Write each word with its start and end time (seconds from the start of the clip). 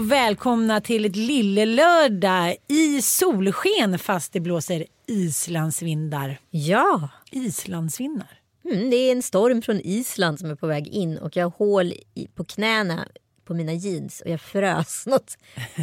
och 0.00 0.12
välkomna 0.12 0.80
till 0.80 1.04
ett 1.04 1.16
lillelördag 1.16 2.56
i 2.68 3.02
solsken 3.02 3.98
fast 3.98 4.32
det 4.32 4.40
blåser 4.40 4.86
islandsvindar. 5.06 6.38
Ja, 6.50 7.08
Islandsvindar? 7.30 8.40
mm, 8.64 8.90
det 8.90 8.96
är 8.96 9.12
en 9.12 9.22
storm 9.22 9.62
från 9.62 9.80
Island 9.80 10.38
som 10.38 10.50
är 10.50 10.54
på 10.54 10.66
väg 10.66 10.88
in 10.88 11.18
och 11.18 11.36
jag 11.36 11.44
har 11.44 11.50
hål 11.50 11.92
i, 12.14 12.28
på 12.34 12.44
knäna 12.44 13.08
på 13.44 13.54
mina 13.54 13.72
jeans 13.72 14.20
och 14.20 14.30
jag 14.30 14.40
frös 14.40 15.04
något 15.06 15.38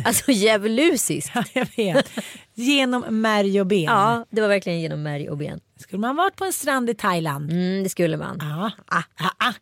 alltså 0.05 0.31
djävulusiskt. 0.31 1.31
Ja, 1.35 1.43
jag 1.53 1.67
vet. 1.77 2.09
Genom 2.53 3.21
märg 3.21 3.61
och 3.61 3.67
ben. 3.67 3.83
Ja, 3.83 4.25
det 4.29 4.41
var 4.41 4.47
verkligen 4.47 4.81
genom 4.81 5.03
märg 5.03 5.29
och 5.29 5.37
ben. 5.37 5.59
Skulle 5.79 5.99
man 5.99 6.15
varit 6.15 6.35
på 6.35 6.45
en 6.45 6.53
strand 6.53 6.89
i 6.89 6.93
Thailand? 6.93 7.51
Mm, 7.51 7.83
det 7.83 7.89
skulle 7.89 8.17
man. 8.17 8.41
Ah, 8.41 8.71
ah, 8.85 9.03
ah. 9.37 9.53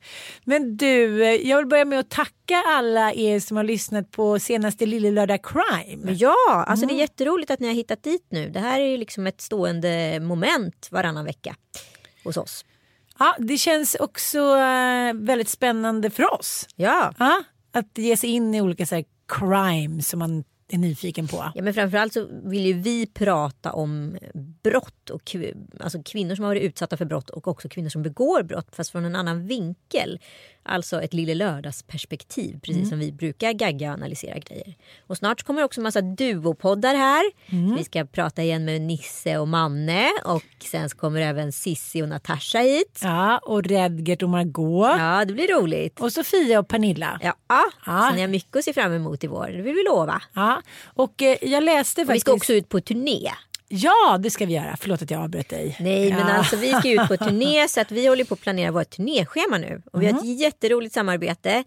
Men 0.43 0.77
du, 0.77 1.23
eh, 1.23 1.47
jag 1.49 1.57
vill 1.57 1.65
börja 1.65 1.85
med 1.85 1.99
att 1.99 2.09
tacka 2.09 2.63
alla 2.67 3.13
er 3.13 3.39
som 3.39 3.57
har 3.57 3.63
lyssnat 3.63 4.11
på 4.11 4.39
senaste 4.39 4.85
Lillelördag 4.85 5.39
Crime. 5.43 6.11
Ja, 6.11 6.65
alltså 6.67 6.85
det 6.85 6.93
är 6.93 6.97
jätteroligt 6.97 7.51
att 7.51 7.59
ni 7.59 7.67
har 7.67 7.73
hittat 7.73 8.03
dit 8.03 8.27
nu. 8.29 8.49
Det 8.49 8.59
här 8.59 8.79
är 8.79 8.85
ju 8.87 8.97
liksom 8.97 9.27
ett 9.27 9.41
stående 9.41 10.19
moment 10.19 10.87
varannan 10.91 11.25
vecka 11.25 11.55
hos 12.23 12.37
oss. 12.37 12.65
Ja, 13.19 13.35
det 13.39 13.57
känns 13.57 13.95
också 13.95 14.39
eh, 14.39 15.13
väldigt 15.13 15.49
spännande 15.49 16.09
för 16.09 16.33
oss. 16.33 16.67
Ja, 16.75 17.13
att 17.71 17.97
ge 17.97 18.17
sig 18.17 18.29
in 18.29 18.55
i 18.55 18.61
olika 18.61 18.85
så 18.85 19.03
crime 19.27 20.01
som 20.01 20.19
man 20.19 20.43
är 20.67 20.77
nyfiken 20.77 21.27
på. 21.27 21.51
Ja, 21.55 21.61
men 21.63 21.73
framförallt 21.73 22.13
så 22.13 22.27
vill 22.43 22.65
ju 22.65 22.73
vi 22.73 23.05
prata 23.05 23.73
om 23.73 24.17
brott 24.63 25.09
och 25.09 25.21
kv- 25.21 25.71
alltså 25.79 26.03
kvinnor 26.03 26.35
som 26.35 26.43
har 26.43 26.49
varit 26.49 26.63
utsatta 26.63 26.97
för 26.97 27.05
brott 27.05 27.29
och 27.29 27.47
också 27.47 27.69
kvinnor 27.69 27.89
som 27.89 28.03
begår 28.03 28.43
brott 28.43 28.75
fast 28.75 28.91
från 28.91 29.05
en 29.05 29.15
annan 29.15 29.47
vinkel. 29.47 30.19
Alltså 30.67 31.01
ett 31.01 31.13
lille 31.13 31.33
lördagsperspektiv 31.35 32.59
precis 32.59 32.89
som 32.89 32.99
vi 32.99 33.11
brukar 33.11 33.53
gagga 33.53 33.87
och 33.87 33.93
analysera 33.93 34.39
grejer. 34.39 34.75
Och 35.07 35.17
snart 35.17 35.43
kommer 35.43 35.63
också 35.63 35.81
massa 35.81 36.01
duopoddar 36.01 36.95
här. 36.95 37.23
Vi 37.77 37.83
ska 37.83 38.05
prata 38.05 38.43
igen 38.43 38.65
med 38.65 38.81
Nisse 38.81 39.37
och 39.37 39.47
Manne 39.47 40.09
och 40.25 40.43
sen 40.71 40.89
kommer 40.89 41.21
även 41.21 41.51
Sissi 41.51 42.01
och 42.03 42.09
Natasha 42.09 42.59
hit. 42.59 42.99
Ja, 43.03 43.37
och 43.37 43.63
Redgert 43.63 44.23
och 44.23 44.29
Margot. 44.29 44.95
Ja, 44.99 45.25
det 45.25 45.33
blir 45.33 45.47
roligt. 45.61 45.99
Och 45.99 46.13
Sofia 46.13 46.59
och 46.59 46.67
Pernilla. 46.67 47.19
Ja, 47.23 47.33
Ja. 47.85 48.07
så 48.09 48.15
ni 48.15 48.21
har 48.21 48.27
mycket 48.27 48.55
att 48.55 48.63
se 48.65 48.73
fram 48.73 48.93
emot 48.93 49.23
i 49.23 49.27
vår. 49.27 49.47
Det 49.47 49.61
vill 49.61 49.75
vi 49.75 49.83
lova. 49.83 50.21
Ja, 50.33 50.61
och 50.85 51.21
eh, 51.21 51.37
jag 51.41 51.63
läste 51.63 52.01
Och 52.01 52.03
vi 52.03 52.07
faktiskt... 52.07 52.21
ska 52.25 52.33
också 52.33 52.53
ut 52.53 52.69
på 52.69 52.81
turné. 52.81 53.31
Ja, 53.67 54.17
det 54.19 54.29
ska 54.29 54.45
vi 54.45 54.53
göra. 54.53 54.75
Förlåt 54.79 55.01
att 55.01 55.11
jag 55.11 55.23
avbröt 55.23 55.49
dig. 55.49 55.77
Nej 55.79 56.09
ja. 56.09 56.15
men 56.15 56.27
alltså 56.27 56.55
vi 56.55 56.73
ska 56.73 56.89
ut 56.89 57.07
på 57.07 57.17
turné 57.25 57.67
så 57.67 57.81
att 57.81 57.91
vi 57.91 58.07
håller 58.07 58.23
på 58.23 58.33
att 58.33 58.41
planera 58.41 58.71
vårt 58.71 58.89
turnéschema 58.89 59.57
nu. 59.57 59.81
Och 59.91 60.01
vi 60.01 60.05
har 60.05 60.19
ett 60.19 60.39
jätteroligt 60.39 60.93
samarbete 60.93 61.63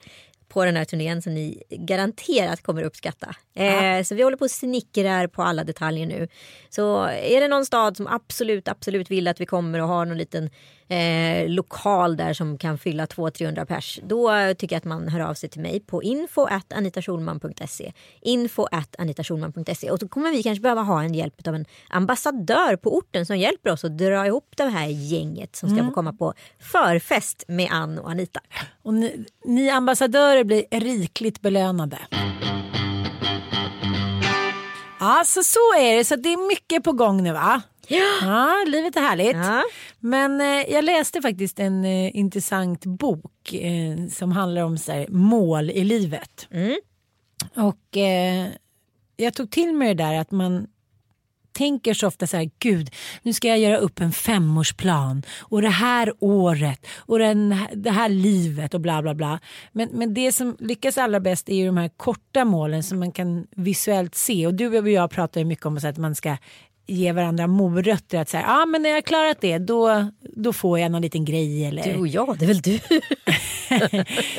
på 0.48 0.64
den 0.64 0.76
här 0.76 0.84
turnén 0.84 1.22
som 1.22 1.34
ni 1.34 1.62
garanterat 1.70 2.62
kommer 2.62 2.82
uppskatta. 2.82 3.34
Eh, 3.54 4.02
så 4.02 4.14
vi 4.14 4.22
håller 4.22 4.36
på 4.36 4.44
och 4.44 4.50
snickrar 4.50 5.26
på 5.26 5.42
alla 5.42 5.64
detaljer 5.64 6.06
nu. 6.06 6.28
Så 6.68 7.04
är 7.04 7.40
det 7.40 7.48
någon 7.48 7.66
stad 7.66 7.96
som 7.96 8.06
absolut, 8.06 8.68
absolut 8.68 9.10
vill 9.10 9.28
att 9.28 9.40
vi 9.40 9.46
kommer 9.46 9.82
och 9.82 9.88
har 9.88 10.04
någon 10.04 10.18
liten 10.18 10.50
eh, 10.88 11.48
lokal 11.48 12.16
där 12.16 12.32
som 12.32 12.58
kan 12.58 12.78
fylla 12.78 13.06
200-300 13.06 13.64
pers. 13.64 14.00
Då 14.02 14.30
tycker 14.54 14.76
jag 14.76 14.78
att 14.78 14.84
man 14.84 15.08
hör 15.08 15.20
av 15.20 15.34
sig 15.34 15.48
till 15.48 15.60
mig 15.60 15.80
på 15.80 16.02
info 16.02 16.44
at 16.44 16.72
anitaschulman.se. 16.72 17.92
Info 18.20 18.66
at 18.72 18.96
anitaschulman.se. 18.98 19.90
Och 19.90 19.98
så 19.98 20.08
kommer 20.08 20.30
vi 20.30 20.42
kanske 20.42 20.62
behöva 20.62 20.82
ha 20.82 21.02
en 21.02 21.14
hjälp 21.14 21.46
av 21.48 21.54
en 21.54 21.64
ambassadör 21.88 22.76
på 22.76 22.96
orten 22.96 23.26
som 23.26 23.38
hjälper 23.38 23.70
oss 23.70 23.84
att 23.84 23.98
dra 23.98 24.26
ihop 24.26 24.52
det 24.56 24.64
här 24.64 24.86
gänget 24.86 25.56
som 25.56 25.68
ska 25.70 25.84
få 25.84 25.90
komma 25.90 26.12
på 26.12 26.34
förfest 26.58 27.44
med 27.48 27.68
Ann 27.70 27.98
och 27.98 28.10
Anita. 28.10 28.40
Och 28.82 28.94
ni, 28.94 29.24
ni 29.44 29.70
ambassadörer 29.70 30.44
blir 30.44 30.64
rikligt 30.70 31.40
belönade. 31.40 31.98
Ja, 35.00 35.22
så 35.26 35.42
så 35.42 35.74
är 35.78 35.96
det. 35.96 36.04
Så 36.04 36.16
det 36.16 36.32
är 36.32 36.48
mycket 36.48 36.84
på 36.84 36.92
gång 36.92 37.22
nu 37.22 37.32
va? 37.32 37.62
Ja, 37.88 38.64
livet 38.66 38.96
är 38.96 39.00
härligt. 39.00 39.36
Ja. 39.36 39.62
Men 40.00 40.40
eh, 40.40 40.72
jag 40.72 40.84
läste 40.84 41.22
faktiskt 41.22 41.60
en 41.60 41.84
eh, 41.84 42.16
intressant 42.16 42.86
bok 42.86 43.52
eh, 43.52 44.06
som 44.10 44.32
handlar 44.32 44.62
om 44.62 44.78
så 44.78 44.92
här, 44.92 45.06
mål 45.08 45.70
i 45.70 45.84
livet. 45.84 46.48
Och 47.54 47.96
eh, 47.96 48.46
jag 49.16 49.34
tog 49.34 49.50
till 49.50 49.74
mig 49.74 49.94
det 49.94 50.04
där 50.04 50.14
att 50.14 50.30
man 50.30 50.66
tänker 51.52 51.94
så 51.94 52.06
ofta 52.06 52.26
så 52.26 52.36
här, 52.36 52.50
gud, 52.58 52.90
nu 53.22 53.32
ska 53.32 53.48
jag 53.48 53.58
göra 53.58 53.76
upp 53.76 54.00
en 54.00 54.12
femårsplan 54.12 55.22
och 55.38 55.62
det 55.62 55.68
här 55.68 56.12
året 56.18 56.86
och 56.96 57.18
den, 57.18 57.56
det 57.74 57.90
här 57.90 58.08
livet 58.08 58.74
och 58.74 58.80
bla 58.80 59.02
bla 59.02 59.14
bla. 59.14 59.40
Men, 59.72 59.88
men 59.92 60.14
det 60.14 60.32
som 60.32 60.56
lyckas 60.60 60.98
allra 60.98 61.20
bäst 61.20 61.48
är 61.48 61.54
ju 61.54 61.66
de 61.66 61.76
här 61.76 61.90
korta 61.96 62.44
målen 62.44 62.82
som 62.82 62.98
man 62.98 63.12
kan 63.12 63.46
visuellt 63.50 64.14
se 64.14 64.46
och 64.46 64.54
du 64.54 64.78
och 64.78 64.88
jag 64.88 65.10
pratar 65.10 65.40
ju 65.40 65.44
mycket 65.44 65.66
om 65.66 65.80
så 65.80 65.88
att 65.88 65.98
man 65.98 66.14
ska 66.14 66.36
ge 66.88 67.12
varandra 67.12 67.46
morötter 67.46 68.18
att 68.18 68.28
säga, 68.28 68.44
ah, 68.46 68.66
men 68.66 68.82
när 68.82 68.90
jag 68.90 68.96
har 68.96 69.02
klarat 69.02 69.40
det 69.40 69.58
då, 69.58 70.10
då 70.20 70.52
får 70.52 70.78
jag 70.78 70.92
någon 70.92 71.02
liten 71.02 71.24
grej 71.24 71.64
eller 71.64 71.82
Du 71.82 71.98
och 71.98 72.08
jag, 72.08 72.38
det 72.38 72.44
är 72.44 72.46
väl 72.46 72.60
du? 72.60 72.70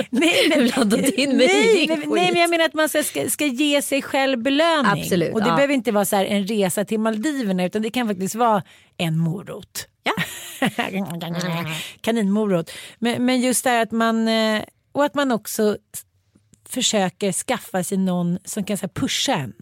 nej, 0.09 0.49
men, 0.49 1.05
in 1.19 1.37
mig 1.37 1.47
nej, 1.47 1.87
din 1.87 1.99
nej, 2.07 2.31
men 2.31 2.41
jag 2.41 2.49
menar 2.49 2.65
att 2.65 2.73
man 2.73 2.89
ska, 2.89 3.29
ska, 3.29 3.45
ge 3.45 3.81
sig 3.81 4.01
själv 4.01 4.39
belöning. 4.43 5.01
Absolut, 5.01 5.33
och 5.33 5.41
det 5.41 5.49
ja. 5.49 5.55
behöver 5.55 5.73
inte 5.73 5.91
vara 5.91 6.05
så 6.05 6.15
här 6.15 6.25
en 6.25 6.47
resa 6.47 6.85
till 6.85 6.99
Maldiverna 6.99 7.65
utan 7.65 7.81
det 7.81 7.89
kan 7.89 8.07
faktiskt 8.07 8.35
vara 8.35 8.63
en 8.97 9.17
morot. 9.17 9.87
Ja. 10.03 10.13
Kaninmorot. 12.01 12.71
Men, 12.99 13.25
men 13.25 13.41
just 13.41 13.63
det 13.63 13.69
här 13.69 13.81
att 13.81 13.91
man 13.91 14.27
eh, 14.27 14.61
och 14.91 15.05
att 15.05 15.15
man 15.15 15.31
också 15.31 15.77
försöker 16.69 17.31
skaffa 17.31 17.83
sig 17.83 17.97
någon 17.97 18.39
som 18.45 18.63
kan 18.63 18.77
så 18.77 18.81
här, 18.81 18.93
pusha 18.93 19.33
en. 19.33 19.53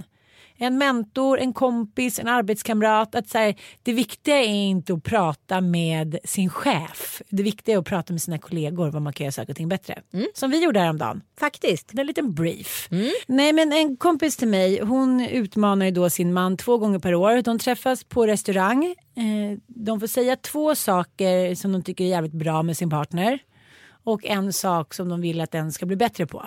En 0.57 0.77
mentor, 0.77 1.39
en 1.39 1.53
kompis, 1.53 2.19
en 2.19 2.27
arbetskamrat. 2.27 3.15
Att 3.15 3.29
så 3.29 3.37
här, 3.37 3.55
det 3.83 3.93
viktiga 3.93 4.37
är 4.37 4.47
inte 4.47 4.93
att 4.93 5.03
prata 5.03 5.61
med 5.61 6.17
sin 6.23 6.49
chef. 6.49 7.21
Det 7.29 7.43
viktiga 7.43 7.75
är 7.75 7.79
att 7.79 7.85
prata 7.85 8.13
med 8.13 8.21
sina 8.21 8.37
kollegor 8.37 8.89
vad 8.91 9.01
man 9.01 9.13
kan 9.13 9.23
göra 9.25 9.31
saker 9.31 9.49
och 9.53 9.57
ting 9.57 9.69
bättre. 9.69 10.01
Som 10.33 10.51
vi 10.51 10.63
gjorde 10.63 10.79
häromdagen. 10.79 11.21
Faktiskt. 11.39 11.93
En 11.93 12.07
liten 12.07 12.33
brief. 12.33 12.87
Nej 13.27 13.53
men 13.53 13.71
en 13.73 13.97
kompis 13.97 14.37
till 14.37 14.47
mig 14.47 14.79
hon 14.81 15.21
utmanar 15.21 15.85
ju 15.85 15.91
då 15.91 16.09
sin 16.09 16.33
man 16.33 16.57
två 16.57 16.77
gånger 16.77 16.99
per 16.99 17.15
år. 17.15 17.41
De 17.41 17.59
träffas 17.59 18.03
på 18.03 18.27
restaurang. 18.27 18.85
Eh, 18.85 19.57
De 19.67 19.99
får 19.99 20.07
säga 20.07 20.35
två 20.35 20.75
saker 20.75 21.55
som 21.55 21.71
de 21.71 21.83
tycker 21.83 22.03
är 22.03 22.07
jävligt 22.09 22.33
bra 22.33 22.63
med 22.63 22.77
sin 22.77 22.89
partner. 22.89 23.39
och 24.03 24.25
en 24.25 24.53
sak 24.53 24.93
som 24.93 25.09
de 25.09 25.21
vill 25.21 25.41
att 25.41 25.51
den 25.51 25.71
ska 25.71 25.85
bli 25.85 25.95
bättre 25.95 26.25
på. 26.27 26.45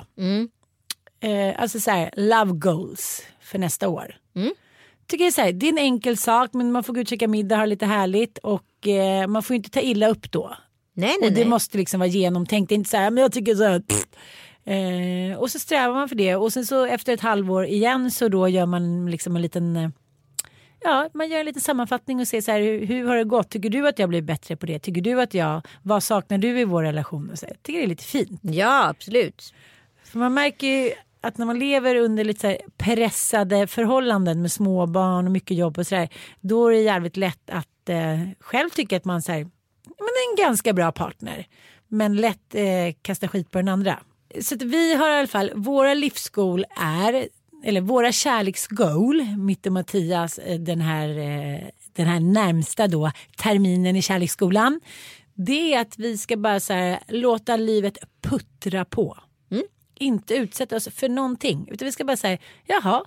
Eh, 1.20 1.55
alltså 1.62 1.81
så 1.81 1.90
här, 1.90 2.11
love 2.17 2.52
goals 2.52 3.22
för 3.40 3.58
nästa 3.58 3.88
år. 3.88 4.14
Tycker 5.06 5.25
det, 5.25 5.28
är 5.28 5.32
så 5.32 5.40
här, 5.40 5.52
det 5.52 5.67
är 5.67 5.72
en 5.72 5.78
enkel 5.78 6.17
sak 6.17 6.50
men 6.52 6.72
man 6.72 6.84
får 6.84 6.93
gå 6.94 7.00
ut 7.00 7.06
och 7.06 7.11
käka 7.11 7.28
middag, 7.28 7.56
ha 7.56 7.64
lite 7.64 7.87
härligt 7.87 8.38
och 8.38 8.88
eh, 8.88 9.26
man 9.26 9.43
får 9.43 9.56
inte 9.56 9.70
ta 9.70 9.81
illa 9.81 10.08
upp 10.08 10.31
då. 10.32 10.56
Nej, 10.94 11.17
nej, 11.20 11.28
Och 11.28 11.34
det 11.34 11.40
nej. 11.40 11.49
måste 11.49 11.78
liksom 11.78 12.00
vara 12.00 12.08
genomtänkt. 12.08 12.69
Det 12.69 12.75
är 12.75 12.76
inte 12.76 12.90
så 12.90 12.96
här, 12.96 13.11
men 13.11 13.22
jag 13.22 13.32
tycker 13.32 13.55
så 13.55 13.64
här. 13.64 13.81
pff. 13.81 14.06
Eh, 14.64 15.38
och 15.38 15.50
så 15.50 15.58
strävar 15.58 15.94
man 15.94 16.08
för 16.08 16.17
det 16.17 16.37
och 16.37 16.52
sen 16.52 16.67
så 16.67 16.84
efter 16.84 17.12
ett 17.12 17.20
halvår 17.20 17.64
igen 17.67 18.11
så 18.11 18.28
då 18.28 18.49
gör 18.49 18.67
man 18.67 19.11
liksom 19.11 19.37
en 19.37 19.43
liten 19.43 19.76
eh, 19.76 19.88
Ja, 20.82 21.08
man 21.14 21.28
gör 21.28 21.40
en 21.40 21.46
liten 21.46 21.62
sammanfattning 21.62 22.20
och 22.20 22.28
ser 22.28 22.40
så 22.40 22.52
här, 22.52 22.61
hur, 22.61 22.87
hur 22.87 23.06
har 23.06 23.17
det 23.17 23.25
gått? 23.25 23.50
Tycker 23.50 23.70
du 23.70 23.88
att 23.88 23.99
jag 23.99 24.08
blir 24.08 24.22
bättre 24.22 24.56
på 24.56 24.67
det? 24.67 24.78
Tycker 24.78 25.00
du 25.00 25.20
att 25.20 25.34
jag, 25.34 25.62
vad 25.82 26.02
saknar 26.02 26.38
du 26.38 26.61
i 26.61 26.64
vår 26.64 26.82
relation? 26.82 27.31
Och 27.31 27.38
så, 27.38 27.46
jag 27.49 27.62
tycker 27.62 27.78
det 27.78 27.84
är 27.84 27.88
lite 27.88 28.05
fint. 28.05 28.40
Ja, 28.43 28.88
absolut. 28.88 29.55
För 30.05 30.19
man 30.19 30.34
märker 30.34 30.67
ju 30.67 30.93
att 31.20 31.38
när 31.38 31.46
man 31.46 31.58
lever 31.58 31.96
under 31.96 32.25
lite 32.25 32.40
så 32.40 32.46
här 32.46 32.58
pressade 32.76 33.67
förhållanden 33.67 34.43
med 34.43 34.52
småbarn 34.52 35.26
och 35.26 35.32
mycket 35.32 35.56
jobb 35.56 35.78
och 35.78 35.87
sådär. 35.87 36.08
Då 36.40 36.67
är 36.67 36.72
det 36.72 36.81
jävligt 36.81 37.17
lätt 37.17 37.50
att 37.50 37.88
eh, 37.88 38.20
själv 38.40 38.70
tycka 38.70 38.96
att 38.96 39.05
man 39.05 39.22
så 39.22 39.32
här, 39.32 39.40
man 39.84 40.08
är 40.08 40.31
en 40.31 40.46
ganska 40.46 40.72
bra 40.72 40.93
partner. 40.93 41.46
Men 41.88 42.17
lätt 42.17 42.55
eh, 42.55 42.94
kasta 43.02 43.28
skit 43.28 43.50
på 43.50 43.58
den 43.58 43.69
andra. 43.69 43.99
Så 44.40 44.55
att 44.55 44.62
vi 44.62 44.94
har 44.94 45.11
i 45.11 45.19
alla 45.19 45.26
fall, 45.26 45.52
våra 45.55 45.94
livsskol 45.94 46.64
är, 46.81 47.28
eller 47.64 47.81
våra 47.81 48.12
kärleksgoal, 48.12 49.37
mitt 49.38 49.67
och 49.67 49.72
Mattias, 49.72 50.38
eh, 50.38 50.61
den 50.61 50.81
här, 50.81 51.08
eh, 51.08 51.69
den 51.93 52.06
här 52.06 52.20
närmsta 52.20 52.87
då 52.87 53.11
terminen 53.37 53.96
i 53.96 54.02
kärleksskolan. 54.02 54.81
Det 55.34 55.75
är 55.75 55.81
att 55.81 55.99
vi 55.99 56.19
ska 56.19 56.37
bara 56.37 56.61
så 56.61 56.72
här, 56.72 56.99
låta 57.08 57.56
livet 57.56 57.99
puttra 58.22 58.84
på 58.84 59.19
inte 60.00 60.35
utsätta 60.35 60.76
oss 60.76 60.88
för 60.88 61.08
någonting. 61.08 61.69
Utan 61.70 61.87
vi 61.87 61.93
ska 61.93 62.05
bara 62.05 62.17
säga, 62.17 62.38
jaha, 62.67 63.05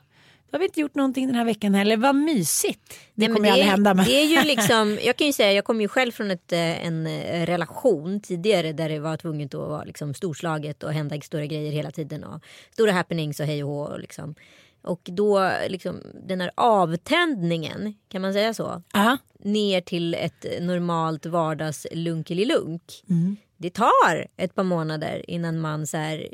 då 0.54 0.56
har 0.56 0.60
vi 0.60 0.66
inte 0.66 0.80
gjort 0.80 0.96
någonting 0.96 1.28
den 1.28 1.36
här 1.36 1.46
veckan 1.46 1.74
heller. 1.74 1.98
Vad 1.98 2.16
mysigt. 2.16 3.00
Det 3.14 3.28
Nej, 3.28 3.36
kommer 3.36 3.48
ju 3.48 3.52
aldrig 3.52 3.70
hända. 3.70 3.94
Men... 3.94 4.06
Det 4.06 4.12
är 4.12 4.26
ju 4.26 4.44
liksom, 4.56 5.00
jag 5.04 5.18
kan 5.18 5.28
ju 5.28 5.34
säga, 5.34 5.54
jag 5.54 5.66
kommer 5.66 5.82
ju 5.82 5.88
själv 5.88 6.12
från 6.12 6.32
ett, 6.32 6.52
eh, 6.52 6.86
en 6.86 7.08
eh, 7.08 7.46
relation 7.46 8.20
tidigare 8.20 8.74
där 8.74 8.90
det 8.90 9.00
var 9.00 9.18
tvunget 9.18 9.54
att 9.54 9.70
vara 9.70 9.84
liksom 9.84 10.14
storslaget 10.14 10.84
och 10.84 10.94
hända 10.94 11.22
stora 11.22 11.46
grejer 11.46 11.72
hela 11.72 11.92
tiden 11.92 12.24
och 12.24 12.44
stora 12.72 12.92
happenings 12.92 13.40
och 13.40 13.46
hej 13.46 13.64
och 13.64 13.70
hå. 13.70 13.98
Liksom. 13.98 14.36
och 14.84 15.02
då 15.04 15.52
liksom 15.68 16.02
den 16.28 16.42
här 16.42 16.52
avtändningen, 16.56 17.94
kan 18.08 18.22
man 18.22 18.34
säga 18.34 18.54
så? 18.54 18.82
Ja. 18.94 19.18
ner 19.40 19.82
till 19.82 20.14
ett 20.14 20.46
normalt 20.62 21.26
vardagslunkelilunk. 21.26 23.04
Mm. 23.10 23.38
Det 23.64 23.70
tar 23.70 24.28
ett 24.38 24.56
par 24.56 24.64
månader 24.64 25.30
innan 25.30 25.60
man 25.60 25.88
så 25.88 25.98
här, 25.98 26.28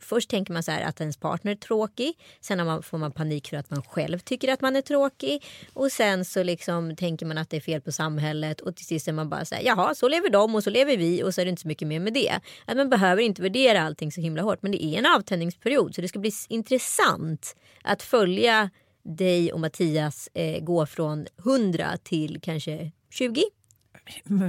först 0.00 0.30
tänker 0.30 0.52
man 0.52 0.62
så 0.62 0.70
här 0.70 0.82
att 0.82 1.00
ens 1.00 1.16
partner 1.16 1.52
är 1.52 1.56
tråkig. 1.56 2.14
Sen 2.40 2.66
man, 2.66 2.82
får 2.82 2.98
man 2.98 3.12
panik 3.12 3.48
för 3.48 3.56
att 3.56 3.70
man 3.70 3.82
själv 3.82 4.18
tycker 4.18 4.52
att 4.52 4.60
man 4.60 4.76
är 4.76 4.80
tråkig. 4.80 5.44
Och 5.72 5.92
sen 5.92 6.24
så 6.24 6.42
liksom 6.42 6.96
tänker 6.96 7.26
man 7.26 7.38
att 7.38 7.50
det 7.50 7.56
är 7.56 7.60
fel 7.60 7.80
på 7.80 7.92
samhället 7.92 8.60
och 8.60 8.76
till 8.76 8.86
sist 8.86 9.08
är 9.08 9.12
man 9.12 9.28
bara 9.28 9.44
så 9.44 9.54
här, 9.54 9.62
jaha 9.62 9.94
så 9.94 10.08
lever 10.08 10.30
de 10.30 10.54
och 10.54 10.64
så 10.64 10.70
lever 10.70 10.96
vi 10.96 11.22
och 11.22 11.34
så 11.34 11.40
är 11.40 11.44
det 11.44 11.48
inte 11.48 11.62
så 11.62 11.68
mycket 11.68 11.88
mer 11.88 12.00
med 12.00 12.12
det. 12.12 12.40
Att 12.66 12.76
man 12.76 12.90
behöver 12.90 13.22
inte 13.22 13.42
värdera 13.42 13.82
allting 13.82 14.12
så 14.12 14.20
himla 14.20 14.42
hårt 14.42 14.62
men 14.62 14.72
det 14.72 14.84
är 14.84 14.98
en 14.98 15.06
avtändningsperiod 15.06 15.94
så 15.94 16.00
det 16.00 16.08
ska 16.08 16.18
bli 16.18 16.32
intressant 16.48 17.56
att 17.82 18.02
följa 18.02 18.70
dig 19.02 19.52
och 19.52 19.60
Mattias 19.60 20.28
eh, 20.34 20.64
gå 20.64 20.86
från 20.86 21.26
100 21.44 21.96
till 22.02 22.40
kanske 22.42 22.92
20. 23.10 23.44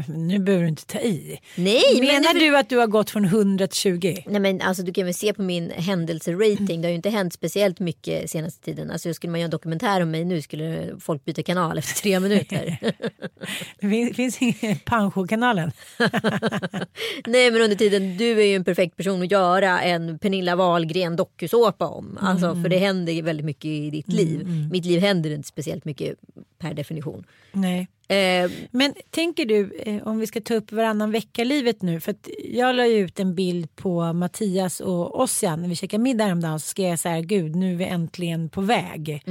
Nu 0.07 0.39
behöver 0.39 0.63
du 0.63 0.69
inte 0.69 0.86
ta 0.86 1.00
i. 1.00 1.39
Nej, 1.56 1.81
Menar 2.00 2.33
men 2.33 2.39
du 2.44 2.57
att 2.57 2.69
du 2.69 2.77
har 2.77 2.88
gått 2.88 3.09
från 3.09 3.25
100 3.25 3.68
till 3.68 3.77
20? 3.77 4.24
Nej 4.27 4.41
men 4.41 4.62
alltså 4.62 4.83
du 4.83 4.94
kan 4.94 5.06
väl 5.06 5.13
se 5.13 5.33
på 5.33 5.41
min 5.41 5.71
händelserating. 5.71 6.81
Det 6.81 6.88
har 6.88 6.89
ju 6.89 6.95
inte 6.95 7.09
hänt 7.09 7.33
speciellt 7.33 7.80
mycket 7.80 8.30
senaste 8.30 8.65
tiden. 8.65 8.91
Alltså 8.91 9.13
skulle 9.13 9.31
man 9.31 9.39
göra 9.39 9.45
en 9.45 9.51
dokumentär 9.51 10.01
om 10.01 10.12
mig 10.12 10.25
nu 10.25 10.41
skulle 10.41 10.95
folk 11.00 11.25
byta 11.25 11.44
kanal 11.44 11.77
efter 11.77 12.01
tre 12.01 12.19
minuter. 12.19 12.77
Det 13.80 13.89
fin- 13.89 14.13
finns 14.13 14.41
ingen 14.41 14.77
Pancho-kanalen. 14.86 15.71
Nej 17.27 17.51
men 17.51 17.62
under 17.62 17.75
tiden, 17.75 18.18
du 18.18 18.41
är 18.41 18.45
ju 18.45 18.56
en 18.56 18.63
perfekt 18.63 18.95
person 18.97 19.21
att 19.21 19.31
göra 19.31 19.81
en 19.81 20.19
Pernilla 20.19 20.56
Wahlgren 20.56 21.15
dokusåpa 21.15 21.88
om. 21.88 22.18
Alltså 22.21 22.56
för 22.56 22.69
det 22.69 22.77
händer 22.77 23.21
väldigt 23.21 23.45
mycket 23.45 23.65
i 23.65 23.89
ditt 23.89 24.07
liv. 24.13 24.47
Mitt 24.71 24.86
liv 24.86 25.00
händer 25.00 25.30
inte 25.30 25.47
speciellt 25.47 25.86
mycket 25.86 26.15
per 26.59 26.74
definition. 26.74 27.24
Nej. 27.51 27.88
Eh, 28.10 28.52
Men 28.72 28.94
tänker 29.10 29.46
du, 29.46 29.74
eh, 29.86 30.08
om 30.08 30.20
vi 30.20 30.28
ska 30.28 30.42
ta 30.42 30.54
upp 30.54 30.72
varannan 30.72 31.12
vecka-livet 31.12 31.82
nu, 31.82 32.00
för 32.00 32.12
att 32.12 32.30
jag 32.44 32.76
la 32.76 32.88
ju 32.88 32.98
ut 32.98 33.20
en 33.20 33.36
bild 33.36 33.76
på 33.76 34.14
Mattias 34.14 34.80
och 34.80 35.20
Ossian 35.22 35.62
när 35.62 35.70
vi 35.70 35.76
käkade 35.76 36.04
middag 36.04 36.24
häromdagen 36.24 36.60
så 36.60 36.68
skrev 36.68 36.90
jag 36.90 37.00
så 37.00 37.10
här, 37.10 37.22
gud 37.22 37.56
nu 37.56 37.74
är 37.74 37.78
vi 37.78 37.86
äntligen 37.86 38.50
på 38.50 38.62
väg. 38.62 39.22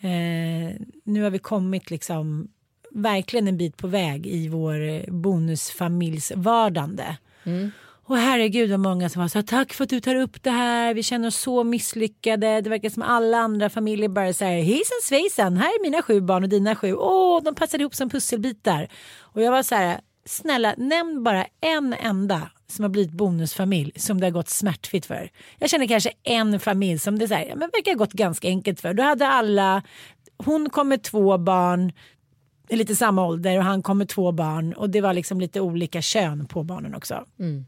Eh, 0.00 0.80
nu 1.04 1.22
har 1.22 1.30
vi 1.30 1.38
kommit 1.38 1.90
liksom 1.90 2.48
verkligen 2.90 3.48
en 3.48 3.56
bit 3.56 3.76
på 3.76 3.86
väg 3.86 4.26
i 4.26 4.48
vår 4.48 5.10
bonusfamiljs 5.10 6.32
vardande. 6.36 7.16
Och 8.08 8.16
herregud 8.16 8.70
vad 8.70 8.80
många 8.80 9.08
som 9.08 9.22
var 9.22 9.28
så 9.28 9.38
här, 9.38 9.42
tack 9.42 9.72
för 9.72 9.84
att 9.84 9.90
du 9.90 10.00
tar 10.00 10.14
upp 10.14 10.42
det 10.42 10.50
här, 10.50 10.94
vi 10.94 11.02
känner 11.02 11.28
oss 11.28 11.36
så 11.36 11.64
misslyckade. 11.64 12.60
Det 12.60 12.70
verkar 12.70 12.90
som 12.90 13.02
alla 13.02 13.38
andra 13.38 13.70
familjer 13.70 14.08
bara 14.08 14.32
säger 14.32 14.62
hejsan 14.62 14.98
svejsan, 15.02 15.56
här 15.56 15.68
är 15.68 15.82
mina 15.82 16.02
sju 16.02 16.20
barn 16.20 16.42
och 16.42 16.48
dina 16.48 16.76
sju. 16.76 16.94
Åh, 16.94 17.42
de 17.42 17.54
passar 17.54 17.80
ihop 17.80 17.94
som 17.94 18.10
pusselbitar. 18.10 18.88
Och 19.18 19.42
jag 19.42 19.52
var 19.52 19.62
så 19.62 19.74
här, 19.74 20.00
snälla 20.24 20.74
nämn 20.76 21.24
bara 21.24 21.46
en 21.60 21.92
enda 21.92 22.50
som 22.66 22.82
har 22.82 22.90
blivit 22.90 23.12
bonusfamilj 23.12 23.92
som 23.96 24.20
det 24.20 24.26
har 24.26 24.30
gått 24.30 24.48
smärtfritt 24.48 25.06
för. 25.06 25.30
Jag 25.58 25.70
känner 25.70 25.86
kanske 25.86 26.10
en 26.22 26.60
familj 26.60 26.98
som 26.98 27.18
det 27.18 27.28
så 27.28 27.34
här, 27.34 27.46
men 27.56 27.70
verkar 27.72 27.92
ha 27.92 27.98
gått 27.98 28.12
ganska 28.12 28.48
enkelt 28.48 28.80
för. 28.80 28.94
Då 28.94 29.02
hade 29.02 29.26
alla, 29.26 29.82
hon 30.36 30.70
kom 30.70 30.88
med 30.88 31.02
två 31.02 31.38
barn, 31.38 31.92
i 32.68 32.76
lite 32.76 32.96
samma 32.96 33.26
ålder 33.26 33.58
och 33.58 33.64
han 33.64 33.82
kom 33.82 33.98
med 33.98 34.08
två 34.08 34.32
barn 34.32 34.72
och 34.72 34.90
det 34.90 35.00
var 35.00 35.14
liksom 35.14 35.40
lite 35.40 35.60
olika 35.60 36.02
kön 36.02 36.46
på 36.46 36.62
barnen 36.62 36.94
också. 36.94 37.24
Mm. 37.38 37.66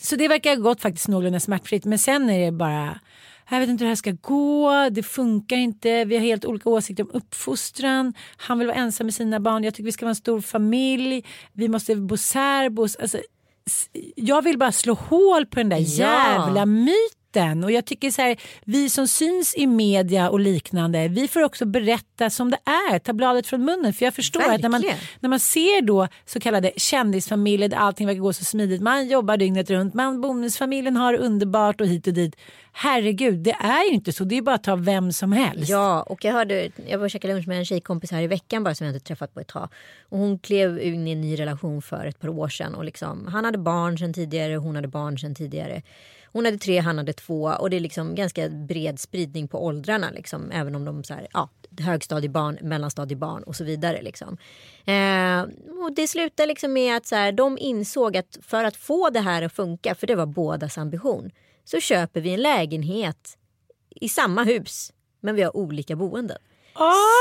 Så 0.00 0.16
det 0.16 0.28
verkar 0.28 0.50
ha 0.50 0.62
gått 0.62 0.80
faktiskt 0.80 1.08
någorlunda 1.08 1.40
smärtfritt. 1.40 1.84
Men 1.84 1.98
sen 1.98 2.30
är 2.30 2.44
det 2.44 2.52
bara, 2.52 3.00
jag 3.50 3.60
vet 3.60 3.68
inte 3.68 3.84
hur 3.84 3.86
det 3.86 3.90
här 3.90 3.96
ska 3.96 4.10
gå, 4.20 4.88
det 4.90 5.02
funkar 5.02 5.56
inte, 5.56 6.04
vi 6.04 6.16
har 6.16 6.22
helt 6.22 6.44
olika 6.44 6.68
åsikter 6.70 7.04
om 7.04 7.10
uppfostran. 7.12 8.14
Han 8.36 8.58
vill 8.58 8.66
vara 8.68 8.76
ensam 8.76 9.06
med 9.06 9.14
sina 9.14 9.40
barn, 9.40 9.64
jag 9.64 9.74
tycker 9.74 9.84
vi 9.84 9.92
ska 9.92 10.04
vara 10.04 10.10
en 10.10 10.16
stor 10.16 10.40
familj, 10.40 11.24
vi 11.52 11.68
måste 11.68 11.96
bo 11.96 12.16
särbos. 12.16 12.96
Alltså, 12.96 13.18
jag 14.16 14.42
vill 14.42 14.58
bara 14.58 14.72
slå 14.72 14.94
hål 14.94 15.46
på 15.46 15.56
den 15.60 15.68
där 15.68 15.76
Ja. 15.78 15.84
jävla 15.86 16.66
myten. 16.66 17.18
Och 17.64 17.72
jag 17.72 17.84
tycker 17.84 18.10
så 18.10 18.22
här, 18.22 18.36
vi 18.64 18.90
som 18.90 19.08
syns 19.08 19.54
i 19.56 19.66
media 19.66 20.30
och 20.30 20.40
liknande, 20.40 21.08
vi 21.08 21.28
får 21.28 21.42
också 21.42 21.64
berätta 21.64 22.30
som 22.30 22.50
det 22.50 22.58
är, 22.64 22.98
ta 22.98 23.12
bladet 23.12 23.46
från 23.46 23.64
munnen. 23.64 23.92
För 23.92 24.04
jag 24.04 24.14
förstår 24.14 24.42
att 24.42 24.60
när 24.60 24.68
man, 24.68 24.80
Verkligen. 24.80 24.98
när 25.20 25.28
man 25.28 25.40
ser 25.40 25.82
då 25.82 26.08
så 26.26 26.40
kallade 26.40 26.72
kändisfamiljer 26.76 27.68
där 27.68 27.76
allting 27.76 28.06
verkar 28.06 28.20
gå 28.20 28.32
så 28.32 28.44
smidigt, 28.44 28.82
man 28.82 29.08
jobbar 29.08 29.36
dygnet 29.36 29.70
runt, 29.70 29.94
man 29.94 30.20
bonusfamiljen 30.20 30.96
har 30.96 31.14
underbart 31.14 31.80
och 31.80 31.86
hit 31.86 32.06
och 32.06 32.12
dit. 32.12 32.36
Herregud, 32.72 33.38
det 33.38 33.56
är 33.60 33.88
ju 33.88 33.94
inte 33.94 34.12
så, 34.12 34.24
det 34.24 34.38
är 34.38 34.42
bara 34.42 34.54
att 34.54 34.64
ta 34.64 34.76
vem 34.76 35.12
som 35.12 35.32
helst. 35.32 35.70
Ja, 35.70 36.02
och 36.02 36.24
jag 36.24 36.32
hörde, 36.32 36.70
jag 36.88 36.98
var 36.98 37.04
och 37.04 37.10
käkade 37.10 37.34
lunch 37.34 37.48
med 37.48 37.58
en 37.58 37.64
tjejkompis 37.64 38.10
här 38.10 38.22
i 38.22 38.26
veckan 38.26 38.64
bara 38.64 38.74
som 38.74 38.86
jag 38.86 38.96
inte 38.96 39.06
träffat 39.06 39.34
på 39.34 39.40
ett 39.40 39.48
tag. 39.48 39.68
Och 40.08 40.18
hon 40.18 40.38
klev 40.38 40.80
in 40.82 41.08
i 41.08 41.12
en 41.12 41.20
ny 41.20 41.38
relation 41.38 41.82
för 41.82 42.06
ett 42.06 42.20
par 42.20 42.28
år 42.28 42.48
sedan 42.48 42.74
och 42.74 42.84
liksom, 42.84 43.26
han 43.26 43.44
hade 43.44 43.58
barn 43.58 43.98
sedan 43.98 44.14
tidigare, 44.14 44.56
hon 44.56 44.76
hade 44.76 44.88
barn 44.88 45.18
sedan 45.18 45.34
tidigare. 45.34 45.82
Hon 46.32 46.44
hade 46.44 46.58
tre, 46.58 46.78
han 46.78 46.98
hade 46.98 47.12
två 47.12 47.42
och 47.42 47.70
det 47.70 47.76
är 47.76 47.80
liksom 47.80 48.14
ganska 48.14 48.48
bred 48.48 49.00
spridning 49.00 49.48
på 49.48 49.64
åldrarna 49.64 50.10
liksom, 50.10 50.50
även 50.50 50.74
om 50.74 50.84
de 50.84 51.04
så 51.04 51.14
här, 51.14 51.26
ja, 51.32 51.48
högstadiebarn, 51.80 52.58
mellanstadiebarn 52.62 53.42
och 53.42 53.56
så 53.56 53.64
vidare 53.64 54.02
liksom. 54.02 54.36
Eh, 54.84 55.40
och 55.84 55.92
det 55.96 56.08
slutade 56.08 56.46
liksom 56.46 56.72
med 56.72 56.96
att 56.96 57.06
så 57.06 57.16
här, 57.16 57.32
de 57.32 57.58
insåg 57.58 58.16
att 58.16 58.38
för 58.42 58.64
att 58.64 58.76
få 58.76 59.10
det 59.10 59.20
här 59.20 59.42
att 59.42 59.52
funka, 59.52 59.94
för 59.94 60.06
det 60.06 60.14
var 60.14 60.26
bådas 60.26 60.78
ambition, 60.78 61.30
så 61.64 61.80
köper 61.80 62.20
vi 62.20 62.34
en 62.34 62.42
lägenhet 62.42 63.38
i 63.90 64.08
samma 64.08 64.44
hus 64.44 64.92
men 65.20 65.34
vi 65.34 65.42
har 65.42 65.56
olika 65.56 65.96
boenden. 65.96 66.38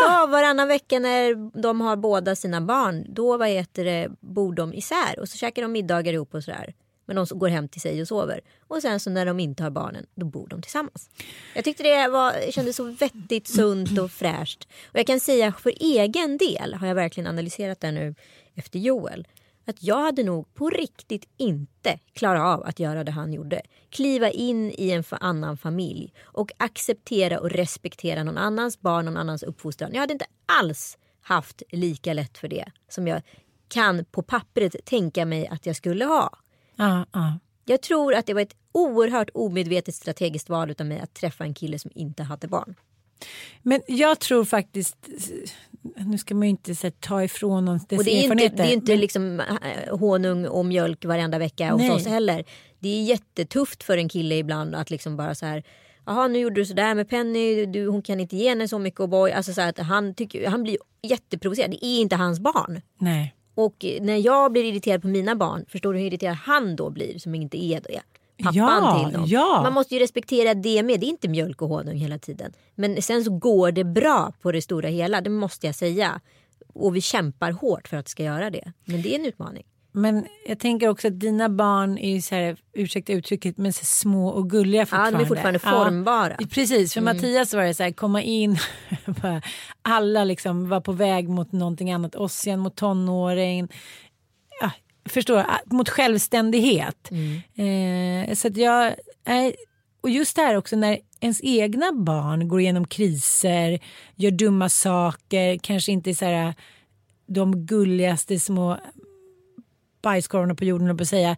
Så 0.03 0.27
varannan 0.27 0.67
vecka 0.67 0.99
när 0.99 1.61
de 1.61 1.81
har 1.81 1.95
båda 1.95 2.35
sina 2.35 2.61
barn 2.61 3.05
då 3.09 3.37
vad 3.37 3.47
heter 3.47 3.85
det, 3.85 4.09
bor 4.19 4.53
de 4.53 4.73
isär 4.73 5.19
och 5.19 5.29
så 5.29 5.37
käkar 5.37 5.61
de 5.61 5.71
middagar 5.71 6.13
ihop 6.13 6.33
och 6.33 6.43
sådär. 6.43 6.73
Men 7.05 7.15
de 7.15 7.25
går 7.39 7.47
hem 7.47 7.67
till 7.67 7.81
sig 7.81 8.01
och 8.01 8.07
sover. 8.07 8.41
Och 8.67 8.81
sen 8.81 8.99
så 8.99 9.09
när 9.09 9.25
de 9.25 9.39
inte 9.39 9.63
har 9.63 9.69
barnen 9.69 10.05
då 10.15 10.25
bor 10.25 10.47
de 10.47 10.61
tillsammans. 10.61 11.09
Jag 11.55 11.63
tyckte 11.63 11.83
det 11.83 12.07
var, 12.07 12.51
kändes 12.51 12.75
så 12.75 12.83
vettigt, 12.83 13.47
sunt 13.47 13.99
och 13.99 14.11
fräscht. 14.11 14.67
Och 14.83 14.99
jag 14.99 15.07
kan 15.07 15.19
säga 15.19 15.53
för 15.53 15.73
egen 15.79 16.37
del 16.37 16.73
har 16.73 16.87
jag 16.87 16.95
verkligen 16.95 17.27
analyserat 17.27 17.79
det 17.79 17.91
nu 17.91 18.15
efter 18.55 18.79
Joel 18.79 19.27
att 19.65 19.83
jag 19.83 20.01
hade 20.01 20.23
nog 20.23 20.53
på 20.53 20.69
riktigt 20.69 21.29
inte 21.37 21.99
klarat 22.13 22.41
av 22.41 22.63
att 22.63 22.79
göra 22.79 23.03
det 23.03 23.11
han 23.11 23.33
gjorde. 23.33 23.61
Kliva 23.89 24.29
in 24.29 24.71
i 24.71 24.91
en 24.91 25.03
annan 25.09 25.57
familj 25.57 26.13
och 26.21 26.51
acceptera 26.57 27.39
och 27.39 27.49
respektera 27.49 28.23
någon 28.23 28.37
annans 28.37 28.79
barn, 28.79 29.05
någon 29.05 29.17
annans 29.17 29.43
uppfostran. 29.43 29.93
Jag 29.93 29.99
hade 29.99 30.13
inte 30.13 30.25
alls 30.45 30.97
haft 31.21 31.63
lika 31.69 32.13
lätt 32.13 32.37
för 32.37 32.47
det 32.47 32.71
som 32.89 33.07
jag 33.07 33.21
kan 33.67 34.05
på 34.05 34.21
pappret 34.21 34.75
tänka 34.85 35.25
mig 35.25 35.47
att 35.47 35.65
jag 35.65 35.75
skulle 35.75 36.05
ha. 36.05 36.37
Ja, 36.75 37.05
ja. 37.13 37.39
Jag 37.65 37.81
tror 37.81 38.13
att 38.13 38.25
det 38.25 38.33
var 38.33 38.41
ett 38.41 38.55
oerhört 38.71 39.29
omedvetet 39.33 39.95
strategiskt 39.95 40.49
val 40.49 40.75
av 40.79 40.85
mig 40.85 40.99
att 40.99 41.13
träffa 41.13 41.43
en 41.43 41.53
kille 41.53 41.79
som 41.79 41.91
inte 41.95 42.23
hade 42.23 42.47
barn. 42.47 42.75
Men 43.61 43.81
jag 43.87 44.19
tror 44.19 44.45
faktiskt, 44.45 44.97
nu 45.97 46.17
ska 46.17 46.35
man 46.35 46.43
ju 46.43 46.49
inte 46.49 46.75
så, 46.75 46.91
ta 46.91 47.23
ifrån 47.23 47.65
någon 47.65 47.79
dess 47.89 47.99
Och 47.99 48.05
det 48.05 48.11
är 48.11 48.15
inte, 48.15 48.25
erfarenheter. 48.25 48.57
det 48.57 48.69
är 48.69 48.73
inte 48.73 48.91
men- 48.91 48.99
liksom 48.99 49.39
eh, 49.39 49.97
honung 49.99 50.45
och 50.47 50.65
mjölk 50.65 51.05
varenda 51.05 51.37
vecka 51.39 51.71
hos 51.71 51.81
Nej. 51.81 51.91
oss 51.91 52.05
heller. 52.07 52.43
Det 52.79 52.89
är 52.89 53.03
jättetufft 53.03 53.83
för 53.83 53.97
en 53.97 54.09
kille 54.09 54.35
ibland 54.35 54.75
att 54.75 54.89
liksom 54.89 55.17
bara 55.17 55.35
så 55.35 55.45
här 55.45 55.63
Jaha 56.05 56.27
nu 56.27 56.39
gjorde 56.39 56.55
du 56.55 56.65
sådär 56.65 56.95
med 56.95 57.09
Penny, 57.09 57.65
du, 57.65 57.87
hon 57.87 58.01
kan 58.01 58.19
inte 58.19 58.35
ge 58.37 58.49
henne 58.49 58.67
så 58.67 58.79
mycket 58.79 58.99
och 58.99 59.09
boy. 59.09 59.31
Alltså 59.31 59.53
så 59.53 59.61
att 59.61 59.77
han, 59.79 60.13
tycker, 60.15 60.47
han 60.47 60.63
blir 60.63 60.77
jätteprovocerad. 61.01 61.71
Det 61.71 61.85
är 61.85 62.01
inte 62.01 62.15
hans 62.15 62.39
barn. 62.39 62.81
Nej. 62.97 63.35
Och 63.55 63.85
när 64.01 64.17
jag 64.17 64.51
blir 64.51 64.63
irriterad 64.63 65.01
på 65.01 65.07
mina 65.07 65.35
barn, 65.35 65.65
förstår 65.67 65.93
du 65.93 65.99
hur 65.99 66.07
irriterad 66.07 66.35
han 66.35 66.75
då 66.75 66.89
blir 66.89 67.19
som 67.19 67.35
inte 67.35 67.63
är 67.63 67.81
det? 67.81 68.01
Pappan 68.43 68.55
Ja, 68.55 69.03
till 69.05 69.13
dem. 69.13 69.23
ja. 69.27 69.59
Man 69.63 69.73
måste 69.73 69.93
ju 69.95 69.99
respektera 70.01 70.53
det 70.53 70.83
med. 70.83 70.99
Det 70.99 71.05
är 71.05 71.09
inte 71.09 71.27
mjölk 71.29 71.61
och 71.61 71.69
honung 71.69 71.95
hela 71.97 72.17
tiden. 72.19 72.53
Men 72.75 73.01
sen 73.01 73.23
så 73.23 73.31
går 73.37 73.71
det 73.71 73.83
bra 73.83 74.33
på 74.41 74.51
det 74.51 74.61
stora 74.61 74.89
hela, 74.89 75.21
det 75.21 75.29
måste 75.29 75.65
jag 75.65 75.75
säga. 75.75 76.21
Och 76.73 76.95
vi 76.95 77.01
kämpar 77.01 77.51
hårt 77.51 77.87
för 77.87 77.97
att 77.97 78.05
det 78.05 78.11
ska 78.11 78.23
göra 78.23 78.49
det. 78.49 78.73
Men 78.85 79.01
det 79.01 79.15
är 79.15 79.19
en 79.19 79.25
utmaning. 79.25 79.63
Men 79.91 80.25
jag 80.47 80.59
tänker 80.59 80.87
också 80.87 81.07
att 81.07 81.19
dina 81.19 81.49
barn 81.49 81.97
är 81.97 82.11
ju 82.13 82.21
så 82.21 82.35
här, 82.35 82.57
ursäkta 82.73 83.13
uttrycket, 83.13 83.57
men 83.57 83.73
så 83.73 83.85
små 83.85 84.27
och 84.27 84.49
gulliga 84.49 84.81
Ja, 84.81 84.85
fortfarande. 84.85 85.17
de 85.19 85.23
är 85.23 85.27
fortfarande 85.27 85.59
formbara. 85.59 86.35
Ja, 86.39 86.45
precis, 86.51 86.93
för 86.93 87.01
Mattias 87.01 87.53
var 87.53 87.63
det 87.63 87.73
så 87.73 87.83
här, 87.83 87.91
komma 87.91 88.21
in, 88.21 88.57
alla 89.81 90.23
liksom 90.23 90.69
var 90.69 90.81
på 90.81 90.91
väg 90.91 91.29
mot 91.29 91.51
någonting 91.51 91.91
annat, 91.91 92.15
Ossian 92.15 92.59
mot 92.59 92.75
tonåring. 92.75 93.67
Ja, 94.61 94.71
förstår, 95.09 95.45
mot 95.65 95.89
självständighet. 95.89 97.11
Eh, 97.55 98.33
så 98.35 98.47
att 98.47 98.57
jag, 98.57 98.93
nej, 99.27 99.55
och 100.01 100.09
just 100.09 100.35
det 100.35 100.41
här 100.41 100.55
också 100.57 100.75
när 100.75 100.99
ens 101.19 101.39
egna 101.43 101.91
barn 101.91 102.47
går 102.47 102.61
igenom 102.61 102.87
kriser, 102.87 103.79
gör 104.15 104.31
dumma 104.31 104.69
saker, 104.69 105.57
kanske 105.57 105.91
inte 105.91 106.15
så 106.15 106.25
här 106.25 106.53
de 107.27 107.65
gulligaste 107.65 108.39
små 108.39 108.77
bajskorvarna 110.01 110.55
på 110.55 110.65
jorden, 110.65 110.97
på 110.97 111.01
att 111.01 111.09
säga. 111.09 111.37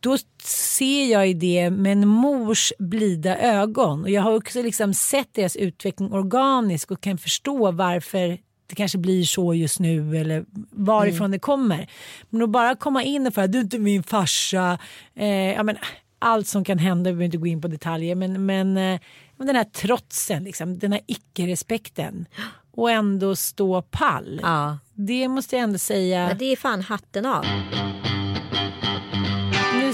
Då 0.00 0.18
ser 0.42 1.12
jag 1.12 1.28
i 1.28 1.34
det 1.34 1.70
med 1.70 1.92
en 1.92 2.08
mors 2.08 2.72
blida 2.78 3.38
ögon. 3.38 4.02
Och 4.02 4.10
jag 4.10 4.22
har 4.22 4.34
också 4.34 4.62
liksom 4.62 4.94
sett 4.94 5.34
deras 5.34 5.56
utveckling 5.56 6.12
organiskt 6.12 6.90
och 6.90 7.00
kan 7.00 7.18
förstå 7.18 7.70
varför 7.70 8.38
det 8.66 8.76
kanske 8.76 8.98
blir 8.98 9.24
så 9.24 9.54
just 9.54 9.80
nu 9.80 10.16
eller 10.16 10.44
varifrån 10.70 11.30
det 11.30 11.38
kommer. 11.38 11.90
Men 12.30 12.42
att 12.42 12.50
bara 12.50 12.74
komma 12.74 13.02
in 13.02 13.26
och 13.26 13.34
säga 13.34 13.46
du 13.46 13.58
är 13.58 13.62
inte 13.62 13.78
min 13.78 14.02
farsa. 14.02 14.78
Eh, 15.14 15.28
ja, 15.28 15.62
men, 15.62 15.76
allt 16.18 16.46
som 16.46 16.64
kan 16.64 16.78
hända, 16.78 17.10
vi 17.10 17.14
behöver 17.14 17.24
inte 17.24 17.36
gå 17.36 17.46
in 17.46 17.60
på 17.60 17.68
detaljer. 17.68 18.14
Men, 18.14 18.46
men, 18.46 18.76
eh, 18.76 19.00
den 19.36 19.56
här 19.56 19.64
trotsen, 19.64 20.44
liksom, 20.44 20.78
den 20.78 20.92
här 20.92 21.00
icke-respekten. 21.06 22.26
Och 22.72 22.90
ändå 22.90 23.36
stå 23.36 23.82
pall. 23.82 24.40
Ja. 24.42 24.78
Det 24.94 25.28
måste 25.28 25.56
jag 25.56 25.62
ändå 25.62 25.78
säga. 25.78 26.28
Ja, 26.28 26.34
det 26.34 26.44
är 26.44 26.56
fan 26.56 26.80
hatten 26.80 27.26
av. 27.26 27.44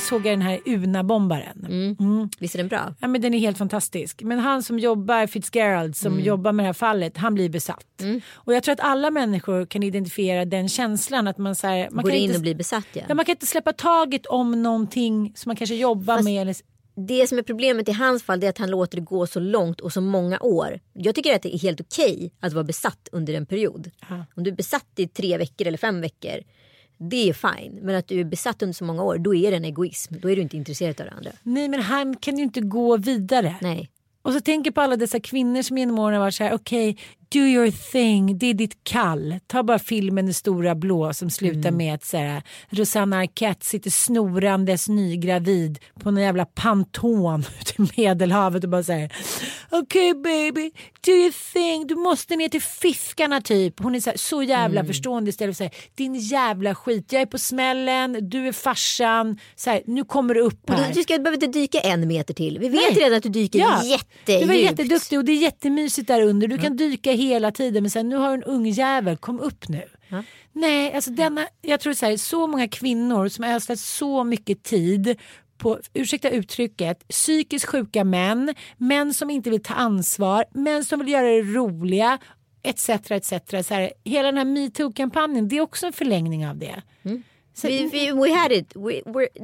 Såg 0.09 0.27
jag 0.27 0.33
den 0.33 0.43
här 0.43 0.61
Una-bombaren. 0.67 1.67
Mm. 2.01 2.29
Visst 2.39 2.55
är 2.55 2.59
den 2.59 2.69
bra? 2.69 2.95
Ja, 3.01 3.09
men 3.09 3.21
den 3.21 3.35
är 3.35 3.39
helt 3.39 3.59
fantastisk. 3.59 4.23
Men 4.23 4.39
han 4.39 4.63
som 4.63 4.79
jobbar, 4.79 5.27
Fitzgerald, 5.27 5.97
som 5.97 6.13
Mm. 6.13 6.25
jobbar 6.25 6.53
med 6.53 6.65
det 6.65 6.67
här 6.69 6.73
fallet, 6.73 7.17
han 7.17 7.35
blir 7.35 7.49
besatt. 7.49 7.85
Och 8.35 8.55
jag 8.55 8.63
tror 8.63 8.73
att 8.73 8.81
alla 8.81 9.11
människor 9.11 9.67
kan 9.67 9.83
identifiera 9.83 10.45
den 10.45 10.69
känslan 10.69 11.29
att 11.29 11.39
man, 11.39 11.55
så 11.55 11.67
här, 11.67 11.89
man, 11.91 12.03
Går 12.05 12.11
kan 12.11 12.19
in 12.19 12.25
inte, 12.25 12.37
och 12.37 12.43
blir 12.43 12.55
besatt 12.55 12.87
ja. 12.93 13.03
ja, 13.09 13.15
man 13.15 13.25
kan 13.25 13.33
inte 13.33 13.47
släppa 13.47 13.73
taget 13.73 14.27
om 14.27 14.63
någonting 14.63 15.33
som 15.37 15.49
man 15.51 15.57
kanske 15.57 15.75
jobbar 15.75 16.15
Fast- 16.17 16.25
med. 16.25 16.43
Eller, 16.43 16.57
Det 17.07 17.27
som 17.27 17.39
är 17.39 17.43
problemet 17.43 17.89
i 17.89 17.93
hans 17.93 18.23
fall 18.23 18.43
är 18.45 18.49
att 18.49 18.59
han 18.59 18.71
låter 18.71 18.97
det 18.97 19.03
gå 19.05 19.27
så 19.27 19.41
långt 19.41 19.81
och 19.81 19.93
så 19.93 20.01
många 20.01 20.39
år. 20.41 20.81
Jag 20.93 21.15
tycker 21.15 21.35
att 21.35 21.43
det 21.43 21.55
är 21.55 21.59
helt 21.59 21.81
okej 21.81 22.33
att 22.41 22.53
vara 22.53 22.65
besatt 22.65 23.09
under 23.13 23.35
en 23.35 23.47
period. 23.47 23.91
Ja. 24.09 24.25
Om 24.35 24.45
du 24.45 24.51
är 24.51 24.55
besatt 24.57 24.87
i 24.97 25.09
tre 25.09 25.39
veckor 25.39 25.67
eller 25.67 25.79
fem 25.79 26.01
veckor. 26.01 26.43
Det 26.99 27.29
är 27.29 27.33
fine. 27.33 27.79
Men 27.83 27.95
att 27.95 28.09
du 28.09 28.21
är 28.21 28.25
besatt 28.25 28.63
under 28.63 28.75
så 28.75 28.85
många 28.85 29.03
år 29.03 29.19
då 29.19 29.35
är 29.35 29.51
det 29.51 29.57
en 29.57 29.65
egoism. 29.65 30.15
Då 30.21 30.31
är 30.31 30.37
du 30.37 30.43
inte 30.43 30.57
intresserad 30.57 31.01
av 31.01 31.07
det 31.07 31.13
andra. 31.13 31.31
nej 31.43 31.69
men 31.69 31.83
han 31.83 32.17
kan 32.17 32.37
ju 32.37 32.43
inte 32.43 32.61
gå 32.61 32.97
vidare. 32.97 33.57
Nej. 33.61 33.91
Och 34.23 34.33
så 34.33 34.41
tänker 34.41 34.71
på 34.71 34.81
alla 34.81 34.97
dessa 34.97 35.21
kvinnor 35.21 35.63
som 35.63 35.79
genom 35.79 35.99
åren 35.99 36.15
har 36.15 36.21
varit 36.21 36.35
så 36.35 36.45
här, 36.45 36.55
okej, 36.55 36.99
do 37.29 37.39
your 37.39 37.71
thing, 37.71 38.39
det 38.39 38.47
är 38.47 38.55
ditt 38.55 38.85
kall. 38.85 39.39
Ta 39.47 39.63
bara 39.63 39.79
filmen 39.79 40.27
Det 40.27 40.35
stora 40.35 40.75
blå 40.75 41.15
som 41.15 41.31
slutar 41.31 41.71
med 41.71 41.95
att 41.95 42.05
så 42.05 42.17
här, 42.17 42.43
Rosanna 42.71 43.19
Arquette 43.19 43.67
sitter 43.67 43.91
snorandes 43.91 44.89
nygravid 44.89 45.79
på 46.01 46.11
någon 46.11 46.23
jävla 46.23 46.45
panton 46.45 47.45
ute 47.61 47.83
i 47.83 48.03
Medelhavet 48.03 48.65
och 48.65 48.71
bara 48.71 48.83
säger 48.83 49.13
okej 49.71 50.15
baby, 50.15 50.71
do 51.07 51.13
your 51.13 51.53
thing, 51.53 51.87
du 51.87 51.95
måste 51.95 52.37
ner 52.37 52.49
till 52.49 52.63
fiskarna 52.63 53.41
typ. 53.41 53.81
Hon 53.81 53.95
är 53.95 54.01
så, 54.01 54.11
här, 54.11 54.17
så 54.17 54.43
jävla 54.43 54.85
förstående 54.85 55.31
istället 55.31 55.57
för 55.57 55.65
att 55.65 55.73
säga 55.73 55.83
din 55.95 56.15
jävla 56.15 56.75
skit, 56.75 57.13
jag 57.13 57.23
är 57.23 57.27
på 57.27 57.39
smällen, 57.39 58.19
du 58.29 58.49
är 58.49 58.53
farsan, 58.53 59.39
så 59.57 59.71
här, 59.71 59.83
nu 59.87 60.05
kommer 60.05 60.35
du 60.35 60.41
upp 60.41 60.71
här. 60.71 60.89
du, 60.89 60.93
du 60.95 61.03
ska, 61.03 61.19
behöver 61.19 61.45
inte 61.45 61.59
dyka 61.59 61.81
en 61.81 62.09
meter 62.09 62.35
till. 62.35 62.59
Vi 62.59 62.69
vet 62.69 62.81
Nej. 62.81 63.05
redan 63.05 63.17
att 63.17 63.23
du 63.23 63.29
dyker 63.29 63.59
Ja, 63.59 63.85
jättedjupt. 63.85 64.43
Du 64.43 64.47
var 64.47 64.55
jätteduktig 64.55 65.19
och 65.19 65.25
det 65.25 65.33
är 65.33 65.37
jättemysigt 65.43 66.09
där 66.09 66.23
under. 66.23 66.49
Du 66.49 66.59
kan 66.59 66.77
dyka 66.77 67.13
hela 67.19 67.53
tiden 67.53 67.83
men 67.83 67.91
sen 67.91 68.09
nu 68.09 68.17
har 68.17 68.29
du 68.29 68.35
en 68.35 68.43
ung 68.43 68.67
jävel, 68.67 69.17
kom 69.17 69.41
upp 69.41 69.69
nu. 69.69 69.89
Nej, 70.53 70.93
alltså 70.95 71.11
denna, 71.11 71.47
jag 71.63 71.81
tror 71.81 71.93
så 71.93 72.07
här, 72.07 72.17
så 72.17 72.47
många 72.47 72.69
kvinnor 72.69 73.29
som 73.29 73.45
har 73.45 73.53
ödslat 73.53 73.79
så 73.79 74.25
mycket 74.25 74.63
tid 74.63 75.17
på, 75.59 75.79
ursäkta 75.95 76.31
uttrycket, 76.31 77.09
psykiskt 77.09 77.67
sjuka 77.67 78.05
män, 78.05 78.55
män 78.77 79.15
som 79.15 79.31
inte 79.31 79.51
vill 79.51 79.63
ta 79.63 79.75
ansvar, 79.75 80.45
män 80.55 80.85
som 80.85 80.99
vill 80.99 81.09
göra 81.09 81.27
det 81.27 81.43
roliga, 81.43 82.19
etc. 82.63 82.89
etc. 82.89 83.33
Så 83.67 83.75
här, 83.75 83.93
hela 84.05 84.29
den 84.29 84.39
här 84.39 84.45
metoo-kampanjen, 84.45 85.49
det 85.49 85.57
är 85.57 85.61
också 85.61 85.87
en 85.87 85.93
förlängning 85.93 86.47
av 86.49 86.57
det. 86.59 86.83
Så, 87.03 87.21
Vi, 87.65 87.89
vi, 87.93 88.13
we 88.13 88.35
had 88.35 88.53
it. 88.53 88.73
We, 88.75 89.01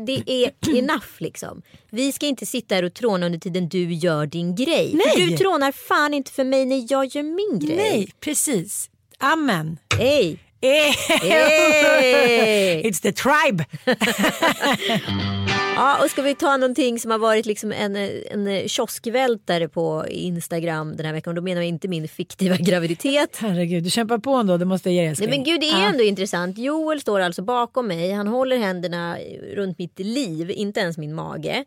det 0.06 0.22
är 0.26 0.52
enough 0.78 1.06
liksom. 1.18 1.62
Vi 1.90 2.12
ska 2.12 2.26
inte 2.26 2.46
sitta 2.46 2.74
här 2.74 2.82
och 2.82 2.94
tråna 2.94 3.26
under 3.26 3.38
tiden 3.38 3.68
du 3.68 3.92
gör 3.92 4.26
din 4.26 4.54
grej. 4.54 4.94
Nej. 4.94 5.26
du 5.26 5.36
trånar 5.36 5.72
fan 5.72 6.14
inte 6.14 6.32
för 6.32 6.44
mig 6.44 6.66
när 6.66 6.86
jag 6.88 7.06
gör 7.06 7.22
min 7.22 7.58
grej. 7.58 7.76
nej, 7.76 8.08
precis. 8.20 8.90
Amen. 9.18 9.78
Hej! 9.98 10.38
Hey. 10.62 10.92
Hey. 11.20 12.82
It's 12.90 13.00
the 13.02 13.12
tribe. 13.12 13.64
Ja, 15.76 16.04
och 16.04 16.10
ska 16.10 16.22
vi 16.22 16.34
ta 16.34 16.56
någonting 16.56 16.98
som 17.00 17.10
har 17.10 17.18
varit 17.18 17.46
liksom 17.46 17.72
en, 17.72 17.96
en 18.30 18.68
kioskvältare 18.68 19.68
på 19.68 20.04
Instagram 20.08 20.96
den 20.96 21.06
här 21.06 21.12
veckan. 21.12 21.30
Och 21.30 21.34
då 21.34 21.42
menar 21.42 21.60
jag 21.60 21.68
inte 21.68 21.88
min 21.88 22.08
fiktiva 22.08 22.56
graviditet. 22.56 23.36
Herregud, 23.40 23.84
du 23.84 23.90
kämpar 23.90 24.18
på 24.18 24.30
ändå, 24.34 24.56
det 24.56 24.64
måste 24.64 24.90
jag 24.90 25.04
ge 25.04 25.14
Nej 25.18 25.28
men 25.28 25.44
gud 25.44 25.60
det 25.60 25.66
är 25.70 25.80
Ja. 25.82 25.88
ändå 25.88 26.02
intressant. 26.04 26.58
Joel 26.58 27.00
står 27.00 27.20
alltså 27.20 27.42
bakom 27.42 27.86
mig. 27.86 28.12
Han 28.12 28.26
håller 28.26 28.56
händerna 28.58 29.16
runt 29.54 29.78
mitt 29.78 29.98
liv, 29.98 30.50
inte 30.50 30.80
ens 30.80 30.98
min 30.98 31.14
mage. 31.14 31.64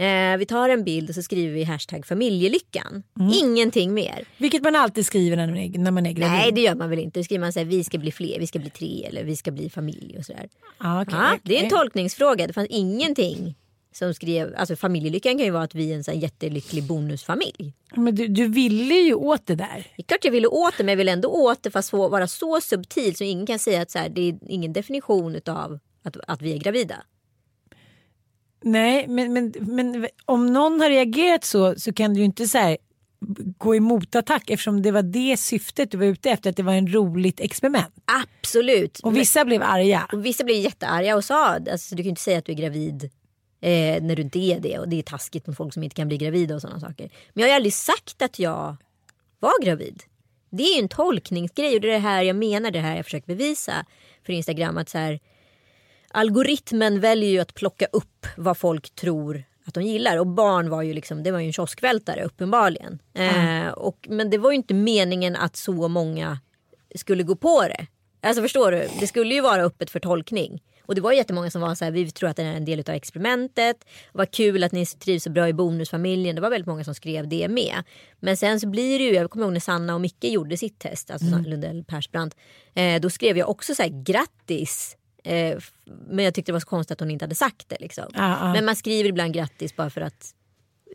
Eh, 0.00 0.36
vi 0.36 0.46
tar 0.46 0.68
en 0.68 0.84
bild 0.84 1.08
och 1.08 1.14
så 1.14 1.22
skriver 1.22 1.54
vi 1.54 1.64
hashtag 1.64 2.06
familjelyckan. 2.06 3.02
Mm. 3.20 3.32
Ingenting 3.32 3.94
mer. 3.94 4.24
Vilket 4.36 4.62
man 4.62 4.76
alltid 4.76 5.06
skriver 5.06 5.36
när 5.36 5.46
man 5.46 5.56
är, 5.56 5.78
när 5.78 5.90
man 5.90 6.06
är 6.06 6.12
gravid. 6.12 6.32
Nej 6.32 6.52
det 6.52 6.60
gör 6.60 6.74
man 6.74 6.90
väl 6.90 6.98
inte. 6.98 7.20
Då 7.20 7.24
skriver 7.24 7.40
man 7.40 7.52
så 7.52 7.58
här, 7.58 7.66
vi 7.66 7.84
ska 7.84 7.98
bli 7.98 8.12
fler, 8.12 8.38
vi 8.38 8.46
ska 8.46 8.58
bli 8.58 8.70
tre 8.70 9.04
eller 9.04 9.24
vi 9.24 9.36
ska 9.36 9.50
bli 9.50 9.70
familj 9.70 10.18
och 10.18 10.24
sådär. 10.24 10.48
Ja, 10.78 11.02
okej, 11.02 11.14
Ja, 11.18 11.38
det 11.42 11.58
är 11.58 11.64
en 11.64 11.70
tolkningsfråga. 11.70 12.46
Det 12.46 12.52
fanns 12.52 12.68
ingenting 12.70 13.54
som 13.92 14.14
skrev, 14.14 14.54
alltså 14.56 14.76
familjelyckan 14.76 15.38
kan 15.38 15.46
ju 15.46 15.50
vara 15.50 15.62
att 15.62 15.74
vi 15.74 15.92
är 15.92 15.96
en 15.96 16.04
så 16.04 16.12
jättelycklig 16.12 16.84
bonusfamilj. 16.84 17.72
Men 17.94 18.14
du, 18.14 18.28
du 18.28 18.48
ville 18.48 18.94
ju 18.94 19.14
åt 19.14 19.46
det 19.46 19.54
där. 19.54 19.86
Det 19.96 20.02
är 20.02 20.06
klart 20.06 20.24
jag 20.24 20.32
ville 20.32 20.48
åt 20.48 20.74
det 20.78 20.84
men 20.84 20.92
jag 20.92 20.96
vill 20.96 21.08
ändå 21.08 21.28
åt 21.28 21.62
det 21.62 21.70
fast 21.70 21.92
vara 21.92 22.26
så 22.26 22.60
subtil 22.60 23.16
så 23.16 23.24
ingen 23.24 23.46
kan 23.46 23.58
säga 23.58 23.82
att 23.82 23.90
så 23.90 23.98
här, 23.98 24.08
det 24.08 24.28
är 24.28 24.38
ingen 24.48 24.72
definition 24.72 25.40
av 25.46 25.78
att, 26.02 26.16
att 26.26 26.42
vi 26.42 26.52
är 26.52 26.58
gravida. 26.58 26.96
Nej, 28.62 29.08
men, 29.08 29.32
men, 29.32 29.54
men 29.58 30.08
om 30.24 30.52
någon 30.52 30.80
har 30.80 30.88
reagerat 30.88 31.44
så 31.44 31.74
så 31.74 31.92
kan 31.92 32.14
du 32.14 32.20
ju 32.20 32.24
inte 32.24 32.48
så 32.48 32.58
här 32.58 32.76
gå 33.58 33.74
i 33.74 33.80
motattack 33.80 34.50
eftersom 34.50 34.82
det 34.82 34.90
var 34.90 35.02
det 35.02 35.36
syftet 35.36 35.90
du 35.90 35.98
var 35.98 36.04
ute 36.04 36.30
efter, 36.30 36.50
att 36.50 36.56
det 36.56 36.62
var 36.62 36.72
en 36.72 36.92
roligt 36.92 37.40
experiment. 37.40 37.94
Absolut. 38.04 38.98
Och 38.98 39.16
vissa 39.16 39.44
blev 39.44 39.62
arga. 39.62 40.08
Och 40.12 40.26
vissa 40.26 40.44
blev 40.44 40.56
jättearga 40.56 41.16
och 41.16 41.24
sa 41.24 41.46
alltså, 41.46 41.94
du 41.94 42.02
kan 42.02 42.04
ju 42.04 42.10
inte 42.10 42.22
säga 42.22 42.38
att 42.38 42.44
du 42.44 42.52
är 42.52 42.56
gravid 42.56 43.04
eh, 43.60 44.02
när 44.02 44.16
du 44.16 44.22
inte 44.22 44.38
är 44.38 44.60
det. 44.60 44.78
Och 44.78 44.88
det 44.88 44.98
är 44.98 45.02
taskigt 45.02 45.46
mot 45.46 45.56
folk 45.56 45.74
som 45.74 45.82
inte 45.82 45.96
kan 45.96 46.08
bli 46.08 46.16
gravida 46.16 46.54
och 46.54 46.60
sådana 46.60 46.80
saker. 46.80 47.10
Men 47.32 47.40
jag 47.40 47.42
har 47.42 47.48
ju 47.48 47.56
aldrig 47.56 47.74
sagt 47.74 48.22
att 48.22 48.38
jag 48.38 48.76
var 49.38 49.64
gravid. 49.64 50.02
Det 50.50 50.62
är 50.62 50.76
ju 50.76 50.82
en 50.82 50.88
tolkningsgrej 50.88 51.74
och 51.74 51.80
det 51.80 51.88
är 51.88 51.92
det 51.92 51.98
här 51.98 52.22
jag 52.22 52.36
menar, 52.36 52.70
det 52.70 52.80
här 52.80 52.96
jag 52.96 53.04
försöker 53.04 53.26
bevisa 53.26 53.86
för 54.26 54.32
Instagram. 54.32 54.78
att 54.78 54.88
så 54.88 54.98
här, 54.98 55.20
Algoritmen 56.12 57.00
väljer 57.00 57.30
ju 57.30 57.38
att 57.38 57.54
plocka 57.54 57.86
upp 57.92 58.26
vad 58.36 58.58
folk 58.58 58.94
tror 58.94 59.44
att 59.64 59.74
de 59.74 59.82
gillar. 59.82 60.16
Och 60.16 60.26
barn 60.26 60.70
var 60.70 60.82
ju 60.82 60.94
liksom, 60.94 61.22
det 61.22 61.30
var 61.30 61.38
ju 61.38 61.46
en 61.46 61.52
kioskvältare 61.52 62.24
uppenbarligen. 62.24 62.98
Eh, 63.14 63.68
och, 63.68 64.06
men 64.10 64.30
det 64.30 64.38
var 64.38 64.50
ju 64.50 64.56
inte 64.56 64.74
meningen 64.74 65.36
att 65.36 65.56
så 65.56 65.88
många 65.88 66.38
skulle 66.94 67.22
gå 67.22 67.36
på 67.36 67.62
det. 67.62 67.86
Alltså 68.22 68.42
förstår 68.42 68.72
du? 68.72 68.88
Det 69.00 69.06
skulle 69.06 69.34
ju 69.34 69.40
vara 69.40 69.62
öppet 69.62 69.90
för 69.90 70.00
tolkning. 70.00 70.62
Och 70.86 70.94
det 70.94 71.00
var 71.00 71.12
jättemånga 71.12 71.50
som 71.50 71.62
var 71.62 71.74
så 71.74 71.84
här, 71.84 71.92
vi 71.92 72.10
tror 72.10 72.30
att 72.30 72.36
det 72.36 72.42
är 72.42 72.54
en 72.54 72.64
del 72.64 72.80
av 72.80 72.94
experimentet. 72.94 73.84
Vad 74.12 74.30
kul 74.30 74.64
att 74.64 74.72
ni 74.72 74.86
trivs 74.86 75.24
så 75.24 75.30
bra 75.30 75.48
i 75.48 75.52
bonusfamiljen. 75.52 76.34
Det 76.34 76.42
var 76.42 76.50
väldigt 76.50 76.66
många 76.66 76.84
som 76.84 76.94
skrev 76.94 77.28
det 77.28 77.48
med. 77.48 77.82
Men 78.20 78.36
sen 78.36 78.60
så 78.60 78.68
blir 78.68 78.98
det 78.98 79.04
ju, 79.04 79.14
jag 79.14 79.30
kommer 79.30 79.44
ihåg 79.44 79.52
när 79.52 79.60
Sanna 79.60 79.94
och 79.94 80.00
Micke 80.00 80.24
gjorde 80.24 80.56
sitt 80.56 80.78
test, 80.78 81.10
alltså 81.10 81.26
mm. 81.28 81.44
Lundell 81.44 81.84
Persbrandt. 81.84 82.36
Eh, 82.74 83.00
då 83.00 83.10
skrev 83.10 83.38
jag 83.38 83.48
också 83.48 83.74
så 83.74 83.82
här, 83.82 84.02
grattis. 84.04 84.96
Eh, 85.24 85.58
men 86.08 86.24
jag 86.24 86.34
tyckte 86.34 86.52
det 86.52 86.54
var 86.54 86.60
så 86.60 86.66
konstigt 86.66 86.92
att 86.92 87.00
hon 87.00 87.10
inte 87.10 87.24
hade 87.24 87.34
sagt 87.34 87.68
det. 87.68 87.76
Liksom. 87.80 88.04
Ah, 88.14 88.36
ah. 88.40 88.52
Men 88.52 88.64
man 88.64 88.76
skriver 88.76 89.08
ibland 89.08 89.34
grattis 89.34 89.76
bara 89.76 89.90
för 89.90 90.00
att 90.00 90.34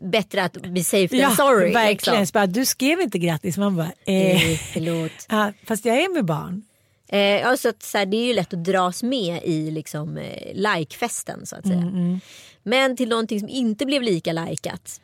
bättre 0.02 0.44
att 0.44 0.52
be 0.52 0.84
safe 0.84 1.22
than 1.22 1.36
sorry. 1.36 1.72
Verkligen. 1.72 2.20
Liksom. 2.20 2.34
Bara, 2.34 2.46
du 2.46 2.66
skrev 2.66 3.00
inte 3.00 3.18
grattis. 3.18 3.56
Man 3.56 3.76
bara, 3.76 3.92
eh. 4.06 4.52
eh 4.52 4.58
förlåt. 4.72 5.26
Ja, 5.28 5.52
fast 5.66 5.84
jag 5.84 5.96
är 5.96 6.14
med 6.14 6.24
barn. 6.24 6.62
Eh, 7.08 7.48
alltså 7.48 7.68
att, 7.68 7.82
så 7.82 7.98
här, 7.98 8.06
det 8.06 8.16
är 8.16 8.26
ju 8.26 8.34
lätt 8.34 8.54
att 8.54 8.64
dras 8.64 9.02
med 9.02 9.40
i 9.44 9.70
liksom, 9.70 10.18
eh, 10.18 10.54
likefesten 10.54 11.46
så 11.46 11.56
att 11.56 11.66
säga. 11.66 11.78
Mm, 11.78 11.94
mm. 11.94 12.20
Men 12.62 12.96
till 12.96 13.08
någonting 13.08 13.40
som 13.40 13.48
inte 13.48 13.86
blev 13.86 14.02
lika 14.02 14.32
likat. 14.32 15.00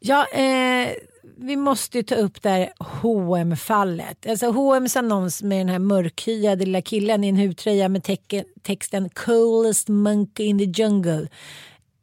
Ja, 0.00 0.26
eh, 0.26 0.88
vi 1.36 1.56
måste 1.56 1.98
ju 1.98 2.02
ta 2.02 2.14
upp 2.14 2.42
det 2.42 2.48
här 2.48 2.72
hm 3.02 3.56
fallet 3.56 4.26
Alltså 4.26 4.46
H&M's 4.46 4.98
annons 4.98 5.42
med 5.42 5.58
den 5.58 5.68
här 5.68 5.78
mörkhyade 5.78 6.64
lilla 6.64 6.82
killen 6.82 7.24
i 7.24 7.28
en 7.28 7.36
hudtröja 7.36 7.88
med 7.88 8.02
texten 8.62 9.08
“Coolest 9.08 9.88
monkey 9.88 10.46
in 10.46 10.58
the 10.58 10.82
jungle” 10.82 11.28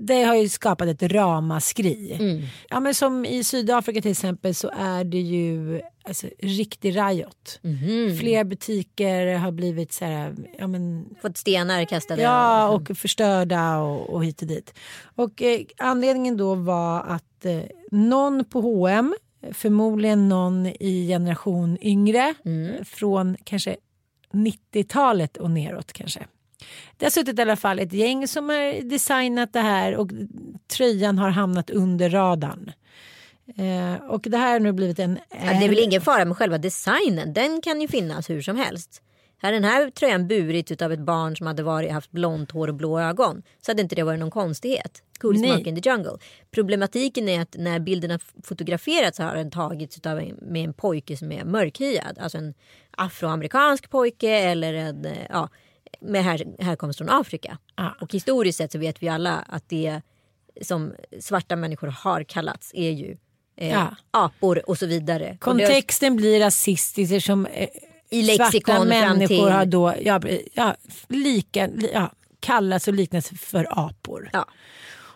det 0.03 0.23
har 0.23 0.35
ju 0.35 0.49
skapat 0.49 0.87
ett 0.87 1.11
ramaskri. 1.11 2.17
Mm. 2.19 2.41
Ja, 2.69 2.79
men 2.79 2.95
som 2.95 3.25
i 3.25 3.43
Sydafrika 3.43 4.01
till 4.01 4.11
exempel 4.11 4.55
så 4.55 4.71
är 4.77 5.03
det 5.03 5.19
ju 5.19 5.81
alltså, 6.03 6.27
riktig 6.39 6.97
riot. 6.97 7.59
Mm. 7.63 8.17
Fler 8.17 8.43
butiker 8.43 9.35
har 9.35 9.51
blivit 9.51 9.93
så 9.93 10.05
här, 10.05 10.35
ja, 10.57 10.67
men, 10.67 11.05
Fått 11.21 11.37
stenar 11.37 11.85
kastade. 11.85 12.21
Ja 12.21 12.69
och 12.69 12.97
förstörda 12.97 13.77
och, 13.77 14.09
och 14.09 14.25
hit 14.25 14.41
och 14.41 14.47
dit. 14.47 14.73
Och 15.15 15.41
eh, 15.41 15.61
anledningen 15.77 16.37
då 16.37 16.55
var 16.55 17.01
att 17.01 17.45
eh, 17.45 17.61
någon 17.91 18.45
på 18.45 18.61
H&M 18.61 19.15
förmodligen 19.51 20.29
någon 20.29 20.65
i 20.65 21.07
generation 21.07 21.77
yngre 21.81 22.33
mm. 22.45 22.85
från 22.85 23.37
kanske 23.43 23.75
90-talet 24.31 25.37
och 25.37 25.51
neråt 25.51 25.93
kanske 25.93 26.25
det 26.97 27.05
har 27.05 27.11
suttit 27.11 27.39
i 27.39 27.41
alla 27.41 27.55
fall 27.55 27.79
ett 27.79 27.93
gäng 27.93 28.27
som 28.27 28.49
har 28.49 28.89
designat 28.89 29.53
det 29.53 29.59
här 29.59 29.95
och 29.95 30.09
tröjan 30.77 31.17
har 31.17 31.29
hamnat 31.29 31.69
under 31.69 32.09
radarn. 32.09 32.71
Eh, 33.57 34.05
och 34.09 34.21
det 34.21 34.37
här 34.37 34.51
har 34.51 34.59
nu 34.59 34.71
blivit 34.71 34.99
en... 34.99 35.19
Ja, 35.29 35.59
det 35.59 35.65
är 35.65 35.69
väl 35.69 35.79
ingen 35.79 36.01
fara 36.01 36.25
med 36.25 36.37
själva 36.37 36.57
designen. 36.57 37.33
Den 37.33 37.61
kan 37.61 37.81
ju 37.81 37.87
finnas 37.87 38.29
hur 38.29 38.41
som 38.41 38.55
helst. 38.55 39.01
Här 39.41 39.51
den 39.51 39.63
här 39.63 39.89
tröjan 39.89 40.27
burit 40.27 40.81
av 40.81 40.91
ett 40.91 40.99
barn 40.99 41.37
som 41.37 41.47
hade 41.47 41.63
varit, 41.63 41.91
haft 41.91 42.11
blont 42.11 42.51
hår 42.51 42.67
och 42.67 42.75
blå 42.75 42.99
ögon 42.99 43.43
så 43.61 43.71
hade 43.71 43.81
inte 43.81 43.95
det 43.95 44.03
varit 44.03 44.19
någon 44.19 44.31
konstighet. 44.31 45.03
Coolest 45.19 45.45
Monk 45.45 45.67
in 45.67 45.81
the 45.81 45.89
jungle. 45.89 46.17
Problematiken 46.51 47.29
är 47.29 47.41
att 47.41 47.55
när 47.57 47.79
bilden 47.79 48.11
har 48.11 48.21
fotograferats 48.43 49.19
har 49.19 49.35
den 49.35 49.51
tagits 49.51 50.05
av 50.05 50.19
en, 50.19 50.35
med 50.41 50.63
en 50.63 50.73
pojke 50.73 51.17
som 51.17 51.31
är 51.31 51.45
mörkhyad. 51.45 52.19
Alltså 52.19 52.37
en 52.37 52.53
afroamerikansk 52.91 53.89
pojke 53.89 54.29
eller 54.29 54.73
en 54.73 55.07
ja, 55.29 55.49
med 55.99 56.23
här, 56.23 56.45
härkomst 56.59 56.97
från 56.97 57.09
Afrika. 57.09 57.57
Ah. 57.75 57.89
Och 58.01 58.13
historiskt 58.13 58.57
sett 58.57 58.71
så 58.71 58.79
vet 58.79 59.03
vi 59.03 59.09
alla 59.09 59.45
att 59.47 59.69
det 59.69 60.01
som 60.61 60.93
svarta 61.19 61.55
människor 61.55 61.87
har 61.87 62.23
kallats 62.23 62.71
är 62.73 62.91
ju 62.91 63.17
eh, 63.57 63.71
ja. 63.71 63.95
apor 64.11 64.69
och 64.69 64.77
så 64.77 64.85
vidare. 64.85 65.37
Kontexten 65.39 66.15
blir 66.15 66.39
rasistisk 66.39 67.11
eftersom 67.11 67.45
eh, 67.45 67.69
i 68.09 68.37
svarta 68.37 68.83
människor 68.83 69.49
har 69.49 69.65
då 69.65 69.93
ja, 70.01 70.21
ja, 70.53 70.75
lika, 71.07 71.69
ja, 71.93 72.11
kallats 72.39 72.87
och 72.87 72.93
liknats 72.93 73.29
för 73.29 73.67
apor. 73.87 74.29
Ja. 74.33 74.45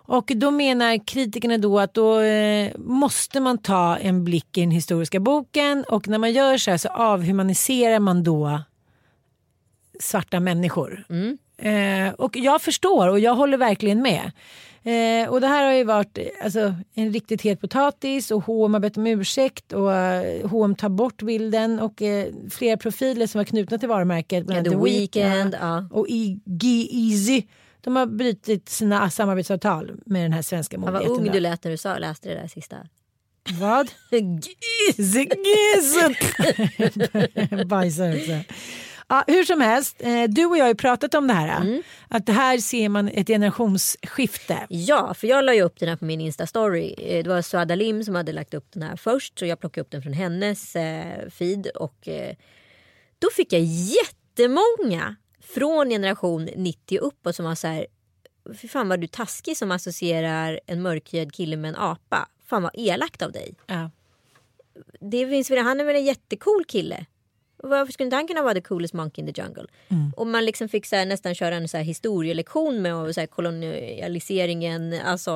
Och 0.08 0.32
då 0.36 0.52
menar 0.52 1.08
kritikerna 1.08 1.58
då 1.58 1.80
att 1.80 1.94
då 1.94 2.20
eh, 2.20 2.72
måste 2.78 3.40
man 3.40 3.58
ta 3.58 3.98
en 3.98 4.24
blick 4.24 4.58
i 4.58 4.62
den 4.62 4.72
historiska 4.72 5.20
boken 5.20 5.84
och 5.84 6.08
när 6.08 6.18
man 6.18 6.34
gör 6.34 6.58
så 6.58 6.72
här 6.72 6.78
så 6.78 6.90
avhumaniserar 6.90 8.00
man 8.00 8.24
då 8.24 8.62
svarta 10.00 10.40
människor. 10.40 11.06
Mm. 11.10 11.38
Eh, 11.58 12.14
och 12.14 12.38
jag 12.38 12.62
förstår 12.62 13.08
och 13.08 13.20
jag 13.20 13.36
håller 13.36 13.58
verkligen 13.58 14.02
med. 14.02 14.32
Eh, 14.84 15.30
och 15.30 15.42
det 15.42 15.48
här 15.48 15.66
har 15.66 15.74
ju 15.74 15.84
varit 15.84 16.18
alltså, 16.44 16.76
en 16.94 17.14
riktigt 17.14 17.42
het 17.42 17.62
potatis 17.62 18.32
och 18.32 18.44
H&M 18.44 18.74
har 18.74 18.80
bett 18.80 18.98
om 18.98 19.08
ursäkt 19.08 19.74
och 19.74 19.88
uh, 19.88 20.48
H&M 20.48 20.76
tar 20.76 20.90
bort 20.90 21.22
bilden 21.22 21.80
och 21.80 22.02
uh, 22.02 22.24
flera 22.50 22.78
profiler 22.78 23.28
som 23.28 23.40
var 23.40 23.46
knutna 23.46 23.78
till 23.78 23.90
varumärket. 23.90 24.46
Bland 24.46 24.68
ja, 24.68 24.72
The 24.72 24.78
Weeknd 24.78 25.58
ja. 25.62 25.88
och 25.92 26.08
G-Eazy. 26.46 27.44
De 27.82 27.96
har 27.96 28.06
brutit 28.06 28.70
sina 28.70 29.10
samarbetsavtal 29.10 29.92
med 30.06 30.24
den 30.24 30.34
här 30.34 30.42
svenska 30.42 30.78
modejätten. 30.78 31.10
Vad 31.10 31.20
ung 31.20 31.32
du 31.32 31.40
lät 31.40 31.64
när 31.64 31.72
du 31.72 31.78
sa, 31.78 31.98
läste 31.98 32.30
det 32.30 32.36
där 32.36 32.48
sista. 32.48 32.78
Vad? 33.60 33.92
Gizzy, 34.12 35.28
Bajsar 37.66 38.16
också. 38.16 38.54
Ja, 39.08 39.24
hur 39.28 39.44
som 39.44 39.62
helst, 39.62 39.96
eh, 40.00 40.24
du 40.24 40.46
och 40.46 40.58
jag 40.58 40.64
har 40.64 40.70
ju 40.70 40.76
pratat 40.76 41.14
om 41.14 41.28
det 41.28 41.34
här. 41.34 41.62
Mm. 41.62 41.84
Att 42.08 42.30
här 42.30 42.58
ser 42.58 42.90
man 42.90 43.08
ett 43.08 43.28
generationsskifte. 43.28 44.66
Ja, 44.70 45.14
för 45.14 45.28
jag 45.28 45.46
la 45.46 45.54
ju 45.54 45.62
upp 45.62 45.80
den 45.80 45.90
här 45.90 45.96
på 45.96 46.06
min 46.06 46.22
Insta-story. 46.22 46.96
Eh, 46.98 47.24
det 47.24 47.30
var 47.30 47.42
Suada 47.42 47.76
Lim 47.76 48.04
som 48.04 48.16
hade 48.16 48.32
lagt 48.32 48.54
upp 48.54 48.72
den 48.72 48.84
här 48.84 48.96
först. 48.96 49.40
Så 49.40 49.46
jag 49.46 49.60
plockade 49.60 49.82
upp 49.82 49.92
den 49.92 50.02
från 50.02 50.14
hennes 50.14 50.76
eh, 50.76 51.30
feed. 51.30 51.68
Och 51.68 52.08
eh, 52.08 52.36
då 53.20 53.28
fick 53.36 53.54
jag 53.54 53.62
jättemånga 53.62 55.16
från 55.42 55.90
generation 55.90 56.50
90 56.56 57.00
uppåt 57.00 57.36
som 57.36 57.46
var 57.46 57.56
så 57.56 57.68
här. 57.68 57.88
Fy 58.62 58.68
fan 58.68 58.90
vad 58.90 59.00
du 59.00 59.08
taskig 59.08 59.58
som 59.58 59.72
associerar 59.72 60.60
en 60.66 60.82
mörkhyad 60.82 61.34
kille 61.34 61.58
med 61.58 61.70
en 61.70 61.76
apa. 61.76 62.30
Fan 62.46 62.64
vad 62.64 62.72
elakt 62.74 63.22
av 63.22 63.32
dig. 63.32 63.54
Ja. 63.68 63.92
Det 65.00 65.28
finns 65.28 65.50
han 65.50 65.80
är 65.80 65.84
väl 65.84 65.96
en 65.96 66.06
jättecool 66.06 66.66
kille. 66.66 67.06
Varför 67.58 67.94
skulle 67.94 68.06
inte 68.06 68.16
han 68.16 68.28
kunna 68.28 68.42
vara 68.42 68.54
the 68.54 68.62
coolest 68.62 68.94
monkey 68.94 69.22
in 69.22 69.34
the 69.34 69.42
jungle? 69.42 69.66
Mm. 69.88 70.14
Och 70.18 70.28
man 70.28 70.46
liksom 70.46 70.70
fick 70.70 70.86
så 70.86 70.96
här, 70.96 71.06
nästan 71.06 71.36
köra 71.36 71.56
en 71.56 71.68
så 71.68 71.78
här 71.78 71.84
historielektion 71.84 72.82
med 72.82 73.16
så 73.16 73.20
här, 73.20 73.28
kolonialiseringen, 73.28 74.96
alltså, 75.06 75.32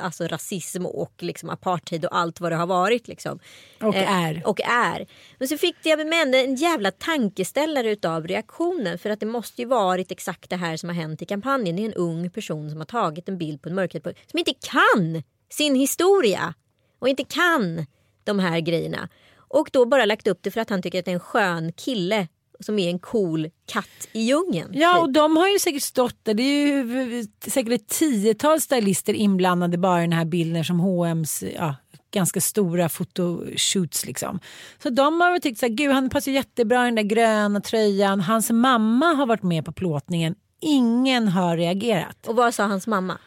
alltså 0.00 0.26
rasism 0.26 0.86
och 0.86 1.14
liksom 1.18 1.50
apartheid 1.50 2.04
och 2.04 2.16
allt 2.16 2.40
vad 2.40 2.52
det 2.52 2.56
har 2.56 2.66
varit. 2.66 3.08
Liksom. 3.08 3.38
Och 3.80 3.94
eh, 3.94 4.24
är. 4.24 4.42
Och 4.44 4.60
är. 4.60 5.06
Men 5.38 5.48
så 5.48 5.58
fick 5.58 5.76
jag 5.82 6.06
med 6.06 6.34
en 6.34 6.54
jävla 6.54 6.90
tankeställare 6.90 7.90
utav 7.90 8.26
reaktionen. 8.26 8.98
För 8.98 9.10
att 9.10 9.20
det 9.20 9.26
måste 9.26 9.62
ju 9.62 9.68
varit 9.68 10.12
exakt 10.12 10.50
det 10.50 10.56
här 10.56 10.76
som 10.76 10.88
har 10.88 10.96
hänt 10.96 11.22
i 11.22 11.26
kampanjen. 11.26 11.76
Det 11.76 11.82
är 11.82 11.86
en 11.86 11.94
ung 11.94 12.30
person 12.30 12.70
som 12.70 12.78
har 12.78 12.86
tagit 12.86 13.28
en 13.28 13.38
bild 13.38 13.62
på 13.62 13.68
en 13.68 13.74
mörkhet 13.74 14.02
som 14.02 14.38
inte 14.38 14.54
kan 14.54 15.22
sin 15.50 15.74
historia. 15.74 16.54
Och 16.98 17.08
inte 17.08 17.24
kan 17.24 17.86
de 18.24 18.38
här 18.38 18.60
grejerna. 18.60 19.08
Och 19.54 19.68
då 19.72 19.86
bara 19.86 20.04
lagt 20.04 20.26
upp 20.26 20.38
det 20.42 20.50
för 20.50 20.60
att 20.60 20.70
han 20.70 20.82
tycker 20.82 20.98
att 20.98 21.04
det 21.04 21.10
är 21.10 21.14
en 21.14 21.20
skön 21.20 21.72
kille 21.72 22.28
som 22.60 22.78
är 22.78 22.90
en 22.90 22.98
cool 22.98 23.50
katt 23.66 24.08
i 24.12 24.20
djungeln. 24.20 24.70
Ja 24.74 25.00
och 25.00 25.12
de 25.12 25.36
har 25.36 25.48
ju 25.48 25.58
säkert 25.58 25.82
stått 25.82 26.16
där. 26.22 26.34
Det 26.34 26.42
är 26.42 26.66
ju 26.66 27.26
säkert 27.46 27.72
ett 27.72 27.88
tiotal 27.88 28.60
stylister 28.60 29.14
inblandade 29.14 29.78
bara 29.78 29.98
i 29.98 30.02
den 30.02 30.12
här 30.12 30.24
bilden 30.24 30.64
som 30.64 30.80
H&M's 30.80 31.52
ja, 31.56 31.74
ganska 32.10 32.40
stora 32.40 32.88
fotoshoots 32.88 34.06
liksom. 34.06 34.40
Så 34.82 34.90
de 34.90 35.20
har 35.20 35.32
väl 35.32 35.40
tyckt 35.40 35.60
så 35.60 35.66
här, 35.66 35.72
gud 35.72 35.90
han 35.92 36.10
passar 36.10 36.32
jättebra 36.32 36.82
i 36.82 36.84
den 36.84 36.94
där 36.94 37.02
gröna 37.02 37.60
tröjan. 37.60 38.20
Hans 38.20 38.50
mamma 38.50 39.06
har 39.06 39.26
varit 39.26 39.42
med 39.42 39.64
på 39.64 39.72
plåtningen. 39.72 40.34
Ingen 40.60 41.28
har 41.28 41.56
reagerat. 41.56 42.26
Och 42.26 42.36
vad 42.36 42.54
sa 42.54 42.64
hans 42.64 42.86
mamma? 42.86 43.18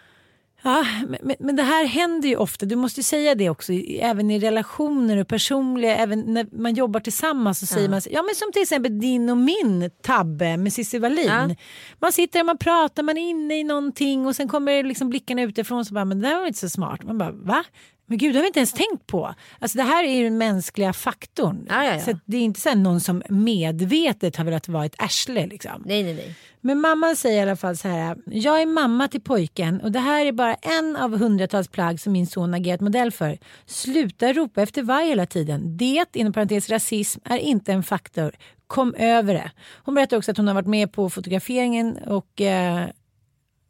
Ja, 0.68 0.86
men, 1.08 1.36
men 1.40 1.56
det 1.56 1.64
här 1.64 1.86
händer 1.86 2.30
ju 2.30 2.36
ofta, 2.36 2.66
du 2.66 2.76
måste 2.76 3.04
säga 3.04 3.36
det 3.36 3.50
också, 3.50 3.74
även 3.74 4.32
i 4.32 4.40
relationer 4.40 5.18
och 5.18 5.28
personliga, 5.28 5.96
även 5.96 6.34
när 6.34 6.48
man 6.52 6.74
jobbar 6.74 7.00
tillsammans 7.00 7.60
så 7.60 7.66
säger 7.66 7.86
ja. 7.86 7.92
man, 7.92 8.02
ja 8.12 8.24
men 8.24 8.36
som 8.36 8.52
till 8.52 8.62
exempel 8.62 9.00
din 9.00 9.30
och 9.30 9.38
min 9.38 9.92
tabbe 10.02 10.58
med 10.58 10.74
Cissi 10.74 11.00
Wallin. 11.00 11.26
Ja. 11.28 11.56
Man 12.00 12.12
sitter 12.12 12.40
och 12.40 12.46
man 12.46 12.58
pratar, 12.58 13.04
man 13.04 13.18
är 13.18 13.30
inne 13.30 13.60
i 13.60 13.64
någonting 13.64 14.26
och 14.26 14.36
sen 14.36 14.48
kommer 14.48 14.84
liksom 14.84 15.10
blickarna 15.10 15.42
utifrån 15.42 15.86
så 15.86 15.94
bara, 15.94 16.06
men 16.06 16.22
det 16.22 16.28
här 16.28 16.40
var 16.40 16.48
inte 16.48 16.60
så 16.60 16.70
smart. 16.70 17.04
Man 17.04 17.18
bara, 17.18 17.32
va? 17.32 17.64
Men 18.10 18.18
gud, 18.18 18.34
det 18.34 18.38
har 18.38 18.42
vi 18.42 18.48
inte 18.48 18.60
ens 18.60 18.74
tänkt 18.74 19.08
på. 19.08 19.34
Alltså 19.60 19.78
det 19.78 19.84
här 19.84 20.04
är 20.04 20.12
ju 20.18 20.24
den 20.24 20.38
mänskliga 20.38 20.94
faktorn. 20.94 21.68
Ja, 21.70 21.86
ja. 21.86 22.00
Så 22.00 22.20
det 22.26 22.38
är 22.38 22.42
inte 22.42 22.60
så 22.60 22.76
någon 22.76 23.00
som 23.00 23.24
medvetet 23.30 24.36
har 24.36 24.46
velat 24.46 24.68
vara 24.68 24.86
ett 24.86 24.96
arsle. 24.98 25.48
Liksom. 25.48 25.84
Nej, 25.86 26.04
nej, 26.04 26.14
nej. 26.14 26.36
Men 26.62 26.80
mamman 26.80 27.16
säger 27.16 27.38
i 27.38 27.42
alla 27.42 27.56
fall 27.56 27.78
så 27.78 27.88
här. 27.88 28.18
Jag 28.26 28.62
är 28.62 28.66
mamma 28.66 29.08
till 29.08 29.22
pojken 29.22 29.82
och 29.82 29.92
det 29.92 30.00
här 30.00 30.26
är 30.26 30.32
bara 30.32 30.56
en 30.56 30.96
av 30.96 31.18
hundratals 31.18 31.68
plagg 31.68 32.00
som 32.00 32.14
min 32.14 32.28
son 32.28 32.54
agerat 32.54 32.82
modell 32.82 33.12
för. 33.12 33.38
Sluta 33.66 34.34
ropa 34.34 34.62
efter 34.62 34.84
varg 34.84 35.08
hela 35.08 35.26
tiden. 35.26 35.78
Det, 35.78 36.06
inom 36.14 36.34
parentes 36.34 36.70
rasism, 36.70 37.20
är 37.24 37.38
inte 37.38 37.74
en 37.74 37.84
faktor. 37.84 38.36
Kom 38.68 38.94
över 38.94 39.34
det. 39.34 39.52
Hon 39.84 39.96
berättar 39.96 40.18
också 40.18 40.32
att 40.32 40.38
hon 40.38 40.48
har 40.48 40.56
varit 40.56 40.68
med 40.68 40.92
på 40.92 41.10
fotograferingen 41.10 41.98
och 41.98 42.42
eh, 42.42 42.88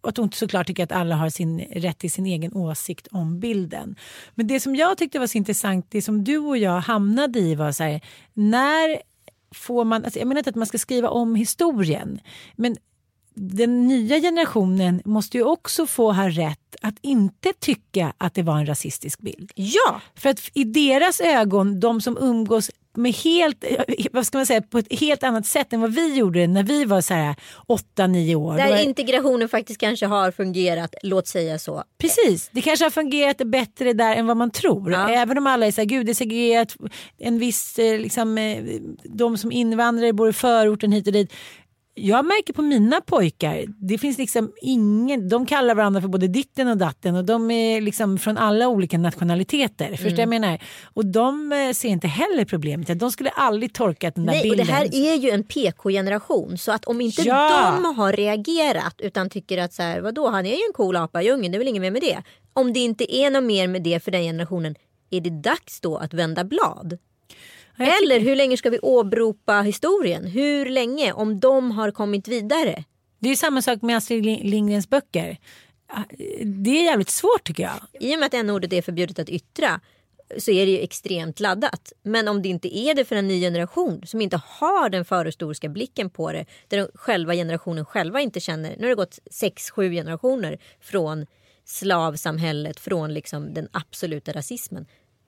och 0.08 0.10
att 0.10 0.18
hon 0.18 0.32
såklart 0.32 0.68
tycker 0.68 0.84
att 0.84 0.92
alla 0.92 1.16
har 1.16 1.30
sin 1.30 1.60
rätt 1.60 1.98
till 1.98 2.12
sin 2.12 2.26
egen 2.26 2.54
åsikt 2.54 3.08
om 3.12 3.40
bilden. 3.40 3.96
Men 4.36 4.48
det 4.48 4.60
som 4.60 4.76
jag 4.76 4.98
tyckte 4.98 5.20
var 5.20 5.28
så 5.28 5.38
intressant, 5.38 5.86
det 5.90 6.02
som 6.02 6.24
du 6.24 6.38
och 6.38 6.58
jag 6.58 6.80
hamnade 6.80 7.40
i 7.40 7.56
var 7.56 7.72
så 7.72 7.84
här, 7.84 8.02
när 8.34 9.02
får 9.52 9.86
man, 9.86 10.04
alltså 10.06 10.20
jag 10.20 10.28
menar 10.28 10.40
inte 10.40 10.50
att 10.50 10.56
man 10.56 10.68
ska 10.68 10.78
skriva 10.78 11.10
om 11.10 11.36
historien, 11.36 12.20
men 12.56 12.78
den 13.34 13.88
nya 13.88 14.20
generationen 14.20 15.02
måste 15.06 15.38
ju 15.38 15.44
också 15.44 15.86
få 15.88 16.12
ha 16.12 16.30
rätt 16.30 16.76
att 16.82 16.96
inte 17.02 17.54
tycka 17.60 18.14
att 18.18 18.34
det 18.34 18.44
var 18.44 18.58
en 18.58 18.66
rasistisk 18.66 19.20
bild. 19.20 19.52
Ja! 19.56 20.02
För 20.16 20.30
att 20.30 20.52
i 20.54 20.64
deras 20.64 21.22
ögon, 21.22 21.80
de 21.80 22.02
som 22.02 22.18
umgås 22.18 22.72
med 22.98 23.14
helt, 23.14 23.66
vad 24.12 24.28
ska 24.28 24.38
man 24.38 24.46
säga, 24.46 24.62
på 24.62 24.78
ett 24.78 25.00
helt 25.00 25.24
annat 25.24 25.46
sätt 25.46 25.74
än 25.74 25.82
vad 25.82 25.94
vi 25.94 26.16
gjorde 26.16 26.48
när 26.48 26.64
vi 26.64 26.86
var 26.86 27.02
så 27.02 27.14
här 27.14 27.36
8-9 27.98 28.36
år. 28.36 28.58
Där 28.58 28.84
integrationen 28.84 29.50
faktiskt 29.50 29.80
kanske 29.80 30.06
har 30.06 30.32
fungerat, 30.32 30.96
låt 31.04 31.28
säga 31.28 31.60
så. 31.60 31.84
Precis, 31.98 32.50
det 32.52 32.62
kanske 32.62 32.86
har 32.86 32.90
fungerat 32.90 33.38
bättre 33.38 33.94
där 33.94 34.16
än 34.16 34.28
vad 34.28 34.38
man 34.38 34.52
tror. 34.52 34.92
Ja. 34.92 35.10
Även 35.10 35.38
om 35.38 35.48
alla 35.48 35.66
är 35.66 35.72
så 35.72 35.82
här, 35.82 35.86
gud 35.86 36.06
det 36.06 36.12
är 36.12 36.14
segregerat, 36.14 36.76
en 37.18 37.40
viss, 37.40 37.80
eh, 37.80 38.00
liksom, 38.00 38.38
eh, 38.38 38.64
de 39.04 39.38
som 39.38 39.52
invandrare 39.52 40.14
bor 40.14 40.30
i 40.30 40.34
förorten 40.34 40.92
hit 40.92 41.08
och 41.08 41.14
dit 41.14 41.34
jag 41.98 42.26
märker 42.26 42.54
på 42.54 42.62
mina 42.62 43.02
pojkar, 43.02 43.66
det 43.68 43.98
finns 43.98 44.18
liksom 44.18 44.52
ingen, 44.62 45.30
de 45.30 45.46
kallar 45.46 45.76
varandra 45.76 46.02
för 46.02 46.08
både 46.08 46.28
ditten 46.28 46.68
och 46.68 46.78
datten 46.78 47.16
och 47.16 47.26
de 47.26 47.52
är 47.52 47.82
liksom 47.82 48.18
från 48.18 48.38
alla 48.38 48.68
olika 48.68 48.98
nationaliteter. 48.98 49.86
Mm. 49.86 49.98
Förstår 49.98 50.20
jag 50.20 50.30
menar? 50.30 50.64
Och 50.94 51.06
de 51.06 51.52
eh, 51.52 51.72
ser 51.74 51.90
inte 51.90 52.08
heller 52.08 52.46
problemet. 52.46 53.00
De 53.00 53.12
skulle 53.12 53.30
aldrig 53.30 53.74
torkat 53.74 54.16
den 54.16 54.26
där 54.26 54.34
Nej, 54.34 54.44
bilden. 54.44 54.60
Och 54.60 54.66
det 54.66 54.74
här 54.74 54.96
är 54.96 55.16
ju 55.16 55.30
en 55.30 55.44
PK-generation 55.44 56.58
så 56.58 56.72
att 56.72 56.86
om 56.86 57.02
inte 57.02 57.22
ja. 57.22 57.80
de 57.84 57.96
har 57.96 58.14
reagerat 58.14 58.96
utan 58.98 59.30
tycker 59.30 59.58
att 59.58 59.74
så 59.74 59.84
här, 59.84 60.02
vadå 60.02 60.30
han 60.30 60.46
är 60.46 60.56
ju 60.56 60.64
en 60.68 60.74
cool 60.74 60.96
apa 60.96 61.22
i 61.22 61.26
djungeln, 61.26 61.52
det 61.52 61.56
är 61.56 61.60
väl 61.60 61.68
inget 61.68 61.82
mer 61.82 61.92
med 61.92 62.02
det. 62.02 62.24
Om 62.54 62.74
det 62.74 62.80
inte 62.80 63.16
är 63.16 63.32
något 63.32 63.44
mer 63.44 63.68
med 63.68 63.84
det 63.84 64.04
för 64.04 64.12
den 64.12 64.22
generationen 64.22 64.76
är 65.10 65.22
det 65.22 65.30
dags 65.30 65.82
då 65.82 65.98
att 65.98 66.14
vända 66.14 66.44
blad. 66.44 66.98
Eller 67.78 68.20
hur 68.20 68.36
länge 68.36 68.58
ska 68.58 68.70
vi 68.70 68.80
åberopa 68.80 69.62
historien? 69.62 70.26
Hur 70.26 70.66
länge? 70.66 71.14
Om 71.14 71.40
de 71.40 71.72
har 71.72 71.92
kommit 71.92 72.28
vidare. 72.28 72.84
Det 73.20 73.30
är 73.30 73.36
samma 73.36 73.62
sak 73.62 73.82
med 73.82 73.98
Astrid 73.98 74.26
Lindgrens 74.26 74.90
böcker. 74.90 75.38
Det 76.44 76.70
är 76.70 76.84
jävligt 76.84 77.10
svårt 77.10 77.44
tycker 77.44 77.64
jag. 77.64 78.02
I 78.02 78.16
och 78.16 78.20
med 78.20 78.26
att 78.26 78.34
en 78.34 78.50
ordet 78.50 78.74
är 78.74 78.82
förbjudet 78.82 79.20
att 79.20 79.30
yttra 79.30 79.82
så 80.38 80.52
är 80.52 80.66
det 80.66 80.72
ju 80.72 80.80
extremt 80.80 81.40
laddat. 81.40 81.94
Men 82.04 82.28
om 82.28 82.42
det 82.42 82.50
inte 82.50 82.78
är 82.78 82.94
det 82.96 83.06
för 83.06 83.16
en 83.16 83.28
ny 83.28 83.42
generation 83.42 84.02
som 84.06 84.22
inte 84.22 84.42
har 84.46 84.90
den 84.90 85.06
förhistoriska 85.06 85.70
blicken 85.70 86.10
på 86.10 86.32
det. 86.32 86.46
Där 86.68 86.78
de 86.78 86.88
själva 86.94 87.34
generationen 87.34 87.86
själva 87.86 88.22
inte 88.22 88.40
känner. 88.40 88.76
Nu 88.78 88.84
har 88.84 88.90
det 88.90 88.96
gått 88.96 89.20
sex, 89.32 89.72
sju 89.72 89.92
generationer 89.92 90.58
från 90.82 91.26
slavsamhället, 91.66 92.80
från 92.80 93.14
liksom 93.14 93.54
den 93.54 93.68
absoluta 93.72 94.32
rasismen. 94.32 94.86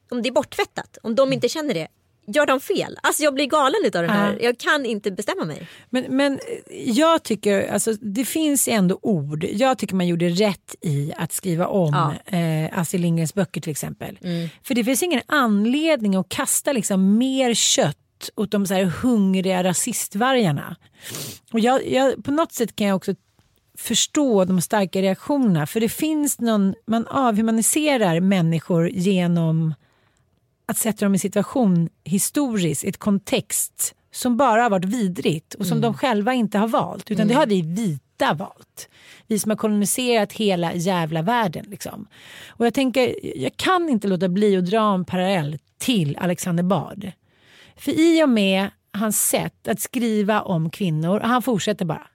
Om 0.10 0.22
det 0.22 0.30
är 0.30 0.34
bortvättat, 0.34 0.98
om 1.04 1.16
de 1.16 1.34
inte 1.34 1.50
känner 1.50 1.74
det, 1.74 1.88
gör 2.36 2.46
de 2.46 2.60
fel? 2.60 3.00
Alltså 3.04 3.24
jag 3.24 3.34
blir 3.34 3.46
galen 3.46 3.80
utav 3.86 4.04
det 4.04 4.12
här. 4.12 4.38
Jag 4.42 4.58
kan 4.58 4.86
inte 4.86 5.12
bestämma 5.12 5.46
mig. 5.46 5.68
Men, 5.90 6.06
men 6.10 6.40
jag 6.86 7.24
tycker, 7.24 7.74
alltså, 7.74 7.94
det 7.94 8.26
finns 8.26 8.68
ändå 8.68 9.00
ord. 9.02 9.44
Jag 9.44 9.78
tycker 9.78 9.96
man 9.96 10.08
gjorde 10.08 10.30
rätt 10.30 10.76
i 10.82 11.14
att 11.18 11.32
skriva 11.32 11.68
om 11.68 12.14
ja. 12.30 12.38
eh, 12.38 12.80
Astrid 12.80 13.02
Lindgrens 13.02 13.34
böcker 13.34 13.62
till 13.62 13.72
exempel. 13.72 14.20
Mm. 14.22 14.50
För 14.64 14.76
det 14.76 14.84
finns 14.84 15.04
ingen 15.04 15.22
anledning 15.26 16.16
att 16.16 16.30
kasta 16.30 16.72
liksom 16.72 17.18
mer 17.18 17.54
kött 17.54 17.98
åt 18.36 18.52
de 18.52 18.68
så 18.68 18.74
här 18.74 18.84
hungriga 18.84 19.64
rasistvargarna. 19.64 20.76
Och 21.54 21.60
jag, 21.60 21.88
jag, 21.88 22.24
på 22.24 22.32
något 22.32 22.52
sätt 22.52 22.76
kan 22.76 22.88
jag 22.88 22.96
också 22.96 23.16
förstå 23.78 24.46
de 24.46 24.62
starka 24.62 25.02
reaktionerna. 25.02 25.68
För 25.68 25.80
det 25.80 25.90
finns 25.90 26.40
någon, 26.40 26.74
man 26.88 27.08
avhumaniserar 27.08 28.20
människor 28.20 28.90
genom 28.90 29.74
att 30.70 30.78
sätta 30.78 31.06
dem 31.06 31.16
i 31.16 31.20
situation 31.20 31.90
historiskt, 32.04 32.84
ett 32.84 32.98
kontext 32.98 33.96
som 34.12 34.38
bara 34.38 34.64
har 34.64 34.70
varit 34.70 34.86
vidrigt 34.86 35.54
och 35.54 35.66
som 35.66 35.78
mm. 35.78 35.82
de 35.82 35.98
själva 35.98 36.34
inte 36.34 36.58
har 36.58 36.68
valt. 36.68 37.12
Utan 37.12 37.24
mm. 37.24 37.28
det 37.28 37.34
har 37.34 37.46
vi 37.46 37.62
vita 37.62 38.34
valt. 38.34 38.90
Vi 39.28 39.40
som 39.40 39.50
har 39.50 39.58
koloniserat 39.58 40.34
hela 40.34 40.74
jävla 40.74 41.22
världen. 41.22 41.66
Liksom. 41.70 42.08
Och 42.48 42.66
jag 42.66 42.74
tänker, 42.74 43.16
jag 43.38 43.58
kan 43.58 43.90
inte 43.90 44.08
låta 44.08 44.30
bli 44.30 44.58
att 44.58 44.66
dra 44.66 44.94
en 44.94 45.06
parallell 45.06 45.58
till 45.78 46.18
Alexander 46.18 46.64
Bard. 46.64 47.12
För 47.76 47.92
i 47.92 48.24
och 48.24 48.30
med 48.30 48.70
hans 48.94 49.28
sätt 49.28 49.68
att 49.68 49.80
skriva 49.80 50.42
om 50.42 50.70
kvinnor, 50.70 51.20
och 51.20 51.28
han 51.28 51.42
fortsätter 51.42 51.86
bara 51.86 52.08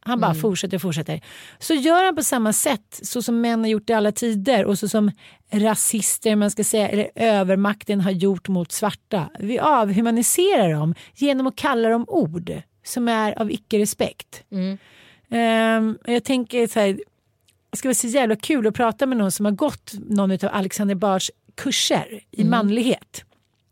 han 0.00 0.20
bara 0.20 0.30
mm. 0.30 0.40
fortsätter 0.40 0.76
och 0.76 0.82
fortsätter. 0.82 1.20
Så 1.58 1.74
gör 1.74 2.04
han 2.04 2.16
på 2.16 2.22
samma 2.22 2.52
sätt 2.52 3.00
så 3.02 3.22
som 3.22 3.40
män 3.40 3.60
har 3.60 3.66
gjort 3.66 3.90
i 3.90 3.92
alla 3.92 4.12
tider 4.12 4.64
och 4.64 4.78
så 4.78 4.88
som 4.88 5.10
rasister, 5.52 6.36
man 6.36 6.50
ska 6.50 6.64
säga, 6.64 6.88
eller 6.88 7.10
övermakten 7.14 8.00
har 8.00 8.10
gjort 8.10 8.48
mot 8.48 8.72
svarta. 8.72 9.30
Vi 9.38 9.58
avhumaniserar 9.58 10.72
dem 10.72 10.94
genom 11.14 11.46
att 11.46 11.56
kalla 11.56 11.88
dem 11.88 12.04
ord 12.08 12.52
som 12.84 13.08
är 13.08 13.40
av 13.40 13.50
icke-respekt. 13.50 14.44
Mm. 14.50 14.78
Um, 15.28 15.98
jag 16.04 16.24
tänker 16.24 16.66
så 16.66 16.80
här, 16.80 17.00
det 17.70 17.76
ska 17.76 17.88
vara 17.88 17.94
så 17.94 18.06
jävla 18.06 18.36
kul 18.36 18.66
att 18.66 18.74
prata 18.74 19.06
med 19.06 19.18
någon 19.18 19.32
som 19.32 19.44
har 19.44 19.52
gått 19.52 19.92
någon 20.08 20.30
av 20.30 20.38
Alexander 20.52 20.94
Bars 20.94 21.30
kurser 21.54 22.20
i 22.30 22.40
mm. 22.40 22.50
manlighet. 22.50 23.24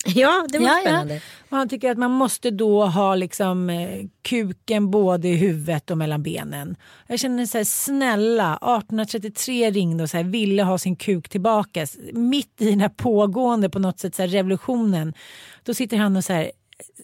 Ja, 0.14 0.46
det 0.48 0.58
var 0.58 0.66
ja, 0.66 0.78
spännande. 0.80 1.14
Ja. 1.14 1.20
Och 1.48 1.56
han 1.56 1.68
tycker 1.68 1.90
att 1.90 1.98
man 1.98 2.10
måste 2.10 2.50
då 2.50 2.86
ha 2.86 3.14
liksom 3.14 3.70
eh, 3.70 4.06
kuken 4.22 4.90
både 4.90 5.28
i 5.28 5.36
huvudet 5.36 5.90
och 5.90 5.98
mellan 5.98 6.22
benen. 6.22 6.76
Jag 7.06 7.18
känner 7.18 7.46
så 7.46 7.58
här, 7.58 7.64
snälla, 7.64 8.54
1833 8.54 9.70
ringde 9.70 10.02
och 10.02 10.10
så 10.10 10.16
här, 10.16 10.24
ville 10.24 10.62
ha 10.62 10.78
sin 10.78 10.96
kuk 10.96 11.28
tillbaka. 11.28 11.86
Mitt 12.12 12.60
i 12.60 12.70
den 12.70 12.80
här 12.80 12.88
pågående 12.88 13.70
på 13.70 13.78
något 13.78 13.98
sätt 13.98 14.14
så 14.14 14.22
här, 14.22 14.28
revolutionen. 14.28 15.14
Då 15.62 15.74
sitter 15.74 15.96
han 15.96 16.16
och 16.16 16.24
så 16.24 16.32
här, 16.32 16.50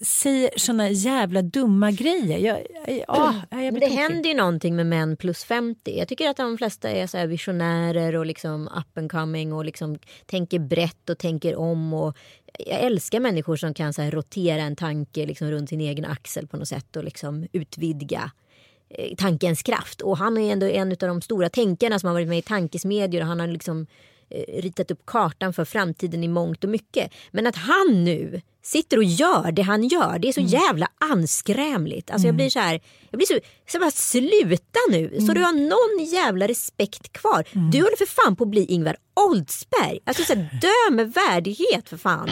säger 0.00 0.50
såna 0.56 0.90
jävla 0.90 1.42
dumma 1.42 1.90
grejer. 1.90 2.38
Jag, 2.38 2.66
jag, 2.87 3.34
jag 3.50 3.72
Men 3.72 3.80
det 3.80 3.87
händer 3.87 4.30
ju 4.30 4.37
någonting 4.37 4.76
med 4.76 4.87
män 4.87 5.16
plus 5.16 5.44
50. 5.44 5.98
Jag 5.98 6.08
tycker 6.08 6.30
att 6.30 6.37
de 6.37 6.58
flesta 6.58 6.90
är 6.90 7.06
så 7.06 7.26
visionärer 7.26 8.16
och 8.16 8.26
liksom 8.26 8.68
up 8.68 8.98
and 8.98 9.10
coming 9.10 9.52
och 9.52 9.64
liksom 9.64 9.98
tänker 10.26 10.58
brett 10.58 11.10
och 11.10 11.18
tänker 11.18 11.56
om. 11.56 11.94
Och 11.94 12.16
jag 12.58 12.80
älskar 12.80 13.20
människor 13.20 13.56
som 13.56 13.74
kan 13.74 13.92
så 13.92 14.02
rotera 14.02 14.62
en 14.62 14.76
tanke 14.76 15.26
liksom 15.26 15.50
runt 15.50 15.68
sin 15.68 15.80
egen 15.80 16.04
axel 16.04 16.46
på 16.46 16.56
något 16.56 16.68
sätt 16.68 16.96
och 16.96 17.04
liksom 17.04 17.46
utvidga 17.52 18.30
eh, 18.88 19.14
tankens 19.16 19.62
kraft. 19.62 20.00
Och 20.00 20.18
han 20.18 20.38
är 20.38 20.52
ändå 20.52 20.66
en 20.66 20.90
av 20.90 20.96
de 20.98 21.22
stora 21.22 21.48
tänkarna 21.48 21.98
som 21.98 22.06
har 22.06 22.14
varit 22.14 22.28
med 22.28 22.38
i 22.38 22.42
tankesmedjor 22.42 23.20
och 23.20 23.26
han 23.26 23.40
har 23.40 23.46
liksom 23.46 23.87
ritat 24.48 24.90
upp 24.90 25.06
kartan 25.06 25.52
för 25.52 25.64
framtiden 25.64 26.24
i 26.24 26.28
mångt 26.28 26.64
och 26.64 26.70
mycket. 26.70 27.12
Men 27.30 27.46
att 27.46 27.56
han 27.56 28.04
nu 28.04 28.40
sitter 28.62 28.96
och 28.96 29.04
gör 29.04 29.52
det 29.52 29.62
han 29.62 29.88
gör, 29.88 30.18
det 30.18 30.28
är 30.28 30.32
så 30.32 30.40
mm. 30.40 30.52
jävla 30.52 30.88
anskrämligt. 30.98 32.10
Alltså 32.10 32.28
mm. 32.28 32.28
jag 32.28 32.37
blir 32.37 32.50
så 32.50 32.58
här, 32.58 32.80
jag 33.10 33.18
blir 33.18 33.26
så, 33.26 33.38
så 33.68 33.78
bara 33.78 33.90
sluta 33.90 34.80
nu 34.90 35.08
mm. 35.08 35.26
så 35.26 35.32
du 35.32 35.40
har 35.40 35.52
någon 35.52 36.04
jävla 36.04 36.48
respekt 36.48 37.12
kvar. 37.12 37.48
Mm. 37.52 37.70
Du 37.70 37.78
håller 37.78 37.96
för 37.96 38.06
fan 38.06 38.37
på 38.37 38.44
att 38.44 38.50
bli 38.50 38.64
Ingvar 38.64 38.96
Oldsberg. 39.14 39.98
Alltså 40.04 40.22
så 40.22 40.34
här, 40.34 40.60
dö 40.60 40.94
med 40.94 41.12
värdighet 41.12 41.88
för 41.88 41.96
fan. 41.96 42.30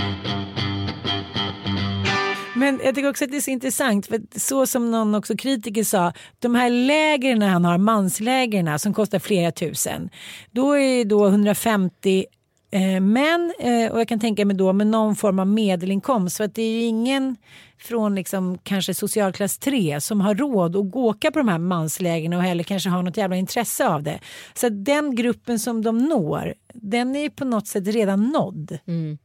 Men 2.62 2.80
jag 2.84 2.94
tycker 2.94 3.10
också 3.10 3.24
att 3.24 3.30
det 3.30 3.36
är 3.36 3.40
så 3.40 3.50
intressant 3.50 4.06
för 4.06 4.20
så 4.38 4.66
som 4.66 4.90
någon 4.90 5.14
också 5.14 5.36
kritiker 5.36 5.84
sa, 5.84 6.12
de 6.38 6.54
här 6.54 6.70
lägren 6.70 7.42
han 7.42 7.64
har, 7.64 7.78
manslägren 7.78 8.78
som 8.78 8.94
kostar 8.94 9.18
flera 9.18 9.52
tusen, 9.52 10.10
då 10.50 10.78
är 10.78 11.04
då 11.04 11.26
150 11.26 12.24
eh, 12.70 13.00
män 13.00 13.52
eh, 13.58 13.92
och 13.92 14.00
jag 14.00 14.08
kan 14.08 14.20
tänka 14.20 14.44
mig 14.44 14.56
då 14.56 14.72
med 14.72 14.86
någon 14.86 15.16
form 15.16 15.38
av 15.38 15.46
medelinkomst 15.46 16.36
så 16.36 16.44
att 16.44 16.54
det 16.54 16.62
är 16.62 16.72
ju 16.72 16.82
ingen 16.82 17.36
från 17.78 18.14
liksom 18.14 18.58
kanske 18.58 18.94
socialklass 18.94 19.58
3 19.58 20.00
som 20.00 20.20
har 20.20 20.34
råd 20.34 20.76
att 20.76 20.94
åka 20.94 21.30
på 21.30 21.38
de 21.38 21.48
här 21.48 21.58
manslägren 21.58 22.32
och 22.32 22.42
heller 22.42 22.64
kanske 22.64 22.90
har 22.90 23.02
något 23.02 23.16
jävla 23.16 23.36
intresse 23.36 23.88
av 23.88 24.02
det. 24.02 24.20
Så 24.54 24.66
att 24.66 24.84
den 24.84 25.14
gruppen 25.14 25.58
som 25.58 25.82
de 25.82 25.98
når, 25.98 26.54
den 26.74 27.16
är 27.16 27.20
ju 27.20 27.30
på 27.30 27.44
något 27.44 27.66
sätt 27.66 27.86
redan 27.86 28.28
nådd. 28.28 28.78
Mm. 28.86 29.18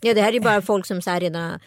Ja 0.00 0.14
det 0.14 0.22
här 0.22 0.34
är 0.34 0.40
bara 0.40 0.62
folk 0.62 0.86
som 0.86 1.02
så 1.02 1.10
redan 1.10 1.58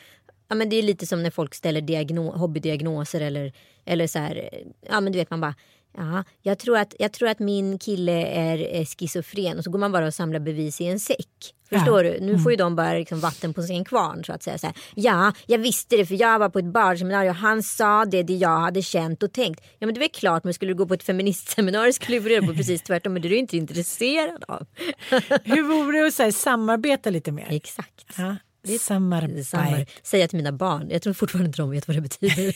ja, 0.52 0.56
men 0.56 0.70
det 0.70 0.76
är 0.76 0.84
lite 0.84 1.08
som 1.08 1.24
när 1.24 1.30
folk 1.30 1.56
ställer 1.56 1.82
diagno- 1.82 2.38
hobbydiagnoser 2.38 3.22
eller, 3.22 3.54
eller 3.86 4.08
så 4.08 4.20
här, 4.20 4.50
ja 4.90 5.02
men 5.02 5.12
du 5.12 5.20
vet 5.20 5.30
man 5.30 5.42
bara 5.42 5.56
Ja, 5.98 6.24
jag 6.42 6.60
tror, 6.60 6.78
att, 6.78 6.96
jag 7.00 7.14
tror 7.14 7.30
att 7.30 7.40
min 7.40 7.80
kille 7.80 8.26
är, 8.26 8.58
är 8.58 8.86
schizofren 8.86 9.58
och 9.58 9.64
så 9.64 9.72
går 9.72 9.80
man 9.80 9.92
bara 9.92 10.08
och 10.08 10.14
samlar 10.14 10.40
bevis 10.40 10.82
i 10.82 10.86
en 10.86 11.00
säck. 11.00 11.56
Förstår 11.70 12.06
ja. 12.06 12.12
du? 12.12 12.20
Nu 12.20 12.40
får 12.40 12.52
ju 12.52 12.56
mm. 12.56 12.66
de 12.66 12.76
bara 12.76 12.94
liksom 12.94 13.20
vatten 13.20 13.54
på 13.54 13.62
sin 13.62 13.86
kvarn 13.86 14.24
så 14.24 14.34
att 14.34 14.44
säga. 14.44 14.58
Så 14.58 14.68
här, 14.68 14.76
ja, 14.96 15.34
jag 15.46 15.58
visste 15.58 15.98
det 15.98 16.06
för 16.06 16.22
jag 16.22 16.40
var 16.40 16.50
på 16.50 16.60
ett 16.60 16.74
barseminarium 16.74 17.30
och 17.30 17.36
han 17.36 17.64
sa 17.64 18.06
det, 18.06 18.24
det 18.24 18.34
jag 18.34 18.60
hade 18.60 18.82
känt 18.82 19.24
och 19.24 19.34
tänkt. 19.34 19.64
Ja 19.80 19.86
men 19.86 19.94
det 19.94 19.98
är 19.98 20.02
väl 20.02 20.10
klart, 20.10 20.44
men 20.44 20.54
skulle 20.54 20.72
du 20.72 20.78
gå 20.78 20.86
på 20.86 20.94
ett 20.94 21.04
feministseminarium 21.04 21.94
skulle 21.94 22.18
du 22.18 22.22
få 22.22 22.30
reda 22.30 22.48
på 22.48 22.54
precis 22.54 22.82
tvärtom. 22.82 23.14
Men 23.14 23.22
det 23.22 23.28
är 23.28 23.30
du 23.30 23.38
inte 23.38 23.58
intresserad 23.58 24.44
av. 24.48 24.68
Hur 25.44 25.64
vore 25.64 26.02
det 26.02 26.08
att 26.08 26.18
här, 26.18 26.32
samarbeta 26.32 27.10
lite 27.10 27.32
mer? 27.32 27.48
Exakt. 27.50 28.06
Ja. 28.18 28.36
Samarbete. 28.80 29.43
Samar 29.43 29.86
Säga 30.04 30.28
till 30.28 30.38
mina 30.38 30.52
barn. 30.52 30.88
Jag 30.89 31.02
tror 31.02 31.13
fortfarande 31.13 31.47
inte 31.47 31.62
de 31.62 31.69
vet 31.69 31.88
vad 31.88 31.97
det 31.97 32.02
betyder. 32.02 32.56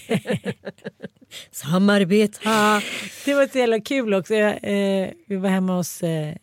Samarbeta. 1.51 2.81
Det 3.25 3.33
var 3.33 3.47
så 3.47 3.57
jävla 3.57 3.79
kul 3.79 4.13
också. 4.13 4.33
Jag, 4.33 4.51
eh, 4.51 5.09
vi 5.27 5.35
var 5.35 5.49
hemma 5.49 5.75
hos 5.75 6.03
eh, 6.03 6.35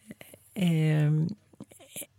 eh, 0.55 1.11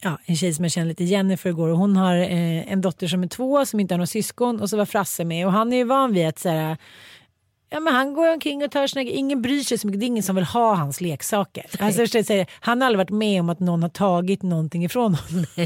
ja, 0.01 0.17
en 0.25 0.36
tjej 0.36 0.53
som 0.53 0.65
jag 0.65 0.71
känner 0.71 0.88
lite, 0.88 1.03
Jennifer, 1.03 1.49
igår. 1.49 1.69
Och 1.69 1.77
hon 1.77 1.95
har 1.95 2.15
eh, 2.15 2.71
en 2.71 2.82
dotter 2.82 3.08
som 3.08 3.23
är 3.23 3.27
två 3.27 3.65
som 3.65 3.79
inte 3.79 3.93
har 3.93 3.97
några 3.97 4.08
syskon 4.08 4.62
och 4.62 4.69
så 4.69 4.77
var 4.77 4.86
Frasse 4.86 5.25
med. 5.25 5.45
Och 5.45 5.51
han 5.51 5.73
är 5.73 5.77
ju 5.77 5.84
van 5.84 6.13
vid 6.13 6.27
att 6.27 6.39
så 6.39 6.49
här, 6.49 6.77
ja, 7.73 7.79
men 7.79 7.93
han 7.93 8.13
går 8.13 8.33
omkring 8.33 8.63
och 8.63 8.71
tar 8.71 8.88
sina 8.88 9.01
Ingen 9.01 9.41
bryr 9.41 9.63
sig 9.63 9.77
så 9.77 9.88
mycket. 9.88 9.99
Det 9.99 10.05
är 10.05 10.07
ingen 10.07 10.23
som 10.23 10.36
vill 10.36 10.45
ha 10.45 10.75
hans 10.75 11.01
leksaker. 11.01 11.65
Alltså, 11.79 12.07
säger, 12.07 12.47
han 12.59 12.81
har 12.81 12.88
aldrig 12.88 12.97
varit 12.97 13.19
med 13.19 13.39
om 13.39 13.49
att 13.49 13.59
någon 13.59 13.81
har 13.81 13.89
tagit 13.89 14.41
någonting 14.41 14.86
ifrån 14.86 15.15
honom. 15.15 15.45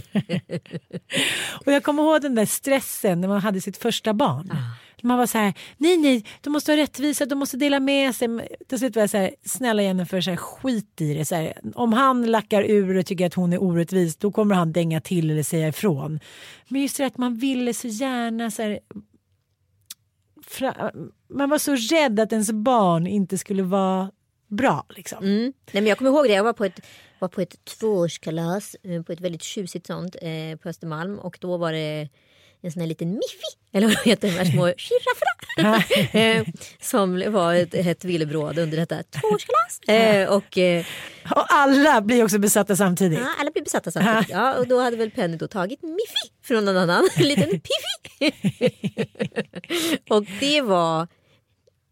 och 1.65 1.73
jag 1.73 1.83
kommer 1.83 2.03
ihåg 2.03 2.21
den 2.21 2.35
där 2.35 2.45
stressen 2.45 3.21
när 3.21 3.27
man 3.27 3.41
hade 3.41 3.61
sitt 3.61 3.77
första 3.77 4.13
barn. 4.13 4.53
Man 5.01 5.17
var 5.17 5.25
så 5.25 5.37
här, 5.37 5.53
nej 5.77 5.97
nej, 5.97 6.25
de 6.41 6.49
måste 6.49 6.71
vara 6.71 6.81
rättvisa, 6.81 7.25
de 7.25 7.39
måste 7.39 7.57
dela 7.57 7.79
med 7.79 8.15
sig. 8.15 8.27
Till 8.69 8.79
slut 8.79 8.95
var 8.95 9.03
jag 9.03 9.09
så 9.09 9.17
här, 9.17 9.35
snälla 9.45 9.83
Jennifer, 9.83 10.21
så 10.21 10.29
här, 10.29 10.37
skit 10.37 11.01
i 11.01 11.13
det. 11.13 11.25
Så 11.25 11.35
här, 11.35 11.53
om 11.75 11.93
han 11.93 12.31
lackar 12.31 12.63
ur 12.63 12.97
och 12.97 13.05
tycker 13.05 13.25
att 13.25 13.33
hon 13.33 13.53
är 13.53 13.63
orättvis, 13.63 14.17
då 14.17 14.31
kommer 14.31 14.55
han 14.55 14.71
dänga 14.71 15.01
till 15.01 15.31
eller 15.31 15.43
säga 15.43 15.67
ifrån. 15.67 16.19
Men 16.67 16.81
just 16.81 16.97
det 16.97 17.05
att 17.05 17.17
man 17.17 17.37
ville 17.37 17.73
så 17.73 17.87
gärna 17.87 18.51
så 18.51 18.61
här, 18.61 18.79
fra, 20.47 20.91
man 21.29 21.49
var 21.49 21.57
så 21.57 21.75
rädd 21.75 22.19
att 22.19 22.31
ens 22.31 22.51
barn 22.51 23.07
inte 23.07 23.37
skulle 23.37 23.63
vara 23.63 24.11
bra. 24.47 24.85
Liksom. 24.89 25.23
Mm. 25.23 25.43
Nej, 25.43 25.53
men 25.81 25.87
jag 25.87 25.97
kommer 25.97 26.11
ihåg 26.11 26.25
det, 26.25 26.33
jag 26.33 26.43
var 26.43 26.53
på 26.53 26.65
ett, 26.65 26.79
var 27.19 27.27
på 27.27 27.41
ett 27.41 27.65
tvåårskalas, 27.65 28.75
eh, 28.83 29.01
på 29.03 29.11
ett 29.11 29.21
väldigt 29.21 29.43
tjusigt 29.43 29.87
sånt 29.87 30.15
eh, 30.21 30.57
på 30.61 30.69
Östermalm 30.69 31.19
och 31.19 31.37
då 31.41 31.57
var 31.57 31.73
det 31.73 32.09
en 32.61 32.71
sån 32.71 32.79
här 32.79 32.87
liten 32.87 33.09
Miffi, 33.09 33.59
eller 33.71 33.87
vad 33.87 34.05
heter 34.05 34.27
de 34.27 34.33
här 34.33 34.45
små 34.45 34.65
girafferna. 34.77 35.36
Eh, 36.11 36.45
som 36.81 37.31
var 37.31 37.53
ett 37.53 37.75
hett 37.75 38.05
villebråd 38.05 38.59
under 38.59 38.77
detta 38.77 39.03
tvåårskalas. 39.03 39.79
Eh, 39.87 40.29
och, 40.29 40.57
eh, 40.57 40.85
och 41.35 41.45
alla 41.49 42.01
blir 42.01 42.23
också 42.23 42.39
besatta 42.39 42.75
samtidigt. 42.75 43.19
Ja, 43.19 43.27
alla 43.39 43.51
blir 43.51 43.63
besatta 43.63 43.91
samtidigt. 43.91 44.29
Ja, 44.29 44.55
och 44.57 44.67
då 44.67 44.79
hade 44.79 44.97
väl 44.97 45.11
Penny 45.11 45.37
då 45.37 45.47
tagit 45.47 45.81
Miffi 45.81 46.33
från 46.43 46.65
någon 46.65 46.77
annan, 46.77 47.09
en 47.15 47.27
liten 47.27 47.49
Piffi. 47.49 48.33
och 50.09 50.25
det 50.39 50.61
var 50.61 51.07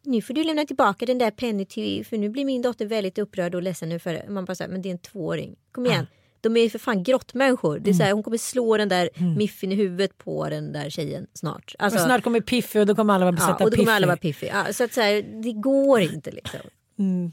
nu 0.03 0.21
får 0.21 0.33
du 0.33 0.43
lämna 0.43 0.65
tillbaka 0.65 1.05
den 1.05 1.17
där 1.17 1.31
Penny 1.31 1.65
till, 1.65 2.05
för 2.05 2.17
nu 2.17 2.29
blir 2.29 2.45
min 2.45 2.61
dotter 2.61 2.85
väldigt 2.85 3.17
upprörd 3.17 3.55
och 3.55 3.61
ledsen 3.61 3.89
nu 3.89 3.99
för 3.99 4.29
man 4.29 4.45
bara 4.45 4.55
säger 4.55 4.71
men 4.71 4.81
det 4.81 4.89
är 4.89 4.91
en 4.91 4.99
tvååring. 4.99 5.55
Kom 5.71 5.85
igen. 5.85 6.07
Ja 6.09 6.24
de 6.45 6.57
är 6.57 6.69
för 6.69 6.79
fan 6.79 7.03
grottmänniskor. 7.03 7.79
Det 7.79 7.89
är 7.89 7.93
så 7.93 8.03
här, 8.03 8.11
hon 8.11 8.23
kommer 8.23 8.37
slå 8.37 8.77
den 8.77 8.89
där 8.89 9.09
mm. 9.15 9.37
miffin 9.37 9.71
i 9.71 9.75
huvudet 9.75 10.17
på 10.17 10.49
den 10.49 10.73
där 10.73 10.89
tjejen 10.89 11.27
snart. 11.33 11.75
Alltså, 11.79 11.99
snart 11.99 12.23
kommer 12.23 12.41
Piffy 12.41 12.79
och 12.79 12.85
då 12.85 12.95
kommer 12.95 13.13
alla 13.13 13.25
vara 13.25 13.35
besatta 13.35 13.55
ja, 13.59 13.65
och 13.65 13.71
då 13.71 13.77
kommer 13.77 13.91
alla 13.91 14.07
vara 14.07 14.17
Piffy. 14.17 14.47
Ja, 14.47 14.73
så 14.73 14.83
att 14.83 14.93
så 14.93 15.01
här, 15.01 15.41
det 15.43 15.53
går 15.53 16.01
inte 16.01 16.31
liksom. 16.31 16.59
Mm. 16.99 17.31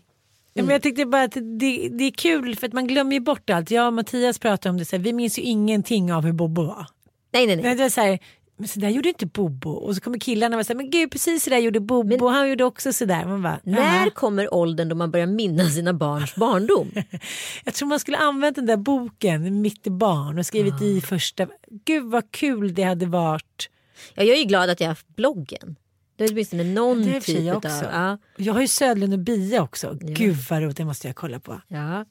Ja, 0.54 0.62
men 0.62 0.72
jag 0.72 0.82
tyckte 0.82 1.06
bara 1.06 1.22
att 1.22 1.32
det, 1.32 1.88
det 1.88 2.04
är 2.04 2.10
kul 2.10 2.56
för 2.56 2.66
att 2.66 2.72
man 2.72 2.86
glömmer 2.86 3.12
ju 3.12 3.20
bort 3.20 3.50
allt. 3.50 3.70
Jag 3.70 3.86
och 3.86 3.92
Mattias 3.92 4.38
pratade 4.38 4.70
om 4.70 4.78
det, 4.78 4.84
så 4.84 4.96
här, 4.96 5.02
vi 5.02 5.12
minns 5.12 5.38
ju 5.38 5.42
ingenting 5.42 6.12
av 6.12 6.24
hur 6.24 6.32
Bobo 6.32 6.62
var. 6.62 6.86
Nej, 7.32 7.46
nej, 7.46 7.56
nej. 7.56 7.74
Det 7.74 7.84
är 7.84 7.88
så 7.88 8.00
här, 8.00 8.18
men 8.56 8.68
så 8.68 8.80
där 8.80 8.88
gjorde 8.88 9.08
inte 9.08 9.26
Bobo. 9.26 9.70
Och 9.70 9.94
så 9.94 10.00
kommer 10.00 10.18
killarna 10.18 10.58
och 10.58 10.66
säger 10.66 10.76
men 10.76 10.90
gud 10.90 11.10
precis 11.10 11.44
så 11.44 11.50
där 11.50 11.58
gjorde 11.58 11.80
Bobo. 11.80 12.24
Men, 12.24 12.34
han 12.34 12.48
gjorde 12.48 12.64
också 12.64 12.92
så 12.92 13.04
där. 13.04 13.24
Man 13.24 13.42
bara, 13.42 13.60
när 13.62 14.10
kommer 14.10 14.54
åldern 14.54 14.88
då 14.88 14.94
man 14.94 15.10
börjar 15.10 15.26
minnas 15.26 15.74
sina 15.74 15.92
barns 15.92 16.34
barndom? 16.34 16.90
jag 17.64 17.74
tror 17.74 17.88
man 17.88 18.00
skulle 18.00 18.16
använt 18.16 18.56
den 18.56 18.66
där 18.66 18.76
boken 18.76 19.60
Mitt 19.62 19.86
i 19.86 19.90
barn 19.90 20.38
och 20.38 20.46
skrivit 20.46 20.74
ah. 20.74 20.84
i 20.84 21.00
första. 21.00 21.46
Gud 21.84 22.04
vad 22.04 22.30
kul 22.30 22.74
det 22.74 22.82
hade 22.82 23.06
varit. 23.06 23.70
Ja, 24.14 24.22
jag 24.22 24.38
är 24.38 24.44
glad 24.44 24.70
att 24.70 24.80
jag 24.80 24.86
har 24.86 24.90
haft 24.90 25.16
bloggen. 25.16 25.76
Det 26.16 26.24
är 26.24 26.32
åtminstone 26.32 26.64
någon 26.64 27.02
det 27.02 27.20
typ 27.20 27.40
jag 27.40 27.56
också. 27.56 27.68
av... 27.68 27.92
Ja. 27.92 28.18
Jag 28.36 28.52
har 28.52 28.60
ju 28.60 28.68
Södlund 28.68 29.12
och 29.12 29.18
Bia 29.18 29.62
också. 29.62 29.98
Ja. 30.00 30.14
Gud 30.14 30.36
vad 30.50 30.62
roligt, 30.62 30.76
det 30.76 30.84
måste 30.84 31.06
jag 31.06 31.16
kolla 31.16 31.40
på. 31.40 31.60
Ja. 31.68 32.04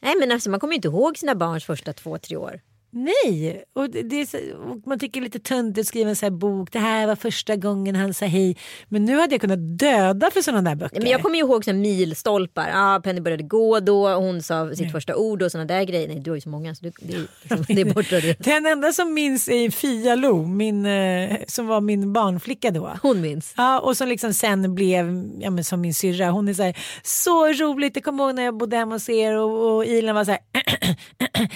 Nej 0.00 0.14
men 0.20 0.32
alltså 0.32 0.50
man 0.50 0.60
kommer 0.60 0.72
ju 0.72 0.76
inte 0.76 0.88
ihåg 0.88 1.18
sina 1.18 1.34
barns 1.34 1.64
första 1.64 1.92
två, 1.92 2.18
tre 2.18 2.36
år. 2.36 2.60
Nej, 2.92 3.64
och, 3.74 3.90
det 3.90 4.20
är, 4.20 4.54
och 4.54 4.86
man 4.86 4.98
tycker 4.98 5.20
lite 5.20 5.38
töntigt 5.38 5.80
att 5.80 5.86
skriva 5.86 6.10
en 6.10 6.16
sån 6.16 6.26
här 6.26 6.30
bok. 6.30 6.72
Det 6.72 6.78
här 6.78 7.06
var 7.06 7.16
första 7.16 7.56
gången 7.56 7.96
han 7.96 8.14
sa 8.14 8.26
hej. 8.26 8.56
Men 8.88 9.04
nu 9.04 9.18
hade 9.18 9.34
jag 9.34 9.40
kunnat 9.40 9.78
döda 9.78 10.30
för 10.30 10.42
sådana 10.42 10.70
där 10.70 10.76
böcker. 10.76 11.00
Men 11.00 11.10
jag 11.10 11.22
kommer 11.22 11.38
ihåg 11.38 11.64
så 11.64 11.72
milstolpar. 11.72 12.70
Ah, 12.74 13.00
Penny 13.00 13.20
började 13.20 13.42
gå 13.42 13.80
då, 13.80 14.14
hon 14.14 14.42
sa 14.42 14.70
sitt 14.70 14.80
Nej. 14.80 14.90
första 14.90 15.16
ord 15.16 15.42
och 15.42 15.52
sådana 15.52 15.66
där 15.66 15.84
grejer. 15.84 16.08
Nej, 16.08 16.20
du 16.20 16.30
har 16.30 16.36
ju 16.36 16.40
så 16.40 16.48
många 16.48 16.74
så 16.74 16.84
du, 16.84 16.92
det, 17.00 17.14
är, 17.14 17.26
liksom, 17.42 17.74
det 17.74 17.80
är 17.80 17.94
borta. 17.94 18.16
Den 18.38 18.66
enda 18.66 18.92
som 18.92 19.14
minns 19.14 19.48
är 19.48 19.70
Fia 19.70 20.14
Lo, 20.14 20.46
min, 20.46 20.86
eh, 20.86 21.36
som 21.46 21.66
var 21.66 21.80
min 21.80 22.12
barnflicka 22.12 22.70
då. 22.70 22.92
Hon 23.02 23.20
minns. 23.20 23.54
Ja, 23.56 23.80
och 23.80 23.96
som 23.96 24.08
liksom 24.08 24.34
sen 24.34 24.74
blev 24.74 25.30
ja, 25.40 25.50
men 25.50 25.64
som 25.64 25.80
min 25.80 25.94
syrra. 25.94 26.30
Hon 26.30 26.48
är 26.48 26.54
så 26.54 26.62
här, 26.62 26.78
så 27.02 27.52
roligt. 27.52 27.96
Jag 27.96 28.04
kommer 28.04 28.24
ihåg 28.24 28.34
när 28.34 28.42
jag 28.42 28.56
bodde 28.56 28.76
hemma 28.76 28.94
hos 28.94 29.08
er 29.08 29.36
och, 29.36 29.76
och 29.76 29.84
Ilan 29.84 30.14
var 30.14 30.24
så 30.24 30.30
här, 30.30 30.40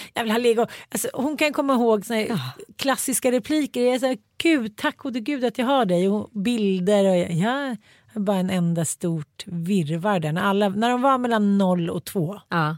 jag 0.14 0.23
vill 0.23 0.33
ha 0.33 0.38
lego. 0.38 0.66
Alltså, 0.88 1.09
hon 1.25 1.37
kan 1.37 1.53
komma 1.53 1.75
ihåg 1.75 2.07
såna 2.07 2.21
ja. 2.21 2.39
klassiska 2.77 3.33
repliker. 3.33 3.81
Jag 3.81 4.01
här, 4.01 4.19
gud, 4.39 4.77
tack 4.77 4.97
gode 4.97 5.21
gud 5.21 5.45
att 5.45 5.59
jag 5.59 5.67
har 5.67 5.85
dig. 5.85 6.09
Och 6.09 6.31
bilder. 6.33 7.05
Och 7.05 7.17
är 7.17 7.77
bara 8.21 8.37
en 8.37 8.51
enda 8.51 8.85
stort 8.85 9.45
virvar 9.47 10.21
där. 10.21 10.33
När, 10.33 10.43
alla, 10.43 10.69
när 10.69 10.91
de 10.91 11.03
var 11.03 11.19
mellan 11.19 11.59
noll 11.59 11.91
och 11.91 12.05
två. 12.05 12.41
Ja. 12.49 12.77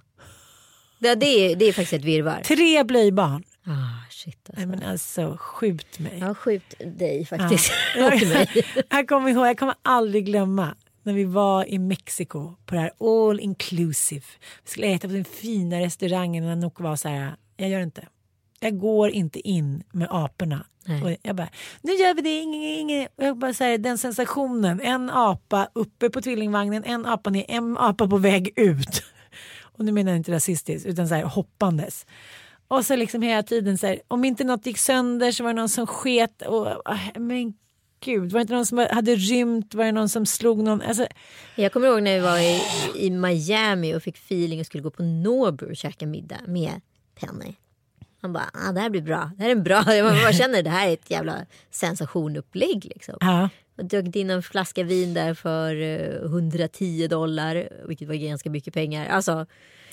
Det, 0.99 1.15
det, 1.15 1.27
är, 1.27 1.57
det 1.57 1.65
är 1.65 1.73
faktiskt 1.73 1.93
ett 1.93 2.05
virvar. 2.05 2.43
Tre 2.45 2.85
blöjbarn. 2.85 3.45
Ah, 3.67 4.11
shit 4.11 4.51
alltså. 4.51 4.67
Nej, 4.67 4.67
men 4.67 4.91
alltså, 4.91 5.37
skjut 5.41 5.99
mig. 5.99 6.19
Ja, 6.21 6.35
skjut 6.35 6.75
dig 6.79 7.27
faktiskt. 7.27 7.73
Ja. 7.97 8.13
jag, 8.91 9.09
kommer 9.09 9.31
ihåg, 9.31 9.47
jag 9.47 9.59
kommer 9.59 9.75
aldrig 9.83 10.27
glömma 10.27 10.75
när 11.03 11.13
vi 11.13 11.25
var 11.25 11.69
i 11.69 11.79
Mexiko 11.79 12.55
på 12.67 12.75
det 12.75 12.81
här 12.81 12.91
all 13.01 13.41
inclusive. 13.41 14.25
Vi 14.65 14.71
skulle 14.71 14.87
äta 14.87 15.09
på 15.09 15.15
den 15.15 15.25
fina 15.25 15.81
restaurangen 15.81 16.45
och 16.45 16.51
Anouk 16.51 16.81
var 16.81 16.97
så 16.97 17.09
här, 17.09 17.37
jag 17.57 17.71
gör 17.71 17.81
inte. 17.81 18.09
Jag 18.61 18.79
går 18.79 19.11
inte 19.11 19.49
in 19.49 19.83
med 19.93 20.09
aporna. 20.11 20.67
Och 21.05 21.17
jag 21.23 21.37
bara, 21.37 21.49
nu 21.83 21.93
gör 21.93 22.15
vi 22.15 22.23
det, 22.23 22.41
ingen, 22.41 22.63
ingen. 22.63 23.09
Och 23.17 23.25
jag 23.25 23.39
bara 23.39 23.55
säger 23.55 23.79
den 23.79 23.99
sensationen, 23.99 24.81
en 24.81 25.11
apa 25.11 25.69
uppe 25.73 26.11
på 26.11 26.21
tvillingvagnen, 26.21 26.85
en 26.85 27.07
apa 27.07 27.31
ner, 27.31 27.45
en 27.49 27.79
apa 27.79 28.09
på 28.09 28.17
väg 28.17 28.53
ut. 28.57 29.03
Och 29.63 29.85
nu 29.85 29.93
menar 29.93 30.13
jag 30.13 30.17
inte 30.17 30.33
rasistiskt 30.33 30.87
utan 30.87 31.09
så 31.09 31.15
här 31.15 31.25
hoppandes. 31.25 32.07
Och 32.69 32.85
så 32.85 32.97
liksom 32.97 33.23
hela 33.23 33.43
tiden 33.43 33.79
så 33.79 33.87
här, 33.87 34.01
om 34.09 34.25
inte 34.25 34.45
något 34.45 34.67
gick 34.67 34.79
sönder 34.79 35.33
så 35.33 35.45
var 35.45 35.51
det 35.51 35.61
någon 35.61 35.69
som 35.69 35.87
sket. 35.87 36.43
Och, 36.43 36.67
ah, 36.85 36.99
men 37.15 37.55
gud, 38.01 38.33
var 38.33 38.39
det 38.39 38.43
inte 38.43 38.55
någon 38.55 38.67
som 38.67 38.87
hade 38.91 39.15
rymt? 39.15 39.75
Var 39.75 39.85
det 39.85 39.93
någon 39.93 40.09
som 40.09 40.27
slog 40.27 40.63
någon? 40.63 40.83
Alltså... 40.83 41.07
Jag 41.55 41.73
kommer 41.73 41.89
ihåg 41.89 42.03
när 42.03 42.15
vi 42.15 42.21
var 42.21 42.39
i, 42.39 42.63
i 43.07 43.11
Miami 43.11 43.95
och 43.95 44.03
fick 44.03 44.17
feeling 44.17 44.61
och 44.61 44.67
skulle 44.67 44.83
gå 44.83 44.91
på 44.91 45.03
Nobu 45.03 45.67
och 45.67 45.77
käka 45.77 46.07
middag 46.07 46.41
med 46.47 46.81
Penny. 47.15 47.55
Han 48.27 48.33
bara, 48.33 48.51
ah, 48.53 48.73
det 48.73 48.81
här 48.81 48.91
blir 48.91 49.03
bra. 49.03 49.31
Det 49.37 49.43
här 49.43 49.51
är 49.51 49.55
bra. 49.55 49.85
Man 49.87 50.23
bara 50.23 50.33
känner 50.33 50.63
det 50.63 50.71
här 50.71 50.89
är 50.89 50.93
ett 50.93 51.11
jävla 51.11 51.47
sensationupplägg. 51.71 52.85
Liksom. 52.85 53.17
Ja. 53.21 53.49
Och 53.79 53.85
drack 53.85 54.17
in 54.17 54.31
en 54.31 54.43
flaska 54.43 54.83
vin 54.83 55.15
där 55.15 55.35
för 55.35 55.75
110 56.25 57.03
eh, 57.03 57.09
dollar, 57.09 57.69
vilket 57.89 58.09
var 58.09 58.15
ganska 58.15 58.51
mycket 58.51 58.75
pengar. 58.75 59.09
Alltså, 59.09 59.47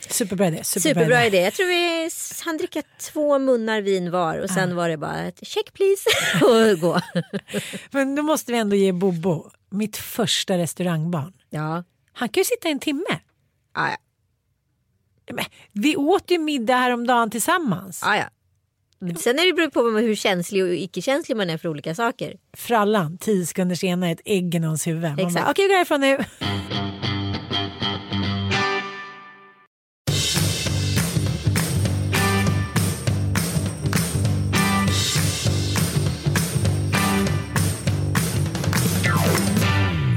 superbra 0.09 0.47
idé. 0.47 0.63
Superbra, 0.63 1.01
superbra 1.01 1.25
idé. 1.25 1.37
Jag 1.37 1.53
tror 1.53 1.67
vi 1.67 2.09
han 2.45 2.57
dricka 2.57 2.81
två 2.99 3.39
munnar 3.39 3.81
vin 3.81 4.11
var 4.11 4.37
och 4.37 4.49
sen 4.49 4.69
ja. 4.69 4.75
var 4.75 4.89
det 4.89 4.97
bara 4.97 5.19
ett 5.19 5.47
check 5.47 5.73
please 5.73 6.09
och 6.45 6.79
gå. 6.79 7.01
Men 7.91 8.15
då 8.15 8.23
måste 8.23 8.51
vi 8.51 8.57
ändå 8.57 8.75
ge 8.75 8.91
Bobo, 8.91 9.49
mitt 9.69 9.97
första 9.97 10.57
restaurangbarn. 10.57 11.33
Ja. 11.49 11.83
Han 12.13 12.29
kan 12.29 12.41
ju 12.41 12.45
sitta 12.45 12.69
en 12.69 12.79
timme. 12.79 13.19
Ja. 13.75 13.97
Men, 15.35 15.45
vi 15.71 15.95
åt 15.95 16.31
ju 16.31 16.39
middag 16.39 16.75
häromdagen 16.75 17.29
tillsammans. 17.29 18.01
Ja, 18.05 18.15
ja. 18.17 19.15
sen 19.15 19.39
är 19.39 19.45
det 19.45 19.53
beror 19.53 19.69
på 19.69 19.97
hur 19.99 20.15
känslig 20.15 20.63
och 20.63 20.73
icke-känslig 20.73 21.37
man 21.37 21.49
är 21.49 21.57
för 21.57 21.69
olika 21.69 21.95
saker. 21.95 22.33
Frallan, 22.57 23.17
tio 23.17 23.45
sekunder 23.45 23.75
senare 23.75 24.11
ett 24.11 24.21
ägg 24.25 24.55
i 24.55 24.59
någons 24.59 24.87
huvud. 24.87 25.19
Exakt. 25.19 25.49
Okej, 25.49 25.51
okay, 25.51 25.67
går 25.67 25.75
härifrån 25.75 26.01
nu. 26.01 26.17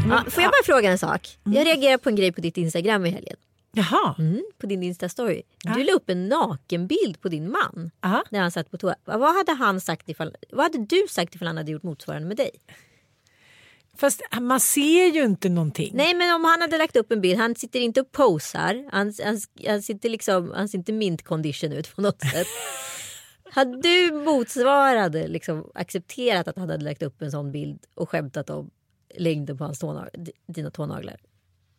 Ja, 0.09 0.25
får 0.31 0.43
jag 0.43 0.53
bara 0.53 0.65
fråga 0.65 0.91
en 0.91 0.99
sak? 0.99 1.39
Jag 1.45 1.53
mm. 1.53 1.65
reagerade 1.65 1.99
på 1.99 2.09
en 2.09 2.17
grej 2.17 2.33
på 2.33 2.41
ditt 2.41 2.57
Instagram 2.57 3.07
i 3.07 3.11
helgen. 3.11 3.37
Jaha. 3.77 4.15
Mm, 4.19 4.45
på 4.59 4.67
din 4.67 4.83
Insta-story. 4.83 5.43
Du 5.75 5.85
la 5.85 5.93
upp 5.93 6.11
en 6.11 6.29
nakenbild 6.29 7.21
på 7.21 7.29
din 7.29 7.51
man. 7.51 7.91
Aha. 8.01 8.25
När 8.31 8.41
han 8.41 8.51
satt 8.51 8.71
på 8.71 8.79
toa. 8.79 8.95
Vad 9.05 9.35
hade, 9.35 9.53
han 9.53 9.81
sagt 9.81 10.09
ifall, 10.09 10.37
vad 10.51 10.65
hade 10.65 10.87
du 10.87 11.07
sagt 11.11 11.35
ifall 11.35 11.47
han 11.47 11.57
hade 11.57 11.73
gjort 11.73 11.83
motsvarande 11.83 12.29
med 12.29 12.37
dig? 12.37 12.51
Fast 13.97 14.23
man 14.41 14.61
ser 14.61 15.07
ju 15.07 15.25
inte 15.25 15.49
någonting. 15.49 15.91
Nej 15.95 16.15
men 16.15 16.35
om 16.35 16.45
han 16.45 16.61
hade 16.61 16.79
lagt 16.79 16.97
upp 16.97 17.13
en 17.13 17.21
bild. 17.21 17.41
Han 17.41 17.55
sitter 17.55 17.81
inte 17.81 18.01
och 18.01 18.13
posar. 18.13 18.89
Han, 18.93 19.13
han, 19.25 19.41
han 19.67 19.83
sitter 19.83 20.09
liksom, 20.09 20.53
han 20.55 20.69
ser 20.69 20.79
inte 20.79 20.93
mint 20.93 21.23
condition 21.23 21.73
ut 21.73 21.95
på 21.95 22.01
något 22.01 22.21
sätt. 22.21 22.47
hade 23.51 23.81
du 23.81 24.13
motsvarande 24.13 25.29
liksom 25.29 25.71
accepterat 25.75 26.49
att 26.49 26.57
han 26.57 26.71
hade 26.71 26.85
lagt 26.85 27.03
upp 27.03 27.23
en 27.23 27.31
sån 27.31 27.53
bild 27.53 27.87
och 27.95 28.11
skämtat 28.11 28.51
om 28.51 28.71
längden 29.19 29.59
på 29.59 29.65
hans 29.65 29.79
tånag 29.79 30.09
dina 30.47 30.71
tånaglar? 30.71 31.21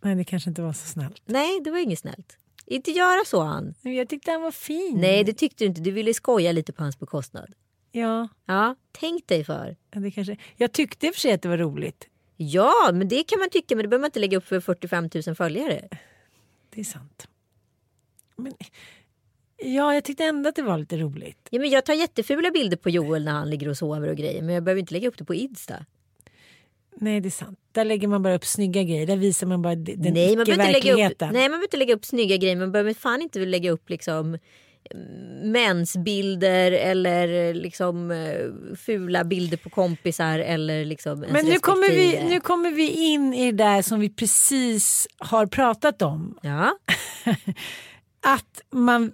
Nej, 0.07 0.15
det 0.15 0.23
kanske 0.23 0.49
inte 0.49 0.61
var 0.61 0.73
så 0.73 0.87
snällt. 0.87 1.21
Nej, 1.25 1.61
det 1.63 1.71
var 1.71 1.79
inget 1.79 1.99
snällt. 1.99 2.37
Inte 2.65 2.91
göra 2.91 3.25
så 3.25 3.41
han. 3.41 3.73
Jag 3.81 4.09
tyckte 4.09 4.31
han 4.31 4.41
var 4.41 4.51
fin. 4.51 4.97
Nej, 5.01 5.23
det 5.23 5.33
tyckte 5.33 5.63
du 5.63 5.67
inte. 5.67 5.81
Du 5.81 5.91
ville 5.91 6.13
skoja 6.13 6.51
lite 6.51 6.73
på 6.73 6.83
hans 6.83 6.99
bekostnad. 6.99 7.53
Ja. 7.91 8.27
Ja, 8.45 8.75
tänk 8.91 9.27
dig 9.27 9.43
för. 9.43 9.77
Ja, 9.91 9.99
det 9.99 10.11
kanske... 10.11 10.37
Jag 10.55 10.71
tyckte 10.71 11.07
i 11.07 11.09
och 11.09 11.13
för 11.13 11.21
sig 11.21 11.31
att 11.31 11.41
det 11.41 11.49
var 11.49 11.57
roligt. 11.57 12.07
Ja, 12.37 12.89
men 12.93 13.07
det 13.07 13.23
kan 13.23 13.39
man 13.39 13.49
tycka, 13.49 13.75
men 13.75 13.83
det 13.83 13.87
behöver 13.87 14.01
man 14.01 14.07
inte 14.07 14.19
lägga 14.19 14.37
upp 14.37 14.45
för 14.45 14.59
45 14.59 15.09
000 15.25 15.35
följare. 15.35 15.87
Det 16.69 16.79
är 16.81 16.85
sant. 16.85 17.27
Men, 18.35 18.53
ja, 19.57 19.93
jag 19.93 20.03
tyckte 20.03 20.23
ändå 20.23 20.49
att 20.49 20.55
det 20.55 20.61
var 20.61 20.77
lite 20.77 20.97
roligt. 20.97 21.47
Ja, 21.49 21.59
men 21.59 21.69
jag 21.69 21.85
tar 21.85 21.93
jättefula 21.93 22.51
bilder 22.51 22.77
på 22.77 22.89
Joel 22.89 23.25
när 23.25 23.31
han 23.31 23.49
ligger 23.49 23.69
och 23.69 23.77
sover 23.77 24.09
och 24.09 24.17
grejer, 24.17 24.41
men 24.41 24.55
jag 24.55 24.63
behöver 24.63 24.79
inte 24.79 24.93
lägga 24.93 25.07
upp 25.07 25.17
det 25.17 25.25
på 25.25 25.33
Insta. 25.33 25.85
Nej, 26.99 27.21
det 27.21 27.27
är 27.27 27.31
sant. 27.31 27.59
Där 27.71 27.85
lägger 27.85 28.07
man 28.07 28.23
bara 28.23 28.35
upp 28.35 28.45
snygga 28.45 28.83
grejer. 28.83 29.07
Där 29.07 29.17
visar 29.17 29.47
man 29.47 29.61
bara 29.61 29.75
den 29.75 30.13
Nej 30.13 30.35
man, 30.35 30.49
inte 30.49 30.71
lägga 30.71 31.07
upp, 31.07 31.19
nej, 31.19 31.31
man 31.31 31.33
behöver 31.33 31.63
inte 31.63 31.77
lägga 31.77 31.93
upp 31.93 32.05
snygga 32.05 32.37
grejer. 32.37 32.55
Man 32.55 32.71
behöver 32.71 32.93
fan 32.93 33.21
inte 33.21 33.39
lägga 33.39 33.71
upp 33.71 33.89
liksom 33.89 34.37
mm, 34.91 35.51
mensbilder 35.51 36.71
eller 36.71 37.53
liksom 37.53 38.11
eh, 38.11 38.75
fula 38.75 39.23
bilder 39.23 39.57
på 39.57 39.69
kompisar 39.69 40.39
eller 40.39 40.85
liksom 40.85 41.19
Men 41.19 41.45
nu 41.45 41.59
kommer, 41.59 41.89
vi, 41.89 42.23
nu 42.29 42.39
kommer 42.39 42.71
vi 42.71 42.89
in 42.89 43.33
i 43.33 43.51
det 43.51 43.63
där 43.63 43.81
som 43.81 43.99
vi 43.99 44.09
precis 44.09 45.07
har 45.17 45.45
pratat 45.45 46.01
om. 46.01 46.39
Ja, 46.41 46.77
Att 48.21 48.61
man 48.71 49.11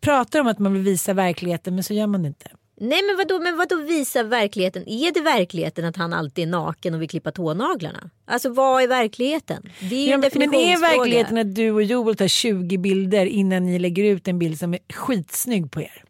pratar 0.00 0.40
om 0.40 0.46
att 0.46 0.58
man 0.58 0.72
vill 0.72 0.82
visa 0.82 1.14
verkligheten 1.14 1.74
men 1.74 1.84
så 1.84 1.94
gör 1.94 2.06
man 2.06 2.22
det 2.22 2.28
inte. 2.28 2.50
Nej 2.88 3.02
men 3.06 3.16
vadå, 3.16 3.38
men 3.40 3.56
vadå 3.56 3.76
visa 3.76 4.22
verkligheten? 4.22 4.88
Är 4.88 5.12
det 5.12 5.20
verkligheten 5.20 5.84
att 5.84 5.96
han 5.96 6.12
alltid 6.12 6.44
är 6.44 6.50
naken 6.50 6.94
och 6.94 7.02
vill 7.02 7.08
klippa 7.08 7.32
tånaglarna? 7.32 8.10
Alltså 8.24 8.48
vad 8.52 8.82
är 8.82 8.88
verkligheten? 8.88 9.62
Det 9.80 9.94
är 9.96 10.00
ju 10.00 10.06
Ja, 10.06 10.14
en 10.14 10.20
men 10.20 10.30
men 10.34 10.42
är 10.42 10.48
definitionsfråga. 10.48 10.96
verkligheten 10.98 11.38
att 11.38 11.54
du 11.54 11.70
och 11.70 11.82
Joel 11.82 12.16
tar 12.16 12.28
20 12.28 12.78
bilder 12.78 13.26
innan 13.26 13.64
ni 13.66 13.78
lägger 13.78 14.04
ut 14.04 14.28
en 14.28 14.38
bild 14.38 14.58
som 14.58 14.74
är 14.74 14.80
skitsnygg 14.92 15.70
på 15.72 15.80
er? 15.80 16.04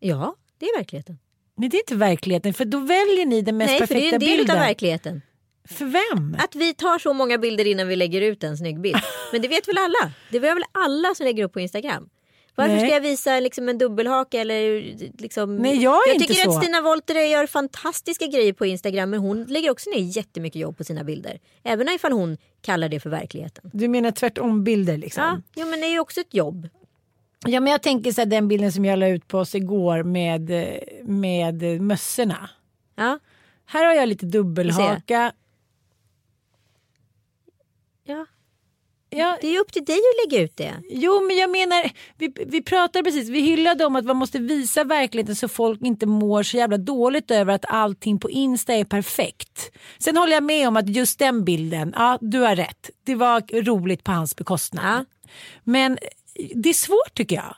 Ja, 0.00 0.34
det 0.58 0.66
är 0.66 0.78
verkligheten. 0.78 1.18
Nej 1.56 1.68
det 1.68 1.76
är 1.76 1.78
inte 1.82 1.94
verkligheten 1.94 2.54
för 2.54 2.64
då 2.64 2.78
väljer 2.78 3.26
ni 3.26 3.42
den 3.42 3.56
mest 3.56 3.70
Nej, 3.70 3.78
för 3.78 3.86
perfekta 3.86 4.18
det 4.18 4.24
är 4.26 4.30
en 4.30 4.36
del 4.36 4.38
bilden. 4.38 4.56
av 4.56 4.62
verkligheten. 4.62 5.22
För 5.68 5.84
vem? 5.84 6.36
Att 6.38 6.54
vi 6.54 6.74
tar 6.74 6.98
så 6.98 7.12
många 7.12 7.38
bilder 7.38 7.66
innan 7.66 7.88
vi 7.88 7.96
lägger 7.96 8.20
ut 8.20 8.44
en 8.44 8.56
snygg 8.56 8.80
bild. 8.80 8.96
Men 9.32 9.42
det 9.42 9.48
vet 9.48 9.68
väl 9.68 9.78
alla? 9.78 10.12
Det 10.30 10.38
vet 10.38 10.56
väl 10.56 10.64
alla 10.72 11.14
som 11.14 11.24
lägger 11.26 11.44
upp 11.44 11.52
på 11.52 11.60
Instagram? 11.60 12.08
Varför 12.54 12.74
Nej. 12.74 12.80
ska 12.80 12.94
jag 12.94 13.00
visa 13.00 13.40
liksom 13.40 13.68
en 13.68 13.78
dubbelhaka 13.78 14.40
eller 14.40 14.80
liksom... 15.18 15.56
Nej, 15.56 15.82
jag 15.82 15.92
är 15.94 16.08
jag 16.08 16.14
inte 16.14 16.26
tycker 16.26 16.44
så. 16.44 16.50
att 16.50 16.64
Stina 16.64 16.80
Wolter 16.80 17.14
gör 17.14 17.46
fantastiska 17.46 18.26
grejer 18.26 18.52
på 18.52 18.66
Instagram 18.66 19.10
men 19.10 19.20
hon 19.20 19.44
lägger 19.44 19.70
också 19.70 19.90
ner 19.90 20.16
jättemycket 20.16 20.60
jobb 20.60 20.76
på 20.76 20.84
sina 20.84 21.04
bilder. 21.04 21.38
Även 21.62 21.88
ifall 21.88 22.12
hon 22.12 22.36
kallar 22.62 22.88
det 22.88 23.00
för 23.00 23.10
verkligheten. 23.10 23.70
Du 23.74 23.88
menar 23.88 24.10
tvärtom 24.10 24.64
bilder 24.64 24.96
liksom? 24.96 25.22
Ja, 25.22 25.40
jo, 25.62 25.66
men 25.70 25.80
det 25.80 25.86
är 25.86 25.90
ju 25.90 26.00
också 26.00 26.20
ett 26.20 26.34
jobb. 26.34 26.68
Ja 27.46 27.60
men 27.60 27.72
jag 27.72 27.82
tänker 27.82 28.12
så 28.12 28.20
här, 28.20 28.26
den 28.26 28.48
bilden 28.48 28.72
som 28.72 28.84
jag 28.84 28.98
la 28.98 29.08
ut 29.08 29.28
på 29.28 29.38
oss 29.38 29.54
igår 29.54 30.02
med, 30.02 30.50
med 31.04 31.82
mössorna. 31.82 32.50
Ja, 32.96 33.18
Här 33.64 33.84
har 33.84 33.94
jag 33.94 34.08
lite 34.08 34.26
dubbelhaka. 34.26 35.32
ja. 38.04 38.26
Ja, 39.10 39.38
Det 39.40 39.56
är 39.56 39.60
upp 39.60 39.72
till 39.72 39.84
dig 39.84 39.96
att 39.96 40.30
lägga 40.30 40.44
ut 40.44 40.56
det. 40.56 40.74
jo 40.90 41.20
men 41.26 41.36
jag 41.36 41.50
menar, 41.50 41.90
vi, 42.18 42.32
vi 42.46 42.62
pratade 42.62 43.04
precis, 43.04 43.28
vi 43.28 43.40
hyllade 43.40 43.84
om 43.84 43.96
att 43.96 44.04
man 44.04 44.16
måste 44.16 44.38
visa 44.38 44.84
verkligheten 44.84 45.36
så 45.36 45.48
folk 45.48 45.80
inte 45.82 46.06
mår 46.06 46.42
så 46.42 46.56
jävla 46.56 46.78
dåligt 46.78 47.30
över 47.30 47.54
att 47.54 47.64
allting 47.68 48.18
på 48.20 48.30
Insta 48.30 48.74
är 48.74 48.84
perfekt. 48.84 49.70
Sen 49.98 50.16
håller 50.16 50.32
jag 50.32 50.42
med 50.42 50.68
om 50.68 50.76
att 50.76 50.88
just 50.88 51.18
den 51.18 51.44
bilden, 51.44 51.92
ja 51.96 52.18
du 52.20 52.38
har 52.38 52.56
rätt. 52.56 52.90
Det 53.04 53.14
var 53.14 53.62
roligt 53.62 54.04
på 54.04 54.12
hans 54.12 54.36
bekostnad. 54.36 54.84
Ja. 54.84 55.04
Men 55.64 55.98
det 56.54 56.68
är 56.68 56.74
svårt 56.74 57.14
tycker 57.14 57.36
jag. 57.36 57.54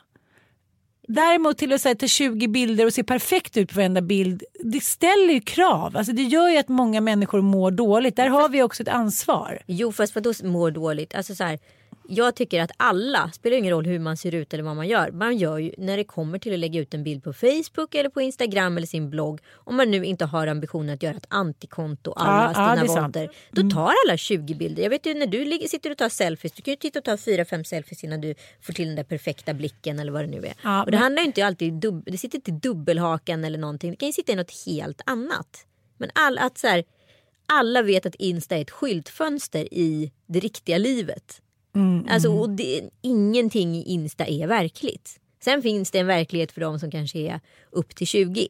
Däremot 1.15 1.59
till 1.59 1.73
att 1.73 1.81
säga, 1.81 1.95
ta 1.95 2.07
20 2.07 2.49
bilder 2.49 2.87
och 2.87 2.93
se 2.93 3.05
perfekt 3.05 3.57
ut 3.57 3.69
på 3.69 3.77
varenda 3.77 4.01
bild. 4.01 4.43
Det 4.61 4.81
ställer 4.81 5.33
ju 5.33 5.41
krav. 5.41 5.97
Alltså 5.97 6.13
det 6.13 6.23
gör 6.23 6.49
ju 6.49 6.59
att 6.59 6.69
många 6.69 7.01
människor 7.01 7.41
mår 7.41 7.71
dåligt. 7.71 8.17
Där 8.17 8.29
har 8.29 8.49
vi 8.49 8.63
också 8.63 8.83
ett 8.83 8.89
ansvar. 8.89 9.63
Jo 9.67 9.93
fast 9.93 10.15
vadå 10.15 10.33
mår 10.43 10.71
dåligt? 10.71 11.15
Alltså 11.15 11.35
så 11.35 11.45
här, 11.45 11.59
jag 12.09 12.35
tycker 12.37 12.61
att 12.63 12.71
alla, 12.77 13.31
spelar 13.35 13.57
ingen 13.57 13.71
roll 13.71 13.87
hur 13.87 13.99
man 13.99 14.17
ser 14.17 14.35
ut 14.35 14.55
eller 14.55 14.65
vad 14.65 14.77
man 14.77 14.89
gör. 14.89 15.11
Man 15.11 15.37
gör 15.37 15.59
ju 15.59 15.75
när 15.79 15.97
det 15.97 16.05
kommer 16.05 16.39
till 16.39 16.53
att 16.53 16.59
lägga 16.59 16.81
ut 16.81 16.95
en 16.95 17.05
bild 17.05 17.25
på 17.25 17.33
Facebook 17.33 17.95
eller 17.95 18.09
på 18.11 18.21
Instagram 18.21 18.77
eller 18.77 18.87
sin 18.87 19.11
blogg. 19.11 19.41
Om 19.53 19.77
man 19.77 19.91
nu 19.91 20.05
inte 20.05 20.25
har 20.25 20.47
ambitionen 20.47 20.95
att 20.95 21.03
göra 21.03 21.17
ett 21.17 21.27
antikonto 21.29 22.13
alla 22.13 22.53
Ja, 22.55 22.63
ja, 22.71 22.77
Stina 22.77 22.95
sant. 22.95 23.17
Wolter. 23.17 23.35
Då 23.51 23.71
tar 23.71 23.93
alla 24.07 24.17
20 24.17 24.55
bilder. 24.55 24.83
Jag 24.83 24.91
vet 24.91 25.07
ju 25.07 25.15
när 25.15 25.27
du 25.27 25.69
sitter 25.69 25.91
och 25.91 25.99
tar 25.99 26.09
selfies. 26.09 26.53
Du 26.53 26.63
kan 26.63 26.73
ju 26.73 26.77
titta 26.77 26.99
och 26.99 27.05
ta 27.05 27.17
4-5 27.17 27.63
selfies 27.65 28.05
innan 28.05 28.21
du 28.21 28.35
får 28.61 28.73
till 28.73 28.87
den 28.87 28.97
där 28.97 29.05
perfekta 29.05 29.55
blicken 29.55 29.99
eller 29.99 30.13
vad 30.13 30.23
det 30.23 30.27
nu 30.31 30.47
är. 30.47 30.55
Ja, 30.63 30.81
och 30.85 30.87
det 30.91 30.97
men- 30.97 31.03
handlar 31.03 31.23
inte 31.23 31.47
alltid, 31.47 31.73
dub- 31.73 32.03
det 32.07 32.19
sitter 32.19 32.39
inte 32.39 32.51
i 32.51 32.55
dubbelhakan 32.55 33.45
eller 33.45 33.59
någonting. 33.59 33.91
Det 33.91 33.97
kan 33.97 34.07
ju 34.09 34.13
sitta 34.13 34.33
i 34.33 34.37
något 34.37 34.65
helt 34.67 35.01
annat. 35.07 35.67
Men 35.99 36.11
all, 36.15 36.39
att 36.39 36.59
så 36.59 36.67
här, 36.67 36.85
alla 37.47 37.83
vet 37.83 38.07
att 38.07 38.15
Insta 38.15 38.57
är 38.57 38.61
ett 38.63 38.71
skyltfönster 38.71 39.75
i 39.75 40.13
det 40.27 40.41
riktiga 40.41 40.79
livet. 40.79 41.43
Alltså, 42.09 42.29
och 42.33 42.51
det, 42.51 42.91
ingenting 43.03 43.75
i 43.77 43.83
Insta 43.83 44.27
är 44.27 44.47
verkligt. 44.47 45.19
Sen 45.45 45.63
finns 45.63 45.91
det 45.91 45.99
en 45.99 46.07
verklighet 46.07 46.53
för 46.53 46.61
de 46.61 46.79
som 46.79 46.91
kanske 46.91 47.19
är 47.19 47.41
upp 47.71 47.95
till 47.95 48.07
20. 48.07 48.49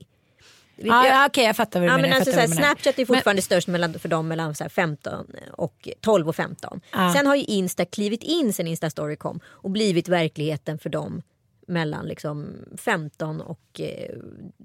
Vi- 0.76 0.88
Ja, 0.88 1.06
jag- 1.06 1.14
ja, 1.16 1.26
Okej 1.26 1.44
jag 1.44 1.56
fattar 1.56 1.80
vad 1.80 1.88
du 1.88 1.92
Ja, 1.92 1.96
menar. 1.96 2.08
men 2.08 2.16
alltså, 2.16 2.30
fattar 2.30 2.32
så 2.32 2.40
här, 2.40 2.48
vad 2.48 2.56
du 2.56 2.60
menar. 2.62 2.68
Snapchat 2.74 2.98
är 2.98 3.04
fortfarande 3.06 3.42
störst 3.42 3.68
mellan, 3.68 3.98
för 3.98 4.08
dem 4.08 4.28
mellan 4.28 4.54
så 4.54 4.64
här, 4.64 4.68
15 4.68 5.26
och 5.52 5.88
12 6.00 6.28
och 6.28 6.36
15. 6.36 6.80
Ja. 6.92 7.12
Sen 7.16 7.26
har 7.26 7.36
ju 7.36 7.42
Insta 7.44 7.84
klivit 7.84 8.22
in 8.22 8.52
sen 8.52 8.66
Insta 8.66 8.90
Story 8.90 9.16
kom 9.16 9.40
och 9.46 9.70
blivit 9.70 10.08
verkligheten 10.08 10.78
för 10.78 10.90
dem 10.90 11.22
mellan 11.66 12.06
liksom 12.06 12.46
15 12.76 13.40
och 13.40 13.80
eh, 13.80 14.16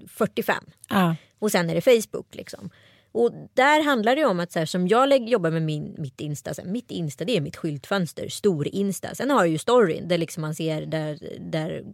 45. 0.08 0.64
Ja. 0.88 1.16
Och 1.38 1.52
sen 1.52 1.70
är 1.70 1.74
det 1.74 1.80
Facebook 1.80 2.34
liksom. 2.34 2.70
Och 3.12 3.32
där 3.54 3.84
handlar 3.84 4.16
det 4.16 4.24
om 4.24 4.40
att 4.40 4.52
så 4.52 4.58
här, 4.58 4.66
som 4.66 4.88
jag 4.88 5.28
jobbar 5.28 5.50
med 5.50 5.62
min, 5.62 5.94
mitt 5.98 6.20
Insta, 6.20 6.54
så 6.54 6.62
här, 6.62 6.68
mitt 6.68 6.90
Insta 6.90 7.24
det 7.24 7.36
är 7.36 7.40
mitt 7.40 7.56
skyltfönster, 7.56 8.28
stor 8.28 8.68
Insta. 8.68 9.14
Sen 9.14 9.30
har 9.30 9.38
jag 9.38 9.48
ju 9.48 9.58
storyn 9.58 10.08
där 10.08 10.18
liksom 10.18 10.40
man 10.40 10.54
ser 10.54 10.86
där, 10.86 11.18
där, 11.40 11.84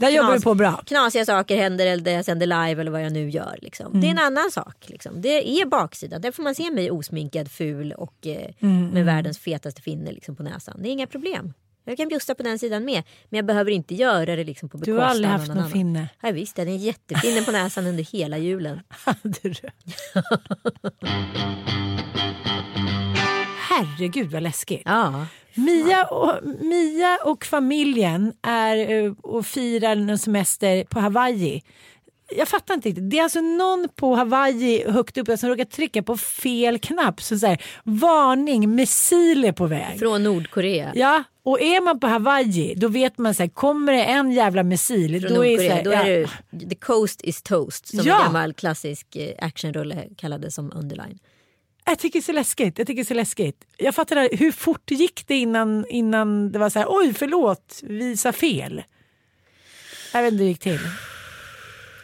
Där 0.00 0.10
jobbar 0.10 0.34
du 0.34 0.40
på 0.40 0.54
bra. 0.54 0.82
knasiga 0.86 1.24
saker 1.24 1.56
händer 1.56 1.86
eller 1.86 2.04
där 2.04 2.12
jag 2.12 2.24
sänder 2.24 2.46
live 2.46 2.80
eller 2.80 2.90
vad 2.90 3.04
jag 3.04 3.12
nu 3.12 3.30
gör. 3.30 3.58
Liksom. 3.62 4.00
Det 4.00 4.06
är 4.06 4.10
en 4.10 4.18
Mm. 4.18 4.26
annan 4.38 4.50
sak. 4.50 4.84
Liksom. 4.88 5.20
Det 5.20 5.60
är 5.60 5.66
baksidan. 5.66 6.20
Där 6.20 6.32
får 6.32 6.42
man 6.42 6.54
se 6.54 6.70
mig 6.70 6.90
osminkad, 6.90 7.50
ful 7.50 7.92
och 7.92 8.26
eh, 8.26 8.50
Mm, 8.60 8.88
med 8.88 9.04
världens 9.04 9.38
fetaste 9.38 9.82
finne 9.82 10.12
liksom, 10.12 10.36
på 10.36 10.42
näsan. 10.42 10.82
Det 10.82 10.88
är 10.88 10.92
inga 10.92 11.06
problem. 11.06 11.52
Jag 11.88 11.96
kan 11.96 12.08
bjussa 12.08 12.34
på 12.34 12.42
den 12.42 12.58
sidan 12.58 12.84
med. 12.84 13.02
Men 13.28 13.36
jag 13.36 13.46
behöver 13.46 13.70
inte 13.70 13.94
göra 13.94 14.36
det 14.36 14.44
liksom, 14.44 14.68
på 14.68 14.76
Du 14.78 14.80
bekostnad 14.80 15.02
har 15.04 15.10
aldrig 15.10 15.26
av 15.30 15.32
haft 15.32 15.48
någon 15.48 15.56
någon 15.56 15.64
annan. 15.64 15.72
finne. 15.72 16.08
Ja, 16.22 16.30
visst, 16.30 16.56
den 16.56 16.68
är 16.68 16.76
jättefinne 16.76 17.42
på 17.42 17.52
näsan 17.52 17.86
under 17.86 18.04
hela 18.04 18.38
julen. 18.38 18.80
Hade 18.88 19.38
du? 19.42 19.54
Herregud 23.68 24.30
vad 24.32 24.42
läskigt. 24.42 24.82
Ja. 24.84 25.26
Mia 25.54 26.04
och, 26.04 26.34
Mia 26.60 27.18
och 27.24 27.44
familjen 27.44 28.32
är 28.42 29.04
eh, 29.04 29.12
och 29.22 29.46
firar 29.46 29.92
en 29.96 30.18
semester 30.18 30.84
på 30.84 31.00
Hawaii. 31.00 31.62
Jag 32.36 32.48
fattar 32.48 32.74
inte 32.74 32.88
riktigt. 32.88 33.10
Det 33.10 33.18
är 33.18 33.22
alltså 33.22 33.40
någon 33.40 33.88
på 33.96 34.14
Hawaii 34.14 34.90
högt 34.90 35.18
uppe 35.18 35.36
som 35.36 35.48
råkar 35.48 35.64
trycka 35.64 36.02
på 36.02 36.16
fel 36.16 36.78
knapp. 36.78 37.22
Så 37.22 37.38
så 37.38 37.46
här, 37.46 37.62
varning, 37.84 38.74
missiler 38.74 39.52
på 39.52 39.66
väg. 39.66 39.98
Från 39.98 40.22
Nordkorea. 40.22 40.92
Ja, 40.94 41.24
och 41.46 41.60
är 41.60 41.80
man 41.80 42.00
på 42.00 42.06
Hawaii 42.06 42.74
då 42.76 42.88
vet 42.88 43.18
man 43.18 43.34
så 43.34 43.42
här, 43.42 43.50
kommer 43.50 43.92
det 43.92 44.04
en 44.04 44.32
jävla 44.32 44.62
missil. 44.62 45.20
Från 45.20 45.34
Då 45.34 45.44
är, 45.44 45.48
Nordkorea. 45.50 45.70
så 45.70 45.76
här, 45.76 45.84
Då 45.84 45.90
är 45.92 46.20
ja, 46.20 46.28
det 46.50 46.68
The 46.68 46.74
Coast 46.74 47.22
is 47.24 47.42
Toast. 47.42 47.86
Som 47.88 48.00
Ja. 48.06 48.18
en 48.18 48.24
gammal 48.24 48.54
klassisk 48.54 49.16
eh, 49.16 49.34
actionrulle 49.38 50.04
kallades 50.16 50.54
som 50.54 50.72
underline. 50.74 51.18
Jag 51.84 51.98
tycker 51.98 52.18
det 52.18 52.20
är 52.20 52.24
så 52.24 52.32
läskigt. 52.32 52.78
Jag 52.78 52.86
tycker 52.86 53.04
så 53.04 53.14
läskigt. 53.14 53.64
Jag 53.78 53.94
fattar. 53.94 54.36
Hur 54.36 54.52
fort 54.52 54.90
gick 54.90 55.24
det 55.26 55.36
innan, 55.36 55.86
innan 55.88 56.52
det 56.52 56.58
var 56.58 56.70
så 56.70 56.78
här, 56.78 56.86
oj 56.90 57.14
förlåt, 57.14 57.80
vi 57.82 58.16
sa 58.16 58.32
fel. 58.32 58.82
Jag 60.12 60.22
vet 60.22 60.32
inte 60.32 60.42
hur 60.42 60.44
det 60.44 60.48
gick 60.50 60.58
till. 60.62 60.80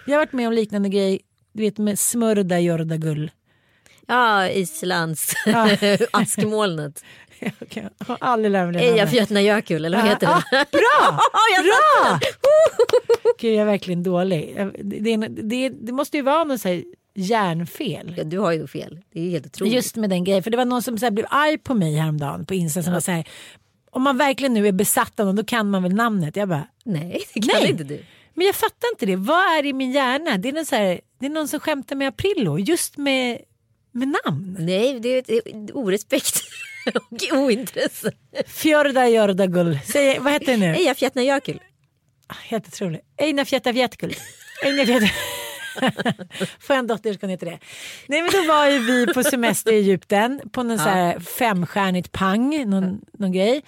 Jag 0.07 0.15
har 0.15 0.19
varit 0.19 0.33
med 0.33 0.47
om 0.47 0.53
liknande 0.53 0.89
grej, 0.89 1.21
du 1.53 1.63
vet 1.63 1.79
med 1.79 1.99
smörda 1.99 2.59
jorda 2.59 2.97
gull. 2.97 3.31
Ja, 4.07 4.49
Islands 4.49 5.33
Ja. 5.47 5.69
askmolnet. 6.13 7.05
Jag 7.75 7.91
har 8.07 8.17
aldrig 8.21 8.53
lärt 8.53 8.73
mig 8.75 8.83
det. 8.83 8.89
Eyjafjallajökull 8.93 9.85
eller 9.85 9.99
vad 9.99 10.07
heter 10.07 10.27
det? 10.27 10.33
Ah, 10.33 10.65
bra! 10.71 11.19
Bra! 11.63 12.21
Gud, 13.39 13.53
jag 13.55 13.61
är 13.63 13.65
verkligen 13.65 14.03
dålig. 14.03 14.55
Jag- 14.57 14.77
Det, 14.85 15.17
det, 15.17 15.69
det, 15.69 15.93
måste 15.93 16.17
ju 16.17 16.23
vara 16.23 16.45
något 16.45 16.61
så 16.61 16.69
här 16.69 16.83
hjärnfel. 17.15 18.15
Ja, 18.19 18.25
Du 18.25 18.39
har 18.39 18.53
ju 18.53 18.67
fel. 18.67 18.99
Det 19.13 19.21
är 19.27 19.31
helt 19.31 19.47
otroligt. 19.47 19.73
Just 19.75 19.97
med 19.97 20.11
den 20.11 20.25
grejen. 20.25 20.43
För 20.43 20.51
det 20.51 20.57
var 20.57 20.65
någon 20.65 20.83
som 20.83 20.99
så 20.99 21.11
blev 21.11 21.27
arg 21.31 21.59
på 21.59 21.75
mig 21.75 21.95
häromdagen 21.97 22.47
på 22.47 22.55
Insta 22.55 22.83
som 22.83 22.93
var 22.93 23.01
så 23.01 23.11
här. 23.11 23.29
Om 23.91 24.03
man 24.03 24.17
verkligen 24.19 24.55
nu 24.55 24.69
är 24.69 24.73
besatt 24.73 25.21
av 25.21 25.27
någon 25.27 25.37
då 25.37 25.45
kan 25.45 25.71
man 25.71 25.83
väl 25.83 25.95
namnet. 25.95 26.37
Jag 26.37 26.49
bara, 26.49 26.67
Nej, 26.85 27.23
det 27.35 27.41
kan 27.41 27.61
Nej. 27.61 27.71
inte 27.71 27.85
du. 27.85 28.03
men 28.35 28.47
jag 28.47 28.55
fattar 28.55 28.89
inte 28.95 29.07
det. 29.07 29.17
Vad 29.17 29.39
är 29.59 29.63
det 29.63 29.69
i 29.69 29.73
min 29.73 29.93
hjärna? 29.93 30.37
Det 30.39 30.49
är, 30.49 30.53
någon 30.53 30.67
så 30.67 30.77
här, 30.77 31.01
det 31.21 31.27
är 31.27 31.31
någon 31.31 31.49
som 31.49 31.61
skämtar 31.61 31.97
med 31.97 32.09
Aprillo 32.09 32.59
just 32.59 32.97
med, 32.97 33.39
med 33.93 34.15
namn. 34.25 34.57
Nej, 34.59 35.01
det 35.01 35.09
är 35.09 35.19
ett- 35.19 35.47
ett 35.47 35.71
orespekt 35.75 36.43
och 36.95 37.39
ointresse. 37.39 38.13
Fjörda 38.47 39.09
Jorda 39.09 39.47
Gull. 39.47 39.79
Säg, 39.87 40.19
vad 40.19 40.33
heter 40.33 40.47
det 40.47 40.57
nu? 40.57 40.75
Eyjafjallajökull. 40.75 41.61
Helt 42.49 42.67
otroligt. 42.69 43.01
Einar 43.19 43.45
Fjätta 43.45 43.73
Fjätkull. 43.73 44.15
Einar 44.65 44.85
Fjätta. 44.85 45.07
Får 46.61 46.75
jag 46.75 46.79
en 46.79 46.87
dotter 46.87 47.13
ska 47.13 47.27
hon 47.27 47.31
heta 47.31 47.47
det. 47.47 47.59
Nej 48.07 48.23
men 48.23 48.31
då 48.33 48.53
var 48.53 48.67
ju 48.67 48.79
vi 48.79 49.07
på 49.07 49.23
semester 49.23 49.73
i 49.73 49.77
Egypten 49.77 50.41
på 50.53 50.63
någon 50.63 50.77
ja. 50.77 50.85
så 50.85 50.89
här 50.89 51.21
femstjärnigt 51.21 52.13
pang, 52.13 52.71
någon, 52.71 53.01
någon 53.13 53.33
grej. 53.33 53.63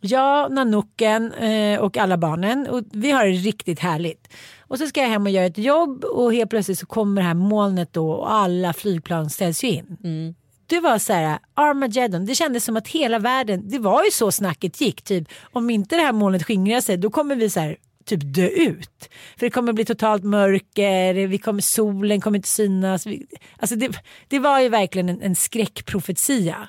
Jag, 0.00 0.52
Nanooken 0.52 1.32
eh, 1.32 1.80
och 1.80 1.96
alla 1.96 2.18
barnen 2.18 2.66
och 2.66 2.84
vi 2.92 3.10
har 3.10 3.24
det 3.24 3.32
riktigt 3.32 3.78
härligt. 3.80 4.28
Och 4.60 4.78
så 4.78 4.86
ska 4.86 5.00
jag 5.00 5.08
hem 5.08 5.22
och 5.22 5.30
göra 5.30 5.46
ett 5.46 5.58
jobb 5.58 6.04
och 6.04 6.34
helt 6.34 6.50
plötsligt 6.50 6.78
så 6.78 6.86
kommer 6.86 7.20
det 7.20 7.26
här 7.26 7.34
molnet 7.34 7.92
då 7.92 8.10
och 8.10 8.32
alla 8.32 8.72
flygplan 8.72 9.30
ställs 9.30 9.64
ju 9.64 9.68
in. 9.68 9.96
Mm. 10.04 10.34
Det 10.66 10.80
var 10.80 10.98
så 10.98 11.12
här 11.12 11.38
Armageddon. 11.54 12.26
Det 12.26 12.34
kändes 12.34 12.64
som 12.64 12.76
att 12.76 12.88
hela 12.88 13.18
världen, 13.18 13.68
det 13.68 13.78
var 13.78 14.04
ju 14.04 14.10
så 14.10 14.32
snacket 14.32 14.80
gick. 14.80 15.02
Typ 15.02 15.28
om 15.42 15.70
inte 15.70 15.96
det 15.96 16.02
här 16.02 16.12
molnet 16.12 16.46
skingrar 16.46 16.80
sig 16.80 16.96
då 16.96 17.10
kommer 17.10 17.36
vi 17.36 17.50
så 17.50 17.60
här 17.60 17.76
typ 18.10 18.34
dö 18.34 18.46
ut. 18.46 19.08
För 19.36 19.46
det 19.46 19.50
kommer 19.50 19.72
bli 19.72 19.84
totalt 19.84 20.24
mörker, 20.24 21.26
vi 21.26 21.38
kommer, 21.38 21.60
solen 21.60 22.20
kommer 22.20 22.38
inte 22.38 22.48
synas. 22.48 23.06
Alltså 23.56 23.76
det, 23.76 24.02
det 24.28 24.38
var 24.38 24.60
ju 24.60 24.68
verkligen 24.68 25.08
en, 25.08 25.22
en 25.22 25.36
skräckprofetia. 25.36 26.68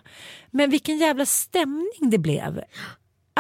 Men 0.51 0.69
vilken 0.69 0.97
jävla 0.97 1.25
stämning 1.25 2.09
det 2.11 2.17
blev 2.17 2.61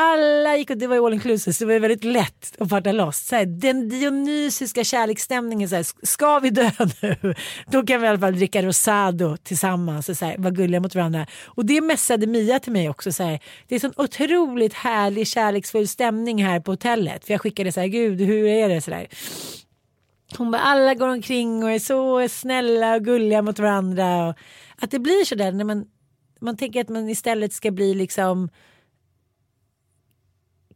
alla 0.01 0.57
gick 0.57 0.69
och 0.69 0.77
det 0.77 0.87
var 0.87 0.95
ju 0.95 1.05
all 1.05 1.13
inclusive 1.13 1.53
så 1.53 1.65
det 1.65 1.73
var 1.73 1.79
väldigt 1.79 2.03
lätt 2.03 2.55
att 2.59 2.69
farta 2.69 2.91
loss. 2.91 3.17
Så 3.17 3.35
här, 3.35 3.45
den 3.45 3.89
dionysiska 3.89 4.83
kärleksstämningen, 4.83 5.69
så 5.69 5.75
här, 5.75 6.05
ska 6.05 6.39
vi 6.39 6.49
dö 6.49 6.71
nu 7.01 7.35
då 7.67 7.85
kan 7.85 8.01
vi 8.01 8.07
i 8.07 8.09
alla 8.09 8.19
fall 8.19 8.35
dricka 8.35 8.61
rosado 8.61 9.37
tillsammans 9.37 10.09
och 10.09 10.17
så 10.17 10.25
här, 10.25 10.37
vara 10.37 10.51
gulliga 10.51 10.79
mot 10.79 10.95
varandra. 10.95 11.27
Och 11.45 11.65
det 11.65 11.81
mässade 11.81 12.27
Mia 12.27 12.59
till 12.59 12.71
mig 12.71 12.89
också. 12.89 13.11
Så 13.11 13.23
här, 13.23 13.39
det 13.67 13.75
är 13.75 13.79
sån 13.79 13.93
otroligt 13.97 14.73
härlig 14.73 15.27
kärleksfull 15.27 15.87
stämning 15.87 16.43
här 16.43 16.59
på 16.59 16.71
hotellet. 16.71 17.25
För 17.25 17.33
jag 17.33 17.41
skickade 17.41 17.71
så 17.71 17.79
här, 17.79 17.87
gud 17.87 18.21
hur 18.21 18.47
är 18.47 18.69
det? 18.69 18.81
Så 18.81 18.91
där. 18.91 19.07
Hon 20.37 20.51
bara, 20.51 20.61
alla 20.61 20.93
går 20.93 21.07
omkring 21.07 21.63
och 21.63 21.71
är 21.71 21.79
så 21.79 22.29
snälla 22.29 22.95
och 22.95 23.05
gulliga 23.05 23.41
mot 23.41 23.59
varandra. 23.59 24.27
Och 24.27 24.35
att 24.77 24.91
det 24.91 24.99
blir 24.99 25.25
så 25.25 25.35
där 25.35 25.51
när 25.51 25.63
man, 25.63 25.85
man 26.41 26.57
tänker 26.57 26.81
att 26.81 26.89
man 26.89 27.09
istället 27.09 27.53
ska 27.53 27.71
bli 27.71 27.93
liksom 27.93 28.49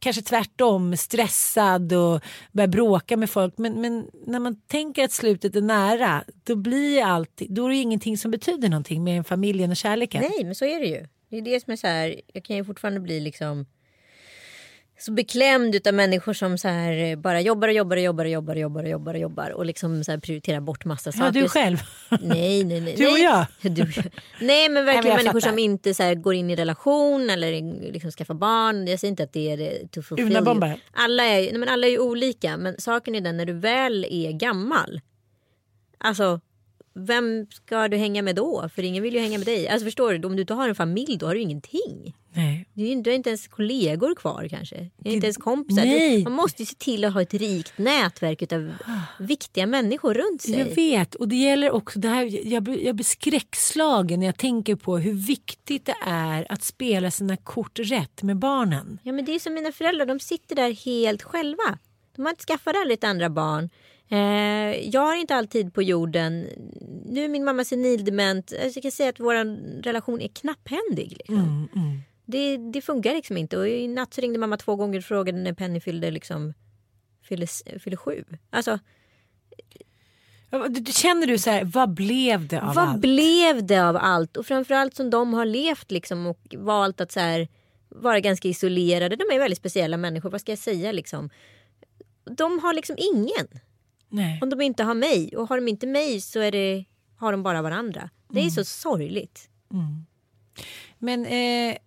kanske 0.06 0.22
tvärtom 0.22 0.97
stressad 0.97 1.93
och 1.93 2.22
börjar 2.51 2.68
bråka 2.68 3.18
med 3.18 3.30
folk. 3.30 3.58
Men, 3.58 3.82
men 3.82 4.08
när 4.28 4.39
man 4.39 4.56
tänker 4.56 5.03
att 5.03 5.12
slutet 5.12 5.56
är 5.56 5.62
nära 5.62 6.24
då 6.43 6.56
blir 6.56 7.03
allt, 7.03 7.41
då 7.49 7.66
är 7.66 7.70
det 7.70 7.76
ingenting 7.76 8.18
som 8.18 8.32
betyder 8.32 8.70
någonting 8.70 9.03
mer 9.03 9.18
än 9.18 9.24
familjen 9.24 9.72
och 9.72 9.78
kärleken. 9.78 10.22
Nej 10.22 10.45
men 10.45 10.56
så 10.56 10.66
är 10.66 10.80
det 10.80 10.86
ju. 10.86 11.08
Det 11.30 11.38
är 11.38 11.41
det 11.41 11.64
som 11.64 11.74
är 11.74 11.78
så 11.78 11.88
här, 11.88 12.22
jag 12.34 12.43
kan 12.43 12.56
ju 12.56 12.66
fortfarande 12.66 12.99
bli 12.99 13.20
liksom 13.20 13.66
så 14.98 15.12
beklämd 15.12 15.88
av 15.88 15.93
människor 15.93 16.34
som 16.34 16.58
så 16.58 16.68
här 16.68 17.16
bara 17.16 17.41
jobbar 17.41 17.68
och 17.68 17.74
jobbar 17.74 17.98
och 17.98 18.02
jobbar 18.02 18.26
och 18.26 18.32
jobbar 18.32 18.56
och 18.56 18.60
jobbar 18.62 18.84
och 18.84 18.89
jobbar 18.89 19.14
och 19.14 19.20
jobbar 19.20 19.50
och 19.50 19.66
liksom 19.66 20.04
så 20.04 20.12
här 20.12 20.20
prioriterar 20.20 20.60
bort 20.60 20.86
massa 20.86 21.12
saker. 21.12 21.26
Ja, 21.26 21.32
du 21.32 21.50
själv. 21.50 21.78
Nej, 22.22 22.64
nej, 22.64 22.82
nej. 22.82 22.96
Du 22.98 23.08
och 23.08 23.20
jag. 23.20 23.46
Du, 23.62 23.88
nej, 24.41 24.70
men 24.70 24.86
verkligen 24.86 25.16
nej, 25.16 25.24
människor 25.26 25.39
som 25.39 25.60
inte 25.60 25.93
så 25.93 26.04
här, 26.04 26.16
går 26.16 26.34
in 26.34 26.50
i 26.50 26.56
relation 26.56 27.30
eller 27.30 27.52
liksom 27.91 28.12
skaffar 28.12 28.34
barn. 28.34 28.88
Jag 28.88 29.00
säger 29.00 29.10
inte 29.10 29.24
att 29.24 29.34
det 29.34 29.52
är 29.52 29.88
to 29.88 30.02
fulfill. 30.02 30.38
Alla 30.91 31.24
är, 31.24 31.41
nej, 31.41 31.58
men 31.58 31.70
alla 31.70 31.88
är 31.88 31.91
ju 31.91 32.00
olika, 32.00 32.58
men 32.58 32.76
saken 32.78 33.16
är 33.16 33.22
den 33.22 33.38
när 33.38 33.46
du 33.46 33.54
väl 33.54 34.06
är 34.10 34.32
gammal. 34.32 35.02
Alltså 35.98 36.39
vem 36.96 37.48
ska 37.50 37.88
du 37.88 37.98
hänga 37.98 38.22
med 38.22 38.36
då? 38.36 38.70
För 38.76 38.84
ingen 38.84 39.04
vill 39.04 39.14
ju 39.14 39.20
hänga 39.20 39.38
med 39.38 39.48
dig. 39.48 39.68
Alltså 39.68 39.86
förstår 39.86 40.14
du, 40.14 40.28
om 40.28 40.36
du 40.36 40.41
inte 40.41 40.54
har 40.54 40.70
en 40.70 40.76
familj 40.76 41.18
då 41.18 41.26
har 41.26 41.36
du 41.36 41.41
ingenting. 41.41 42.16
Nej. 42.34 42.66
Du, 42.74 43.02
du 43.02 43.10
har 43.10 43.16
inte 43.16 43.30
ens 43.30 43.48
kollegor 43.48 44.16
kvar 44.16 44.48
kanske. 44.50 44.89
Du 44.98 45.10
har 45.10 45.16
inte 45.16 45.28
ens 45.28 45.38
kompisar. 45.38 45.86
Du, 45.86 46.24
man 46.24 46.34
måste 46.34 46.62
ju 46.62 46.66
se 46.66 46.76
till 46.76 47.06
att 47.06 47.14
ha 47.14 47.22
ett 47.22 47.34
rikt 47.34 47.78
nätverk 47.78 48.52
av 48.54 48.74
viktiga 49.20 49.66
människor 49.66 50.14
runt 50.14 50.41
sig. 50.41 50.60
Jag 50.60 50.66
vet 50.66 51.16
och 51.16 51.28
det 51.28 51.36
gäller 51.36 51.72
också 51.72 52.00
det 52.00 52.08
här. 52.08 52.48
Jag, 52.48 52.84
jag 52.84 52.96
blir 52.96 53.06
skräckslagen 53.06 54.20
när 54.20 54.26
jag 54.26 54.38
tänker 54.38 54.76
på 54.76 54.98
hur 54.98 55.14
viktigt 55.14 55.86
det 55.86 55.96
är 56.06 56.52
att 56.52 56.64
spela 56.64 57.12
sina 57.12 57.38
kort 57.38 57.80
rätt 57.80 58.24
med 58.24 58.38
barnen. 58.38 59.00
Ja 59.04 59.14
men 59.14 59.26
det 59.26 59.36
är 59.36 59.39
som 59.39 59.54
mina 59.54 59.72
föräldrar, 59.72 60.06
de 60.06 60.20
sitter 60.20 60.56
där 60.56 60.72
helt 60.72 61.24
själva. 61.24 61.78
De 62.16 62.22
har 62.22 62.30
inte 62.30 62.43
skaffat 62.43 62.76
aldrig 62.76 62.98
ett 62.98 63.04
andra 63.04 63.30
barn. 63.30 63.70
Eh, 64.10 64.89
jag 64.89 65.01
har 65.01 65.16
inte 65.16 65.36
alltid 65.36 65.74
på 65.74 65.82
jorden. 65.82 66.47
Nu 67.06 67.26
är 67.26 67.30
min 67.30 67.43
mamma 67.43 67.64
senildement. 67.64 68.53
Jag 68.76 68.84
kan 68.84 68.91
säga 68.91 69.10
att 69.10 69.20
vår 69.20 69.34
relation 69.82 70.22
är 70.22 70.28
knapphändig. 70.28 71.16
Liksom. 71.18 71.36
Mm, 71.39 71.68
mm. 71.76 72.01
Det, 72.26 72.58
det 72.58 72.82
funkar 72.82 73.14
liksom 73.14 73.38
inte. 73.38 73.58
Och 73.58 73.68
I 73.68 73.88
natt 73.88 74.14
så 74.14 74.22
ringde 74.22 74.39
mamma 74.39 74.58
två 74.58 74.76
gånger 74.76 74.97
och 74.97 75.03
frågade 75.03 75.38
när 75.38 75.53
Penny 75.53 75.80
fyllde, 75.80 76.12
liksom, 76.12 76.53
fyllde, 77.24 77.47
fyllde 77.80 77.97
sju. 77.97 78.24
Alltså, 78.49 78.80
Känner 80.91 81.28
du 81.28 81.38
så 81.38 81.49
här, 81.49 81.66
vad 81.66 81.93
blev 81.93 82.47
det 82.47 82.62
av 82.62 82.76
vad 82.76 82.78
allt? 82.78 82.91
Vad 82.91 82.99
blev 82.99 83.66
det 83.66 83.80
av 83.80 83.97
allt? 83.97 84.38
Och 84.38 84.45
framförallt 84.45 84.95
som 84.95 85.10
de 85.10 85.34
har 85.34 85.45
levt 85.45 85.91
liksom 85.91 86.28
och 86.28 86.56
valt 86.58 87.01
att 87.01 87.12
så 87.12 87.20
här, 87.20 87.47
vara 87.89 88.20
ganska 88.20 88.47
isolerade. 88.47 89.16
De 89.16 89.24
är 89.36 89.39
väldigt 89.39 89.60
speciella 89.60 89.97
människor, 89.97 90.30
vad 90.30 90.41
ska 90.41 90.51
jag 90.51 90.60
säga 90.60 90.91
liksom. 90.91 91.30
De 92.38 92.60
har 92.60 92.74
liksom 92.74 92.95
ingen. 92.99 93.47
Nej. 94.10 94.39
Om 94.41 94.49
de 94.49 94.62
inte 94.62 94.84
har 94.84 94.93
mig. 94.93 95.38
Och 95.38 95.49
har 95.49 95.58
de 95.58 95.68
inte 95.68 95.88
mig 95.88 96.22
så 96.22 96.39
är 96.39 96.51
det, 96.51 96.86
har 97.18 97.32
de 97.32 97.43
bara 97.43 97.62
varandra. 97.62 98.10
Det 98.30 98.39
är 98.39 98.41
mm. 98.41 98.51
så 98.51 98.66
sorgligt. 98.66 99.49
Mm. 99.74 100.06
Men 100.99 101.26
eh, 101.26 101.78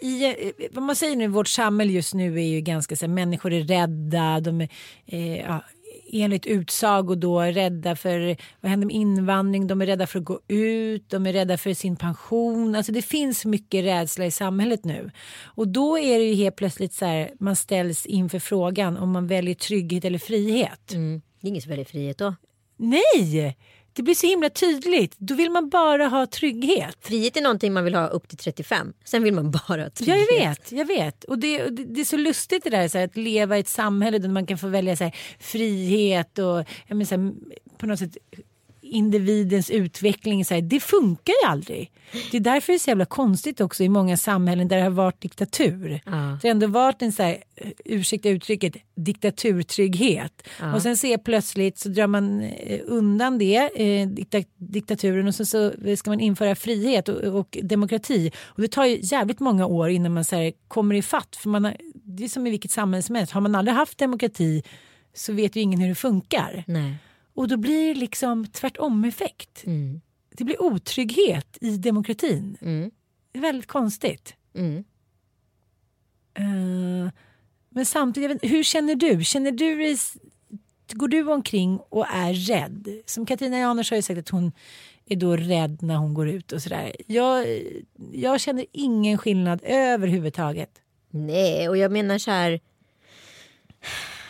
i, 0.00 0.24
eh, 0.24 0.68
vad 0.72 0.84
man 0.84 0.96
säger 0.96 1.16
nu, 1.16 1.28
vårt 1.28 1.48
samhälle 1.48 1.92
just 1.92 2.14
nu 2.14 2.40
är 2.40 2.46
ju 2.46 2.60
ganska 2.60 2.96
så 2.96 3.06
här, 3.06 3.12
människor 3.12 3.52
är 3.52 3.64
rädda. 3.64 4.40
De 4.40 4.60
är, 4.60 4.68
eh, 5.06 5.36
ja, 5.36 5.64
enligt 6.12 6.46
utsago 6.46 7.14
då 7.14 7.40
rädda 7.40 7.96
för 7.96 8.36
vad 8.60 8.70
händer 8.70 8.86
med 8.86 8.96
invandring, 8.96 9.66
de 9.66 9.82
är 9.82 9.86
rädda 9.86 10.06
för 10.06 10.18
att 10.18 10.24
gå 10.24 10.40
ut, 10.48 11.10
de 11.10 11.26
är 11.26 11.32
rädda 11.32 11.58
för 11.58 11.74
sin 11.74 11.96
pension. 11.96 12.74
Alltså 12.74 12.92
det 12.92 13.02
finns 13.02 13.44
mycket 13.44 13.84
rädsla 13.84 14.26
i 14.26 14.30
samhället 14.30 14.84
nu. 14.84 15.10
Och 15.44 15.68
då 15.68 15.98
är 15.98 16.18
det 16.18 16.24
ju 16.24 16.34
helt 16.34 16.56
plötsligt 16.56 16.92
så 16.92 17.04
här, 17.04 17.30
man 17.40 17.56
ställs 17.56 18.06
inför 18.06 18.38
frågan 18.38 18.96
om 18.96 19.10
man 19.10 19.26
väljer 19.26 19.54
trygghet 19.54 20.04
eller 20.04 20.18
frihet. 20.18 20.92
Mm. 20.92 21.22
Det 21.40 21.46
är 21.46 21.48
ingen 21.48 21.62
som 21.62 21.70
väljer 21.70 21.84
frihet 21.84 22.18
då. 22.18 22.34
Nej! 22.76 23.56
Det 23.96 24.02
blir 24.02 24.14
så 24.14 24.26
himla 24.26 24.50
tydligt. 24.50 25.14
Då 25.18 25.34
vill 25.34 25.50
man 25.50 25.68
bara 25.68 26.06
ha 26.06 26.26
trygghet. 26.26 26.96
Frihet 27.00 27.36
är 27.36 27.40
någonting 27.40 27.72
man 27.72 27.84
vill 27.84 27.94
ha 27.94 28.06
upp 28.06 28.28
till 28.28 28.38
35. 28.38 28.92
Sen 29.04 29.22
vill 29.22 29.34
man 29.34 29.50
bara 29.50 29.82
ha 29.82 29.90
trygghet. 29.90 30.28
Ja, 30.30 30.36
jag 30.36 30.48
vet. 30.48 30.72
Jag 30.72 30.86
vet. 30.86 31.24
Och 31.24 31.38
det, 31.38 31.68
det, 31.68 31.84
det 31.84 32.00
är 32.00 32.04
så 32.04 32.16
lustigt 32.16 32.64
det 32.64 32.70
där 32.70 32.88
så 32.88 32.98
här, 32.98 33.04
att 33.04 33.16
leva 33.16 33.56
i 33.56 33.60
ett 33.60 33.68
samhälle 33.68 34.18
där 34.18 34.28
man 34.28 34.46
kan 34.46 34.58
få 34.58 34.68
välja 34.68 34.96
så 34.96 35.04
här, 35.04 35.16
frihet 35.40 36.38
och 36.38 36.64
jag 36.86 36.96
menar, 36.96 37.04
så 37.04 37.14
här, 37.14 37.32
på 37.78 37.86
något 37.86 37.98
sätt 37.98 38.16
individens 38.90 39.70
utveckling. 39.70 40.44
Så 40.44 40.54
här, 40.54 40.60
det 40.60 40.80
funkar 40.80 41.34
ju 41.42 41.48
aldrig. 41.48 41.92
Det 42.30 42.36
är 42.36 42.40
därför 42.40 42.72
det 42.72 42.76
är 42.76 42.78
så 42.78 42.90
jävla 42.90 43.04
konstigt 43.04 43.60
också 43.60 43.84
i 43.84 43.88
många 43.88 44.16
samhällen 44.16 44.68
där 44.68 44.76
det 44.76 44.82
har 44.82 44.90
varit 44.90 45.20
diktatur. 45.20 46.00
Ja. 46.04 46.38
Det 46.42 46.48
har 46.48 46.50
ändå 46.50 46.66
varit 46.66 47.02
en 47.02 47.12
så 47.12 47.22
här, 47.22 47.42
ursäkta 47.84 48.28
uttrycket, 48.28 48.76
diktaturtrygghet. 48.94 50.48
Ja. 50.60 50.74
Och 50.74 50.82
sen 50.82 50.96
ser 50.96 51.18
plötsligt 51.18 51.78
så 51.78 51.88
drar 51.88 52.06
man 52.06 52.40
eh, 52.40 52.80
undan 52.86 53.38
det, 53.38 53.70
eh, 53.74 54.08
diktaturen 54.56 55.26
och 55.26 55.34
så, 55.34 55.44
så 55.44 55.72
ska 55.96 56.10
man 56.10 56.20
införa 56.20 56.54
frihet 56.54 57.08
och, 57.08 57.38
och, 57.38 57.58
demokrati. 57.62 58.30
Och 58.44 58.62
det 58.62 58.68
tar 58.68 58.84
ju 58.84 58.98
jävligt 59.02 59.40
många 59.40 59.66
år 59.66 59.88
innan 59.88 60.14
man 60.14 60.24
så 60.24 60.36
här, 60.36 60.52
kommer 60.68 60.94
ifatt. 60.94 61.36
För 61.36 61.48
man 61.48 61.64
har, 61.64 61.76
det 61.94 62.24
är 62.24 62.28
som 62.28 62.46
i 62.46 62.50
vilket 62.50 62.70
samhälle 62.70 63.02
som 63.02 63.14
helst. 63.14 63.32
Har 63.32 63.40
man 63.40 63.54
aldrig 63.54 63.74
haft 63.74 63.98
demokrati 63.98 64.62
så 65.14 65.32
vet 65.32 65.56
ju 65.56 65.60
ingen 65.60 65.80
hur 65.80 65.88
det 65.88 65.94
funkar. 65.94 66.64
Nej. 66.66 66.94
Och 67.36 67.48
då 67.48 67.56
blir 67.56 67.94
det 67.94 68.00
liksom 68.00 68.46
tvärtom 68.46 69.04
effekt. 69.04 69.62
Mm. 69.66 70.00
Det 70.30 70.44
blir 70.44 70.62
otrygghet 70.62 71.58
i 71.60 71.76
demokratin. 71.76 72.56
Mm. 72.60 72.90
Det 73.32 73.38
är 73.38 73.42
väldigt 73.42 73.66
konstigt. 73.66 74.34
Mm. 74.54 74.84
Uh, 76.38 77.10
men 77.68 77.86
samtidigt, 77.86 78.38
hur 78.42 78.62
känner 78.62 78.94
du? 78.94 79.24
Känner 79.24 79.50
du 79.52 79.96
går 80.92 81.08
du 81.08 81.32
omkring 81.32 81.78
och 81.88 82.06
är 82.08 82.32
rädd? 82.34 82.88
Som 83.06 83.26
Katarina 83.26 83.58
Janouch 83.58 83.90
har 83.90 83.96
ju 83.96 84.02
sagt 84.02 84.18
att 84.18 84.28
hon 84.28 84.52
är 85.06 85.16
då 85.16 85.36
rädd 85.36 85.82
när 85.82 85.96
hon 85.96 86.14
går 86.14 86.28
ut 86.28 86.52
och 86.52 86.62
sådär. 86.62 86.96
Jag, 87.06 87.46
jag 88.12 88.40
känner 88.40 88.66
ingen 88.72 89.18
skillnad 89.18 89.60
överhuvudtaget. 89.62 90.70
Nej, 91.10 91.68
och 91.68 91.76
jag 91.76 91.92
menar 91.92 92.18
så 92.18 92.30
här. 92.30 92.60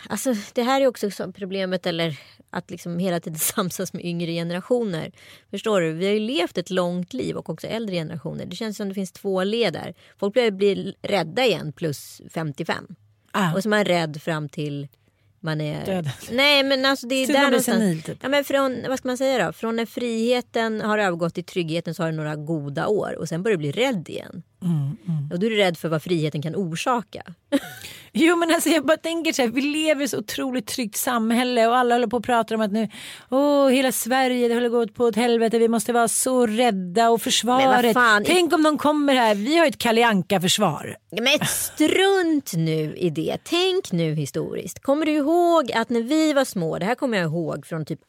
Alltså 0.09 0.33
det 0.53 0.63
här 0.63 0.81
är 0.81 0.87
också 0.87 1.31
problemet 1.31 1.85
eller 1.85 2.19
att 2.57 2.71
liksom 2.71 2.99
hela 2.99 3.19
tiden 3.19 3.39
samsas 3.55 3.93
med 3.93 4.05
yngre 4.05 4.31
generationer. 4.31 5.11
Förstår 5.51 5.81
du? 5.81 5.91
Vi 5.91 6.05
har 6.05 6.13
ju 6.13 6.19
levt 6.19 6.57
ett 6.57 6.69
långt 6.69 7.13
liv 7.13 7.35
och 7.35 7.49
också 7.49 7.67
äldre 7.67 7.95
generationer. 7.95 8.45
Det 8.45 8.55
känns 8.55 8.77
som 8.77 8.89
det 8.89 8.95
finns 8.95 9.11
två 9.11 9.43
led 9.43 9.73
där. 9.73 9.93
Folk 10.17 10.33
börjar 10.33 10.51
bli 10.51 10.95
rädda 11.01 11.45
igen 11.45 11.73
plus 11.73 12.21
55. 12.33 12.87
Ah. 13.31 13.53
Och 13.53 13.63
så 13.63 13.69
är 13.69 13.69
man 13.69 13.85
rädd 13.85 14.21
fram 14.21 14.49
till 14.49 14.87
man 15.39 15.61
är... 15.61 15.85
Döden. 15.85 16.11
Nej 16.31 16.63
men 16.63 16.85
alltså 16.85 17.07
det 17.07 17.15
är 17.15 17.27
där 17.27 17.43
någonstans. 17.43 17.77
Senil, 17.77 18.01
typ. 18.01 18.17
ja, 18.21 18.29
men 18.29 18.43
från, 18.43 18.85
vad 18.89 18.97
ska 18.97 19.07
man 19.07 19.17
säga 19.17 19.45
då? 19.45 19.53
Från 19.53 19.75
när 19.75 19.85
friheten 19.85 20.81
har 20.81 20.97
övergått 20.97 21.33
till 21.33 21.43
tryggheten 21.43 21.95
så 21.95 22.03
har 22.03 22.11
det 22.11 22.17
några 22.17 22.35
goda 22.35 22.87
år 22.87 23.15
och 23.19 23.29
sen 23.29 23.43
börjar 23.43 23.57
du 23.57 23.59
bli 23.59 23.71
rädd 23.71 24.09
igen. 24.09 24.43
Och 25.31 25.39
då 25.39 25.45
är 25.45 25.49
du 25.49 25.57
rädd 25.57 25.77
för 25.77 25.89
vad 25.89 26.03
friheten 26.03 26.41
kan 26.41 26.55
orsaka. 26.55 27.21
Jo 28.19 28.35
men 28.35 28.51
alltså 28.51 28.69
jag 28.69 28.85
bara 28.85 28.97
tänker 28.97 29.33
så 29.33 29.41
här, 29.41 29.49
vi 29.49 29.61
lever 29.61 30.01
i 30.01 30.03
ett 30.03 30.11
så 30.11 30.17
otroligt 30.17 30.67
tryggt 30.67 30.97
samhälle 30.97 31.67
och 31.67 31.77
alla 31.77 31.95
håller 31.95 32.07
på 32.07 32.17
och 32.17 32.23
pratar 32.23 32.55
om 32.55 32.61
att 32.61 32.71
nu, 32.71 32.89
åh 33.29 33.69
hela 33.69 33.91
Sverige 33.91 34.47
det 34.47 34.53
håller 34.53 34.69
gått 34.69 34.95
på 34.95 35.03
åt 35.03 35.15
helvete, 35.15 35.59
vi 35.59 35.67
måste 35.67 35.93
vara 35.93 36.07
så 36.07 36.47
rädda 36.47 37.09
och 37.09 37.21
försvaret. 37.21 37.93
fan, 37.93 38.23
Tänk 38.25 38.53
om 38.53 38.63
de 38.63 38.77
kommer 38.77 39.15
här, 39.15 39.35
vi 39.35 39.57
har 39.57 39.65
ett 39.65 39.77
Kalle 39.77 40.05
Anka 40.05 40.41
försvar. 40.41 40.97
Men 41.11 41.47
strunt 41.47 42.53
nu 42.53 42.95
i 42.95 43.09
det. 43.09 43.37
Tänk 43.43 43.91
nu 43.91 44.13
historiskt. 44.13 44.79
Kommer 44.79 45.05
du 45.05 45.11
ihåg 45.11 45.71
att 45.71 45.89
när 45.89 46.01
vi 46.01 46.33
var 46.33 46.45
små, 46.45 46.79
det 46.79 46.85
här 46.85 46.95
kommer 46.95 47.17
jag 47.17 47.25
ihåg 47.25 47.65
från 47.65 47.85
typ 47.85 47.99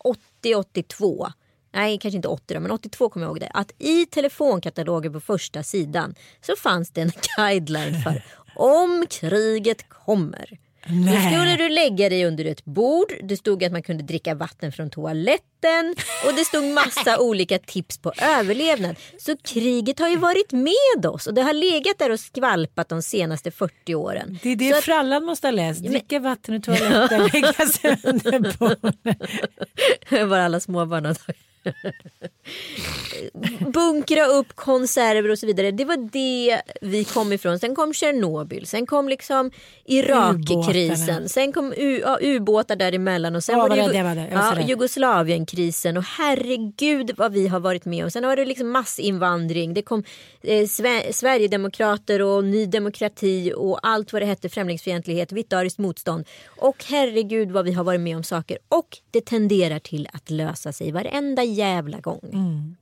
80-82. 0.45 1.33
Nej, 1.73 1.99
kanske 1.99 2.17
inte 2.17 2.29
80 2.29 2.55
då, 2.55 2.61
men 2.61 2.71
82 2.71 3.09
kommer 3.09 3.27
jag 3.27 3.31
ihåg 3.31 3.41
det. 3.41 3.51
Att 3.55 3.73
i 3.79 4.07
telefonkatalogen 4.07 5.13
på 5.13 5.21
första 5.21 5.63
sidan 5.63 6.15
så 6.47 6.57
fanns 6.57 6.91
det 6.91 7.01
en 7.01 7.13
guideline 7.37 8.03
för 8.03 8.23
om 8.55 9.07
kriget 9.11 9.89
kommer. 9.89 10.59
Då 10.87 10.95
Nej. 10.95 11.27
skulle 11.35 11.57
du 11.57 11.69
lägga 11.69 12.09
dig 12.09 12.25
under 12.27 12.45
ett 12.45 12.65
bord. 12.65 13.13
Det 13.23 13.37
stod 13.37 13.65
att 13.65 13.73
man 13.73 13.83
kunde 13.83 14.03
dricka 14.03 14.35
vatten 14.35 14.73
från 14.73 14.91
toaletten. 14.91 15.95
Och 16.27 16.35
det 16.35 16.45
stod 16.45 16.65
massa 16.65 17.19
olika 17.21 17.59
tips 17.59 17.99
på 17.99 18.13
överlevnad. 18.23 18.97
Så 19.19 19.37
kriget 19.37 19.99
har 19.99 20.09
ju 20.09 20.17
varit 20.17 20.53
med 20.53 21.07
oss. 21.07 21.27
Och 21.27 21.35
det 21.35 21.43
har 21.43 21.53
legat 21.53 21.99
där 21.99 22.11
och 22.11 22.21
skvalpat 22.21 22.89
de 22.89 23.03
senaste 23.03 23.51
40 23.51 23.95
åren. 23.95 24.39
Det 24.43 24.49
är 24.53 24.57
det 24.57 24.71
Så 24.73 24.79
att- 24.79 24.85
frallan 24.85 25.25
måste 25.25 25.47
ha 25.47 25.53
läst. 25.53 25.81
Dricka 25.85 26.19
vatten 26.19 26.55
ur 26.55 26.59
toaletten, 26.61 27.27
lägga 27.33 27.53
sig 27.67 27.97
under 28.05 28.59
bordet. 28.59 30.29
Var 30.29 30.39
alla 30.39 30.61
småbarn 30.61 31.05
har 31.05 31.15
tagit. 31.15 31.41
Bunkra 33.73 34.27
upp 34.27 34.57
konserver 34.57 35.31
och 35.31 35.39
så 35.39 35.47
vidare. 35.47 35.71
Det 35.71 35.85
var 35.85 35.97
det 36.13 36.61
vi 36.81 37.05
kom 37.05 37.33
ifrån. 37.33 37.59
Sen 37.59 37.75
kom 37.75 37.95
Tjernobyl, 37.95 38.67
sen 38.67 38.87
kom 38.87 39.09
liksom 39.09 39.51
Irakkrisen, 39.85 41.29
sen 41.29 41.53
kom 41.53 41.73
U- 41.77 42.01
ja, 42.05 42.19
ubåtar 42.23 42.77
däremellan 42.77 43.37
och 43.37 43.45
sen 43.45 43.57
Ja, 43.59 43.63
var 43.63 43.69
det, 43.77 43.83
Jugo- 43.83 43.93
jag 44.31 44.37
var 44.37 44.55
så 44.55 44.61
ja. 44.61 44.67
Jugoslavienkrisen 44.69 45.97
och 45.97 46.03
herregud 46.05 47.11
vad 47.17 47.33
vi 47.33 47.49
har 47.49 47.61
varit 47.61 47.85
med 47.85 48.05
om. 48.05 48.11
Sen 48.11 48.27
var 48.27 48.37
det 48.37 48.45
liksom 48.45 48.71
massinvandring, 48.71 49.75
det 49.75 49.83
kom 49.83 50.05
eh, 50.43 50.63
Sve- 50.63 51.13
Sverigedemokrater 51.13 52.23
och 52.23 52.45
Ny 52.45 52.67
Demokrati 52.67 53.53
och 53.57 53.79
allt 53.83 54.13
vad 54.13 54.23
det 54.23 54.27
hette, 54.27 54.49
främlingsfientlighet, 54.49 55.33
vitt 55.33 55.53
ariskt 55.53 55.79
motstånd. 55.79 56.25
Och 56.47 56.85
herregud 56.89 57.51
vad 57.51 57.65
vi 57.65 57.73
har 57.73 57.85
varit 57.85 58.01
med 58.01 58.17
om 58.17 58.23
saker. 58.25 58.59
Och 58.69 58.99
det 59.11 59.25
tenderar 59.25 59.79
till 59.79 60.09
att 60.13 60.31
lösa 60.31 60.73
sig 60.73 60.93
varenda 60.93 61.45
jävla 61.59 62.01
gång. 62.01 62.21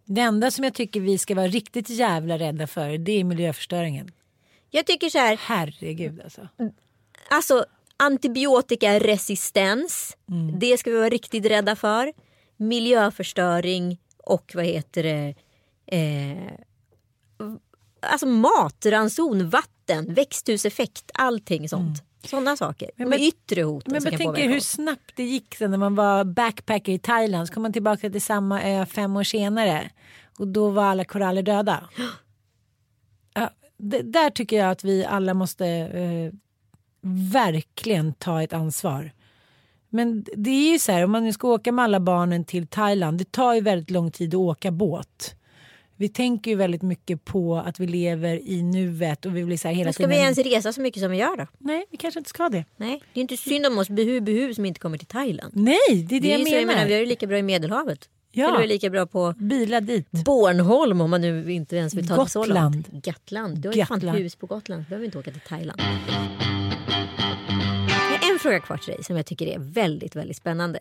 Det 0.04 0.20
enda 0.20 0.50
som 0.50 0.64
jag 0.64 0.74
tycker 0.74 1.00
vi 1.00 1.18
ska 1.18 1.34
vara 1.34 1.48
riktigt 1.48 1.90
jävla 1.90 2.38
rädda 2.38 2.66
för 2.66 2.98
det 2.98 3.12
är 3.12 3.24
miljöförstöringen. 3.24 4.10
Jag 4.70 4.86
tycker 4.86 5.08
så 5.08 5.18
här, 5.18 5.38
Herregud 5.40 6.20
alltså. 6.20 6.48
alltså 7.30 7.64
antibiotikaresistens, 7.96 10.16
det 10.58 10.78
ska 10.78 10.90
vi 10.90 10.96
vara 10.96 11.08
riktigt 11.08 11.46
rädda 11.46 11.76
för. 11.76 12.12
Miljöförstöring 12.56 13.98
och 14.18 14.52
vad 14.54 14.64
heter 14.64 15.02
det, 15.02 15.34
eh, 15.86 16.52
alltså 18.00 18.26
matranson, 18.26 19.50
vatten, 19.50 20.14
växthuseffekt, 20.14 21.10
allting 21.14 21.68
sånt. 21.68 22.02
Sådana 22.28 22.56
saker. 22.56 22.90
Men- 22.96 23.08
Med 23.08 23.20
yttre 23.20 23.62
hoten 23.62 23.92
Men 23.92 24.18
påverka 24.18 24.48
hur 24.48 24.60
snabbt 24.60 25.12
det 25.16 25.22
gick 25.24 25.54
sen 25.54 25.70
när 25.70 25.78
man 25.78 25.94
var 25.94 26.24
backpacker 26.24 26.92
i 26.92 26.98
Thailand. 26.98 27.48
Så 27.48 27.54
kom 27.54 27.62
man 27.62 27.72
tillbaka 27.72 28.10
till 28.10 28.22
samma 28.22 28.62
ö 28.62 28.86
fem 28.86 29.16
år 29.16 29.22
senare. 29.24 29.90
Och 30.38 30.48
då 30.48 30.70
var 30.70 30.84
alla 30.84 31.04
koraller 31.04 31.42
döda. 31.42 31.88
Ja, 33.34 33.50
det, 33.76 34.02
där 34.02 34.30
tycker 34.30 34.56
jag 34.56 34.70
att 34.70 34.84
vi 34.84 35.04
alla 35.04 35.34
måste 35.34 35.66
eh, 35.66 36.32
verkligen 37.32 38.12
ta 38.12 38.42
ett 38.42 38.52
ansvar. 38.52 39.12
Men 39.88 40.24
det 40.36 40.50
är 40.50 40.72
ju 40.72 40.78
så 40.78 40.92
här 40.92 41.04
om 41.04 41.10
man 41.10 41.24
nu 41.24 41.32
ska 41.32 41.48
åka 41.48 41.72
med 41.72 41.82
alla 41.84 42.00
barnen 42.00 42.44
till 42.44 42.66
Thailand. 42.66 43.18
Det 43.18 43.32
tar 43.32 43.54
ju 43.54 43.60
väldigt 43.60 43.90
lång 43.90 44.10
tid 44.10 44.34
att 44.34 44.38
åka 44.38 44.70
båt. 44.70 45.34
Vi 45.98 46.08
tänker 46.08 46.50
ju 46.50 46.56
väldigt 46.56 46.82
mycket 46.82 47.24
på 47.24 47.56
att 47.56 47.80
vi 47.80 47.86
lever 47.86 48.48
i 48.48 48.62
nuet 48.62 49.26
och 49.26 49.36
vi 49.36 49.44
blir 49.44 49.56
så 49.56 49.68
här 49.68 49.74
hela 49.74 49.92
ska 49.92 50.02
tiden. 50.02 50.10
vi 50.10 50.16
ens 50.16 50.38
resa 50.38 50.72
så 50.72 50.80
mycket 50.80 51.02
som 51.02 51.10
vi 51.10 51.16
gör 51.16 51.36
då? 51.36 51.46
Nej, 51.58 51.86
vi 51.90 51.96
kanske 51.96 52.20
inte 52.20 52.30
ska 52.30 52.48
det. 52.48 52.64
Nej, 52.76 53.02
det 53.12 53.20
är 53.20 53.22
inte 53.22 53.36
synd 53.36 53.66
om 53.66 53.78
oss 53.78 53.88
behu 53.88 54.20
behu 54.20 54.54
som 54.54 54.64
inte 54.64 54.80
kommer 54.80 54.98
till 54.98 55.06
Thailand. 55.06 55.52
Nej, 55.56 55.76
det 55.88 56.16
är 56.16 56.20
det, 56.20 56.26
Det 56.28 56.32
är 56.34 56.38
jag 56.38 56.44
menar. 56.44 56.58
jag 56.58 56.66
menar, 56.66 56.86
vi 56.86 56.92
har 56.92 57.00
ju 57.00 57.06
lika 57.06 57.26
bra 57.26 57.38
i 57.38 57.42
Medelhavet. 57.42 58.08
Ja. 58.32 58.48
Eller 58.48 58.64
är 58.64 58.66
lika 58.68 58.90
bra 58.90 59.06
på 59.06 59.34
Bila 59.38 59.80
dit. 59.80 60.10
Bornholm 60.10 61.00
om 61.00 61.10
man 61.10 61.20
nu 61.20 61.52
inte 61.52 61.76
ens 61.76 61.94
vill 61.94 62.08
ta 62.08 62.24
det 62.24 62.30
så 62.30 62.40
Gotland. 62.40 62.74
långt. 62.92 63.04
Gotland. 63.04 63.58
Du 63.58 63.68
har 63.68 63.74
ju 63.74 63.84
fan 63.84 63.98
Gotland. 63.98 64.18
hus 64.18 64.36
på 64.36 64.46
Gotland. 64.46 64.82
Du 64.82 64.88
behöver 64.88 65.04
inte 65.06 65.18
åka 65.18 65.30
till 65.30 65.40
Thailand. 65.40 65.80
Jag 68.12 68.28
har 68.28 68.32
en 68.32 68.38
fråga 68.38 68.60
kvar 68.60 68.76
till 68.76 68.94
dig 68.94 69.04
som 69.04 69.16
jag 69.16 69.26
tycker 69.26 69.46
är 69.46 69.58
väldigt, 69.58 70.16
väldigt 70.16 70.36
spännande. 70.36 70.78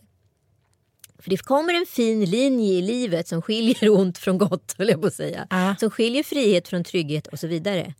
För 1.26 1.30
det 1.30 1.38
kommer 1.38 1.74
en 1.74 1.86
fin 1.86 2.26
linje 2.26 2.74
i 2.74 2.82
livet 2.82 3.28
som 3.28 3.42
skiljer 3.42 3.90
ont 4.00 4.18
från 4.18 4.38
gott, 4.38 4.76
höll 4.78 4.90
jag 4.90 5.02
på 5.02 5.08
att 5.08 5.14
säga. 5.14 5.48
Ja. 5.50 5.76
Som 5.80 5.90
skiljer 5.90 6.24
frihet 6.24 6.68
från 6.68 6.84
trygghet 6.84 7.28
och 7.28 7.40
så 7.40 7.48
vidare. 7.48 7.94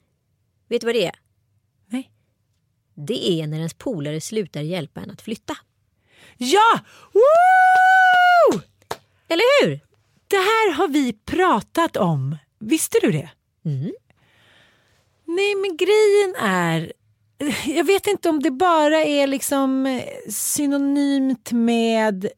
Vet 0.68 0.82
du 0.82 0.86
vad 0.86 0.96
det 0.96 1.06
är? 1.06 1.16
Nej. 1.88 2.12
Det 2.96 3.32
är 3.32 3.48
när 3.48 3.58
ens 3.58 3.74
polare 3.74 4.22
slutar 4.22 4.62
hjälpa 4.62 5.02
en 5.02 5.12
att 5.12 5.22
flytta. 5.22 5.58
Ja! 6.38 6.80
Woo! 7.14 8.62
Eller 9.28 9.64
hur? 9.66 9.80
Det 10.28 10.36
här 10.36 10.74
har 10.74 10.88
vi 10.88 11.14
pratat 11.14 11.98
om. 11.98 12.38
Visste 12.60 12.98
du 13.02 13.12
det? 13.12 13.30
Mm. 13.66 13.94
Nej, 15.26 15.56
men 15.56 15.78
grejen 15.78 16.36
är... 16.40 16.94
Jag 17.66 17.84
vet 17.84 18.08
inte 18.08 18.30
om 18.30 18.40
det 18.40 18.52
bara 18.52 19.04
är 19.04 19.28
liksom 19.28 20.02
synonymt 20.30 21.52
med 21.52 22.30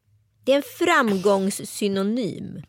det 0.47 0.53
är 0.53 0.57
en 0.57 0.63
framgångssynonym. 0.77 2.61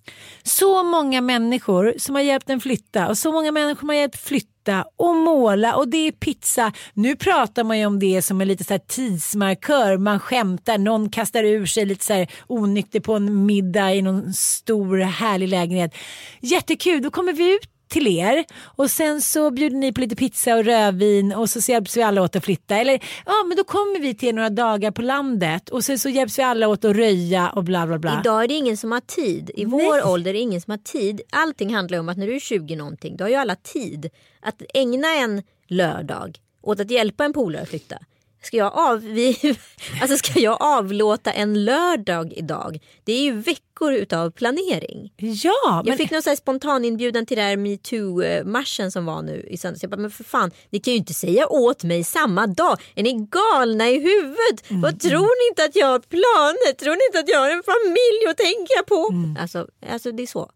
så 0.43 0.83
många 0.83 1.21
människor 1.21 1.95
som 1.99 2.15
har 2.15 2.23
hjälpt 2.23 2.51
en 2.51 2.61
flytta 2.61 3.09
och 3.09 3.19
så 3.19 3.33
många 3.33 3.53
människor 3.53 3.81
som 3.81 3.89
har 3.89 3.97
hjälpt 3.97 4.21
flytta 4.21 4.85
och 4.97 5.17
måla 5.17 5.77
och 5.77 5.89
det 5.89 5.97
är 5.97 6.13
pizza. 6.13 6.73
Nu 6.95 7.17
pratar 7.17 7.65
man 7.65 7.79
ju 7.79 7.87
om 7.87 7.99
det 7.99 8.23
som 8.23 8.41
en 8.41 8.49
lite 8.49 8.65
så 8.65 8.75
här 8.75 8.79
tidsmarkör. 8.79 9.97
Man 9.99 10.21
skämtar, 10.21 10.79
någon 10.79 11.11
kastar 11.11 11.45
ur 11.45 11.67
sig 11.67 11.87
lite 11.87 12.05
så 12.05 12.13
här 12.13 12.29
onykter 12.47 13.01
på 13.01 13.15
en 13.15 13.47
middag 13.47 13.95
i 13.95 14.03
någon 14.03 14.33
stor 14.33 14.99
härlig 14.99 15.49
lägenhet. 15.49 15.95
Jättekul, 16.41 17.03
då 17.03 17.11
kommer 17.11 17.33
vi 17.33 17.55
ut 17.55 17.78
till 17.89 18.07
er 18.07 18.45
och 18.63 18.91
sen 18.91 19.23
så 19.23 19.51
bjuder 19.51 19.77
ni 19.77 19.93
på 19.93 20.01
lite 20.01 20.17
pizza 20.17 20.57
och 20.57 20.65
rödvin 20.65 21.33
och 21.33 21.51
så 21.51 21.73
hjälps 21.73 21.97
vi 21.97 22.03
alla 22.03 22.23
åt 22.23 22.37
att 22.37 22.45
flytta. 22.45 22.77
Eller 22.77 22.93
ja, 23.27 23.45
men 23.49 23.57
då 23.57 23.65
kommer 23.65 24.01
vi 24.01 24.15
till 24.15 24.29
er 24.29 24.33
några 24.33 24.51
dagar 24.51 24.91
på 24.91 25.03
landet 25.03 25.69
och 25.69 25.85
sen 25.85 25.99
så 25.99 26.09
hjälps 26.09 26.39
vi 26.39 26.43
alla 26.43 26.69
åt 26.69 26.85
att 26.85 26.97
röja 26.97 27.51
och 27.51 27.65
bla 27.65 27.87
bla 27.87 27.99
bla. 27.99 28.21
Idag 28.21 28.45
är 28.45 28.49
det 28.49 28.55
ingen 28.55 28.77
som 28.77 28.93
har 28.93 29.01
tid. 29.01 29.51
I 29.55 29.65
vår 29.65 30.07
ålder 30.07 30.31
är 30.31 30.35
det 30.35 30.41
ingen 30.41 30.61
som 30.61 30.71
har 30.71 30.79
tid. 30.79 31.21
Allting 31.31 31.75
handlar 31.75 31.99
om 31.99 32.09
att 32.09 32.19
när 32.19 32.27
du 32.27 32.35
är 32.35 32.41
20 32.41 32.77
någonting, 32.77 33.17
då 33.17 33.25
har 33.25 33.29
ju 33.29 33.35
alla 33.35 33.57
tid 33.57 34.11
att 34.41 34.63
ägna 34.75 35.09
en 35.15 35.43
lördag 35.67 36.39
åt 36.63 36.81
att 36.81 36.91
hjälpa 36.91 37.25
en 37.25 37.33
polare 37.33 37.63
att 37.63 37.69
flytta. 37.69 37.99
Ska 38.43 38.57
jag, 38.57 38.73
av, 38.79 39.01
vi, 39.01 39.57
alltså 40.03 40.17
ska 40.17 40.41
jag 40.41 40.57
avlåta 40.61 41.33
en 41.33 41.65
lördag 41.65 42.33
idag? 42.37 42.79
Det 43.05 43.13
är 43.13 43.21
ju 43.23 43.33
veckor 43.33 43.93
utav 43.93 44.31
planering. 44.31 45.13
Ja, 45.17 45.53
Jag 45.65 45.87
men 45.89 45.99
fick 45.99 46.11
någon 46.11 46.23
så 46.23 46.29
här 46.31 46.37
spontan 46.37 46.85
inbjudan 46.85 47.27
till 47.27 47.39
här 47.39 47.57
metoo-marschen 47.57 48.91
som 48.91 49.07
var 49.07 49.23
nu 49.23 49.47
i 49.51 49.57
söndags. 49.57 49.83
Jag 49.83 49.91
bara, 49.91 49.97
men 50.01 50.11
för 50.11 50.25
fan, 50.25 50.51
ni 50.71 50.81
kan 50.81 50.93
ju 50.93 50.99
inte 50.99 51.15
säga 51.15 51.49
åt 51.49 51.85
mig 51.85 52.05
samma 52.05 52.47
dag. 52.47 52.79
Är 52.95 53.03
ni 53.03 53.13
galna 53.31 53.89
i 53.89 53.99
huvudet? 54.01 54.71
Mm, 54.71 54.83
Vad 54.83 55.01
tror 55.01 55.45
ni 55.45 55.49
inte 55.51 55.65
att 55.65 55.77
jag 55.77 55.87
har 55.87 55.99
planer? 55.99 56.73
Tror 56.75 56.93
ni 56.93 57.01
inte 57.09 57.19
att 57.19 57.29
jag 57.29 57.39
har 57.39 57.51
en 57.51 57.63
familj 57.63 58.31
att 58.31 58.37
tänka 58.37 58.83
på? 58.87 59.09
Alltså, 59.43 59.67
alltså 59.93 60.13
det 60.13 60.23
är 60.23 60.27
så. 60.27 60.51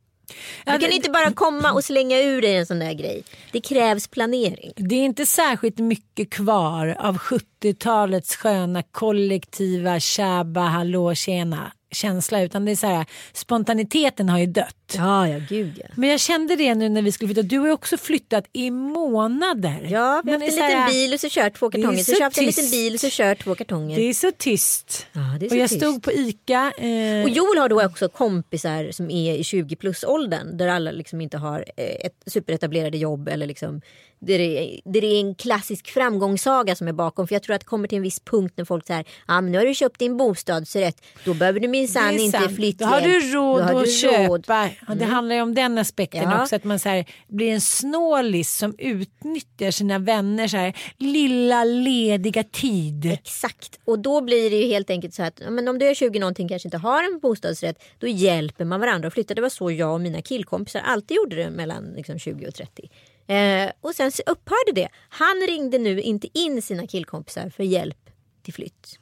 Du 0.65 0.79
kan 0.79 0.93
inte 0.93 1.11
bara 1.11 1.33
komma 1.33 1.73
och 1.73 1.85
slänga 1.85 2.21
ur 2.23 2.43
dig 2.43 2.57
en 2.57 2.67
sån 2.67 2.79
där 2.79 2.93
grej. 2.93 3.25
Det 3.53 3.61
krävs 3.61 4.09
planering. 4.09 4.73
Det 4.77 4.95
är 4.95 5.05
inte 5.05 5.27
särskilt 5.27 5.79
mycket 5.79 6.31
kvar 6.31 6.97
av 6.99 7.19
70-talets 7.19 8.37
sköna 8.37 8.83
kollektiva 8.83 10.01
tjaba 10.01 10.61
hallå 10.61 11.15
tjena 11.15 11.73
känsla 11.93 12.43
utan 12.43 12.65
det 12.65 12.71
är 12.73 12.77
så 12.77 12.87
här 12.87 13.07
spontaniteten 13.33 14.29
har 14.29 14.39
ju 14.39 14.47
dött. 14.47 14.77
Ja, 14.97 15.29
ja, 15.29 15.41
gud 15.49 15.73
ja. 15.81 15.87
Men 15.97 16.09
jag 16.09 16.21
kände 16.21 16.57
det 16.57 16.75
nu 16.75 16.89
när 16.89 17.03
vi 17.03 17.13
skulle 17.13 17.29
flytta. 17.35 17.43
Du 17.49 17.59
har 17.59 17.67
ju 17.67 17.73
också 17.73 17.97
flyttat 17.97 18.45
i 18.53 18.71
månader. 18.71 19.89
Ja, 19.91 20.23
vi 20.25 20.33
har 20.33 20.41
haft 20.41 20.53
en 20.53 20.59
här- 20.63 20.69
liten 20.69 20.87
bil 20.95 21.15
och 21.15 21.21
så 21.21 21.29
kört 21.31 21.55
två 21.59 21.71
kartonger. 21.71 21.99
Så 21.99 22.05
så 22.13 22.19
köpt 22.19 22.39
en 22.39 22.45
liten 22.45 22.71
bil 22.71 22.95
och 22.95 23.01
så 23.01 23.09
kört 23.11 23.45
två 23.45 23.55
kartonger. 23.55 23.97
Det 23.97 24.03
är 24.03 24.15
så 24.15 24.33
tyst. 24.39 25.07
Ja, 25.13 25.21
det 25.41 25.47
är 25.47 25.49
så 25.49 25.55
och 25.55 25.61
jag 25.61 25.69
tyst. 25.71 25.81
stod 25.81 26.03
på 26.03 26.13
ICA. 26.13 26.73
Eh, 26.79 27.23
Och 27.23 27.29
Joel 27.31 27.59
har 27.59 27.69
då 27.69 27.85
också 27.85 28.09
kompisar 28.09 28.91
som 28.93 29.11
är 29.11 29.35
i 29.35 29.45
20 29.45 29.77
plus 29.77 30.05
åldern 30.05 30.57
där 30.57 30.69
alla 30.69 30.91
liksom 30.91 31.21
inte 31.21 31.39
har 31.39 31.65
eh, 31.77 32.07
ett 32.07 32.23
superetablerade 32.27 32.99
jobb 32.99 33.29
eller 33.29 33.47
liksom 33.47 33.81
det 34.27 34.33
är, 34.33 34.81
det 34.85 34.99
är 34.99 35.21
en 35.21 35.35
klassisk 35.35 35.91
framgångssaga 35.91 36.77
som 36.77 36.89
är 36.89 36.93
bakom. 36.93 37.29
För 37.29 37.35
jag 37.35 37.43
tror 37.43 37.55
att 37.55 37.61
det 37.61 37.67
kommer 37.67 37.89
till 37.89 37.97
en 37.97 38.03
viss 38.03 38.21
punkt 38.21 38.55
när 38.57 38.65
folk 38.65 38.87
säger 38.87 39.05
ah, 39.27 39.41
men 39.41 39.53
nu 39.53 39.59
har 39.59 39.65
du 39.67 39.75
köpt 39.75 39.99
din 39.99 40.17
bostadsrätt. 40.17 41.03
Då 41.25 41.35
behöver 41.35 41.61
du 41.61 41.69
minsann 41.69 42.19
inte 42.19 42.49
flytta 42.49 42.85
Då 42.85 42.91
har 42.91 43.01
du 43.01 43.21
råd 43.21 43.63
har 43.63 43.75
att 43.75 43.85
du 43.85 43.91
köpa. 43.91 44.27
råd. 44.29 44.45
Ja, 44.89 44.95
det 44.95 45.05
handlar 45.05 45.35
ju 45.37 45.43
om 45.43 45.55
den 45.55 45.79
aspekten 45.79 46.23
Ja. 46.23 46.43
också. 46.43 46.57
Att 46.57 46.65
man 46.65 46.79
så 46.79 46.89
här, 46.89 47.05
blir 47.29 47.51
en 47.53 47.61
snålis 47.61 48.57
som 48.57 48.75
utnyttjar 48.79 49.71
sina 49.71 49.99
vänner 49.99 50.49
så 50.49 50.57
här, 50.57 50.77
lilla 50.99 51.65
lediga 51.65 52.45
tid. 52.45 53.07
Exakt. 53.13 53.79
Och 53.85 53.99
då 53.99 54.21
blir 54.21 54.51
det 54.51 54.57
ju 54.57 54.67
helt 54.67 54.91
enkelt 54.91 55.15
så 55.15 55.23
att 55.23 55.41
men 55.51 55.69
om 55.69 55.79
du 55.79 55.87
är 55.87 55.95
20 55.95 56.19
någonting 56.19 56.49
kanske 56.49 56.67
inte 56.69 56.79
har 56.79 57.03
en 57.05 57.19
bostadsrätt. 57.23 57.83
Då 57.99 58.07
hjälper 58.07 58.65
man 58.65 58.81
varandra 58.81 59.09
att 59.09 59.15
flytta. 59.15 59.35
Det 59.35 59.43
var 59.43 59.49
så 59.49 59.71
jag 59.71 59.93
och 59.95 60.01
mina 60.01 60.23
killkompisar 60.23 60.81
alltid 60.81 61.17
gjorde 61.17 61.37
det 61.37 61.51
mellan 61.51 61.85
liksom, 61.97 62.19
20 62.19 62.47
och 62.47 62.55
30. 62.55 62.91
Eh, 63.27 63.71
och 63.81 63.95
sen 63.95 64.13
så 64.13 64.23
upphörde 64.27 64.73
det. 64.75 64.89
Han 65.09 65.43
ringde 65.49 65.79
nu 65.79 66.01
inte 66.01 66.29
in 66.39 66.63
sina 66.63 66.87
killkompisar 66.87 67.51
för 67.51 67.65
hjälp 67.65 68.11
till 68.43 68.55
flytt. 68.55 68.99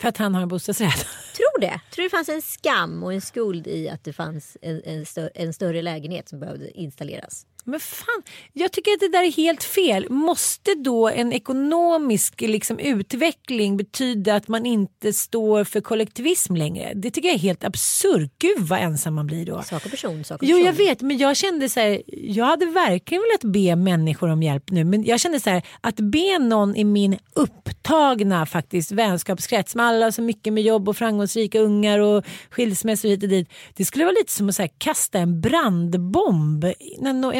För 0.00 0.08
att 0.08 0.16
han 0.16 0.34
har 0.34 0.42
en 0.42 0.48
bostadsrätt. 0.48 1.06
Tror 1.36 1.60
det. 1.60 1.80
Tror 1.94 2.02
det 2.02 2.10
fanns 2.10 2.28
en 2.28 2.42
skam 2.42 3.02
och 3.02 3.12
en 3.12 3.20
skuld 3.20 3.66
i 3.66 3.88
att 3.88 4.04
det 4.04 4.12
fanns 4.12 4.56
en, 4.62 4.82
en, 4.84 5.04
stö- 5.04 5.30
en 5.34 5.52
större 5.52 5.82
lägenhet 5.82 6.28
som 6.28 6.40
behövde 6.40 6.70
installeras. 6.70 7.46
Men 7.64 7.80
fan, 7.80 8.22
jag 8.52 8.72
tycker 8.72 8.90
att 8.92 9.00
det 9.00 9.08
där 9.08 9.22
är 9.22 9.32
helt 9.32 9.62
fel. 9.62 10.10
Måste 10.10 10.74
då 10.74 11.08
en 11.08 11.32
ekonomisk 11.32 12.40
liksom, 12.40 12.78
utveckling 12.78 13.76
betyda 13.76 14.34
att 14.34 14.48
man 14.48 14.66
inte 14.66 15.12
står 15.12 15.64
för 15.64 15.80
kollektivism 15.80 16.56
längre? 16.56 16.92
Det 16.94 17.10
tycker 17.10 17.28
jag 17.28 17.34
är 17.34 17.38
helt 17.38 17.64
absurt. 17.64 18.30
Gud 18.38 18.58
vad 18.58 18.78
ensam 18.78 19.14
man 19.14 19.26
blir 19.26 19.46
då. 19.46 19.62
Sak 19.62 19.84
och 19.84 19.90
person, 19.90 20.24
sak 20.24 20.42
och 20.42 20.48
Jo 20.48 20.58
jag 20.58 20.72
vet 20.72 21.00
men 21.00 21.18
jag 21.18 21.36
kände 21.36 21.68
så 21.68 21.80
här, 21.80 22.02
jag 22.06 22.44
hade 22.44 22.66
verkligen 22.66 23.22
velat 23.22 23.54
be 23.54 23.76
människor 23.76 24.28
om 24.28 24.42
hjälp 24.42 24.70
nu 24.70 24.84
men 24.84 25.04
jag 25.04 25.20
kände 25.20 25.40
så 25.40 25.50
här 25.50 25.62
att 25.80 25.96
be 25.96 26.38
någon 26.38 26.76
i 26.76 26.84
min 26.84 27.18
upptagna 27.34 28.46
faktiskt 28.46 28.92
vänskapskrets 28.92 29.74
med 29.74 29.86
alla 29.86 30.12
så 30.12 30.22
mycket 30.22 30.52
med 30.52 30.62
jobb 30.62 30.88
och 30.88 30.96
framgångsrika 30.96 31.60
ungar 31.60 31.98
och 31.98 32.24
skilsmässor 32.50 33.08
hit 33.08 33.22
och 33.22 33.28
dit. 33.28 33.48
Det 33.74 33.84
skulle 33.84 34.04
vara 34.04 34.14
lite 34.18 34.32
som 34.32 34.48
att 34.48 34.58
här, 34.58 34.70
kasta 34.78 35.18
en 35.18 35.40
brandbomb 35.40 36.64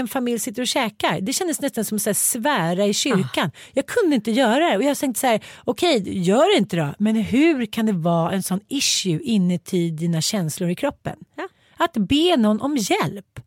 en 0.00 0.08
familj 0.10 0.38
sitter 0.38 0.62
och 0.62 0.68
käkar. 0.68 1.20
Det 1.20 1.32
kändes 1.32 1.60
nästan 1.60 1.84
som 1.84 1.98
att 2.06 2.16
svära 2.16 2.86
i 2.86 2.94
kyrkan. 2.94 3.50
Jag 3.72 3.86
kunde 3.86 4.16
inte 4.16 4.30
göra 4.30 4.70
det 4.70 4.76
och 4.76 4.82
jag 4.82 4.98
tänkte 4.98 5.20
så 5.20 5.26
här, 5.26 5.44
okej 5.64 6.22
gör 6.22 6.54
det 6.54 6.58
inte 6.58 6.76
då 6.76 6.94
men 6.98 7.16
hur 7.16 7.66
kan 7.66 7.86
det 7.86 7.92
vara 7.92 8.32
en 8.32 8.42
sån 8.42 8.60
issue 8.68 9.20
inuti 9.22 9.90
dina 9.90 10.20
känslor 10.20 10.70
i 10.70 10.74
kroppen? 10.74 11.16
Ja. 11.36 11.48
Att 11.76 11.92
be 11.92 12.36
någon 12.36 12.60
om 12.60 12.76
hjälp. 12.76 13.40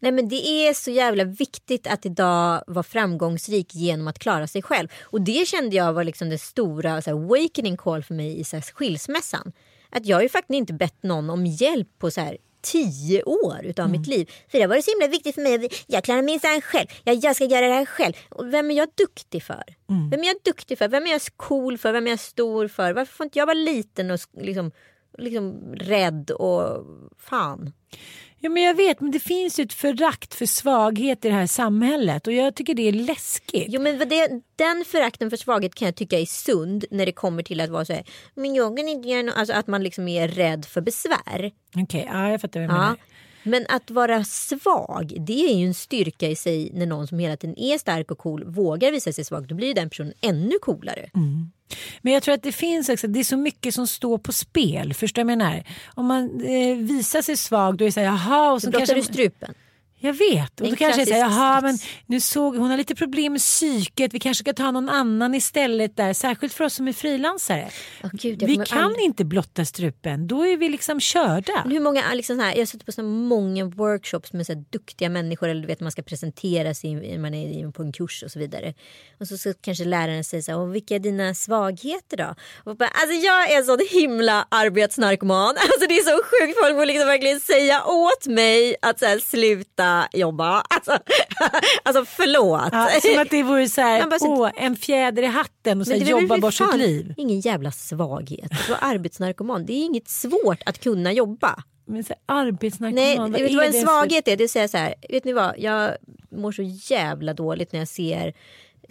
Nej 0.00 0.12
men 0.12 0.28
det 0.28 0.48
är 0.48 0.74
så 0.74 0.90
jävla 0.90 1.24
viktigt 1.24 1.86
att 1.86 2.06
idag 2.06 2.64
vara 2.66 2.82
framgångsrik 2.82 3.74
genom 3.74 4.08
att 4.08 4.18
klara 4.18 4.46
sig 4.46 4.62
själv. 4.62 4.88
Och 5.02 5.20
det 5.20 5.48
kände 5.48 5.76
jag 5.76 5.92
var 5.92 6.04
liksom 6.04 6.28
det 6.28 6.38
stora 6.38 7.02
så 7.02 7.10
här, 7.10 7.16
awakening 7.16 7.76
call 7.76 8.02
för 8.02 8.14
mig 8.14 8.40
i 8.40 8.44
så 8.44 8.56
här, 8.56 8.62
skilsmässan. 8.62 9.52
Att 9.90 10.06
jag 10.06 10.16
har 10.16 10.22
ju 10.22 10.28
faktiskt 10.28 10.56
inte 10.56 10.72
bett 10.72 11.02
någon 11.02 11.30
om 11.30 11.46
hjälp 11.46 11.88
på 11.98 12.10
så 12.10 12.20
här 12.20 12.36
tio 12.62 13.22
år 13.22 13.60
utav 13.64 13.90
mitt 13.90 14.06
liv. 14.06 14.30
För 14.48 14.58
det 14.58 14.66
var 14.66 14.76
det 14.76 14.82
så 14.82 14.90
himla 14.90 15.06
viktigt 15.06 15.34
för 15.34 15.42
mig. 15.42 15.68
Jag 15.86 16.04
klarar 16.04 16.22
minsann 16.22 16.60
själv. 16.60 16.86
Jag, 17.04 17.14
jag 17.16 17.36
ska 17.36 17.44
göra 17.44 17.68
det 17.68 17.74
här 17.74 17.86
själv. 17.86 18.12
Och 18.28 18.52
vem 18.54 18.70
är 18.70 18.74
jag 18.74 18.88
duktig 18.94 19.42
för? 19.42 19.64
Vem 20.10 20.20
är 20.20 20.26
jag 20.26 20.36
duktig 20.44 20.78
för? 20.78 20.88
Vem 20.88 21.06
är 21.06 21.10
jag 21.10 21.20
cool 21.36 21.78
för? 21.78 21.92
Vem 21.92 22.06
är 22.06 22.10
jag 22.10 22.20
stor 22.20 22.68
för? 22.68 22.92
Varför 22.92 23.12
får 23.12 23.24
inte 23.24 23.38
jag 23.38 23.46
vara 23.46 23.54
liten 23.54 24.10
och 24.10 24.20
liksom, 24.40 24.70
liksom 25.18 25.74
rädd 25.74 26.30
och 26.30 26.86
fan. 27.18 27.72
Ja, 28.40 28.50
men 28.50 28.62
jag 28.62 28.74
vet, 28.74 29.00
men 29.00 29.10
det 29.10 29.18
finns 29.20 29.58
ju 29.60 29.64
ett 29.64 29.72
förakt 29.72 30.34
för 30.34 30.46
svaghet 30.46 31.24
i 31.24 31.28
det 31.28 31.34
här 31.34 31.46
samhället 31.46 32.26
och 32.26 32.32
jag 32.32 32.54
tycker 32.54 32.74
det 32.74 32.88
är 32.88 32.92
läskigt. 32.92 33.66
Jo 33.68 33.80
men 33.82 33.98
det, 33.98 34.40
den 34.56 34.84
förakten 34.86 35.30
för 35.30 35.36
svaghet 35.36 35.74
kan 35.74 35.86
jag 35.86 35.94
tycka 35.96 36.18
är 36.20 36.26
sund 36.26 36.84
när 36.90 37.06
det 37.06 37.12
kommer 37.12 37.42
till 37.42 37.60
att 37.60 37.70
vara 37.70 37.84
så 37.84 37.92
här. 37.92 38.04
Men 38.34 38.54
jag 38.54 38.76
kan 38.76 38.88
inte 38.88 39.08
göra. 39.08 39.32
Alltså 39.32 39.54
att 39.54 39.66
man 39.66 39.82
liksom 39.82 40.08
är 40.08 40.28
rädd 40.28 40.64
för 40.64 40.80
besvär. 40.80 41.52
Okej, 41.76 42.08
ja, 42.12 42.30
jag 42.30 42.40
fattar 42.40 42.60
vad 42.60 42.68
du 42.68 42.72
Ja. 42.74 42.80
menar. 42.80 42.96
Men 43.50 43.66
att 43.68 43.90
vara 43.90 44.24
svag, 44.24 45.16
det 45.20 45.50
är 45.50 45.54
ju 45.54 45.66
en 45.66 45.74
styrka 45.74 46.28
i 46.28 46.36
sig 46.36 46.70
när 46.74 46.86
någon 46.86 47.06
som 47.06 47.18
hela 47.18 47.36
tiden 47.36 47.58
är 47.58 47.78
stark 47.78 48.10
och 48.10 48.18
cool 48.18 48.44
vågar 48.44 48.92
visa 48.92 49.12
sig 49.12 49.24
svag. 49.24 49.48
Då 49.48 49.54
blir 49.54 49.74
den 49.74 49.90
personen 49.90 50.12
ännu 50.20 50.58
coolare. 50.62 51.10
Men 52.02 52.12
jag 52.12 52.22
tror 52.22 52.34
att 52.34 52.42
det 52.42 52.52
finns 52.52 52.88
också, 52.88 53.08
det 53.08 53.20
är 53.20 53.24
så 53.24 53.36
mycket 53.36 53.74
som 53.74 53.86
står 53.86 54.18
på 54.18 54.32
spel. 54.32 54.94
Förstår 54.94 55.24
du 55.24 55.30
jag 55.30 55.38
menar? 55.38 55.64
Om 55.94 56.06
man 56.06 56.44
eh, 56.44 56.76
visar 56.76 57.22
sig 57.22 57.36
svag 57.36 57.76
då 57.76 57.84
är 57.84 57.86
det 57.86 57.92
så 57.92 58.00
här, 58.00 58.06
jaha. 58.06 58.52
Och 58.52 58.62
Så 58.62 58.70
blottar 58.70 58.86
kanske, 58.86 58.94
du 58.94 59.02
strupen. 59.14 59.54
Jag 60.00 60.12
vet. 60.12 60.60
Och 60.60 60.68
då 60.70 60.76
kanske 60.76 61.00
jag 61.00 61.08
säger, 61.08 61.20
jaha 61.22 61.60
men 61.60 61.78
nu 62.06 62.20
såg 62.20 62.56
hon 62.56 62.70
har 62.70 62.76
lite 62.76 62.94
problem 62.94 63.32
med 63.32 63.40
psyket. 63.40 64.14
Vi 64.14 64.18
kanske 64.20 64.44
ska 64.44 64.52
ta 64.52 64.70
någon 64.70 64.88
annan 64.88 65.34
istället 65.34 65.96
där. 65.96 66.12
Särskilt 66.12 66.52
för 66.54 66.64
oss 66.64 66.74
som 66.74 66.88
är 66.88 66.92
frilansare. 66.92 67.68
Gud, 68.12 68.42
jag 68.42 68.48
vi 68.48 68.56
kan 68.56 68.78
aldrig- 68.84 69.04
inte 69.04 69.24
blotta 69.24 69.64
strupen. 69.64 70.26
Då 70.28 70.42
är 70.46 70.56
vi 70.56 70.68
liksom 70.68 71.00
körda. 71.00 71.52
Men 71.64 71.72
Hur 71.72 71.80
många, 71.80 72.14
liksom 72.14 72.36
så 72.36 72.42
här, 72.42 72.50
jag 72.52 72.58
har 72.58 72.66
suttit 72.66 72.86
på 72.86 72.92
så 72.92 73.02
många 73.02 73.64
workshops 73.64 74.32
med 74.32 74.46
så 74.46 74.52
här 74.52 74.64
duktiga 74.70 75.08
människor. 75.08 75.48
Eller 75.48 75.60
du 75.60 75.66
vet 75.66 75.80
man 75.80 75.92
ska 75.92 76.02
presentera 76.02 76.74
sig 76.74 77.18
man 77.18 77.34
är 77.34 77.70
på 77.72 77.82
en 77.82 77.92
kurs 77.92 78.22
och 78.22 78.30
så 78.30 78.38
vidare. 78.38 78.74
Och 79.20 79.28
så, 79.28 79.38
så 79.38 79.54
kanske 79.60 79.84
läraren 79.84 80.24
säger 80.24 80.42
så 80.42 80.52
här, 80.52 80.58
"Och 80.58 80.74
vilka 80.74 80.94
är 80.94 80.98
dina 80.98 81.34
svagheter 81.34 82.16
då? 82.16 82.34
Och 82.64 82.76
bara, 82.76 82.88
alltså 82.88 83.14
jag 83.16 83.50
är 83.52 83.58
en 83.58 83.64
sån 83.64 83.78
himla 83.90 84.46
arbetsnarkoman. 84.50 85.54
Alltså 85.68 85.86
det 85.88 85.94
är 85.98 86.02
så 86.02 86.16
sjukt. 86.24 86.58
Folk 86.62 86.76
får 86.76 86.86
liksom 86.86 87.06
verkligen 87.06 87.40
säga 87.40 87.84
åt 87.84 88.26
mig 88.26 88.76
att 88.82 88.98
så 88.98 89.06
här, 89.06 89.18
sluta 89.18 89.87
jobba. 90.12 90.62
Alltså, 90.70 90.98
alltså 91.82 92.04
förlåt. 92.04 92.68
Ja, 92.72 92.88
som 93.02 93.18
att 93.22 93.30
det 93.30 93.42
vore 93.42 93.68
så 93.68 93.80
här, 93.80 94.06
bara 94.10 94.18
så- 94.18 94.26
åh, 94.42 94.50
en 94.56 94.76
fjäder 94.76 95.22
i 95.22 95.26
hatten 95.26 95.80
och 95.80 95.88
väl 95.88 96.08
jobba 96.08 96.38
bort 96.38 96.54
sitt 96.54 96.76
liv. 96.76 97.14
Ingen 97.16 97.40
jävla 97.40 97.70
svaghet. 97.72 98.52
Att 98.52 98.68
vara 98.68 98.78
arbetsnarkoman. 98.78 99.66
Det 99.66 99.72
är 99.72 99.84
inget 99.84 100.08
svårt 100.08 100.62
att 100.66 100.78
kunna 100.80 101.12
jobba. 101.12 101.62
Men 101.86 102.04
så 102.04 102.12
här, 102.28 102.38
arbetsnarkoman, 102.38 103.30
Nej, 103.30 103.30
vet 103.30 103.40
är 103.40 103.48
du 103.48 103.56
vad 103.56 103.66
en 103.66 103.72
det 103.72 103.78
för- 103.80 103.86
svaghet 103.86 104.28
är? 104.28 104.36
Det 104.36 104.44
är 104.56 104.68
så 104.68 104.76
här, 104.78 104.94
vet 105.08 105.24
ni 105.24 105.32
vad, 105.32 105.54
jag 105.58 105.90
mår 106.30 106.52
så 106.52 106.62
jävla 106.94 107.34
dåligt 107.34 107.72
när 107.72 107.78
jag 107.80 107.88
ser 107.88 108.34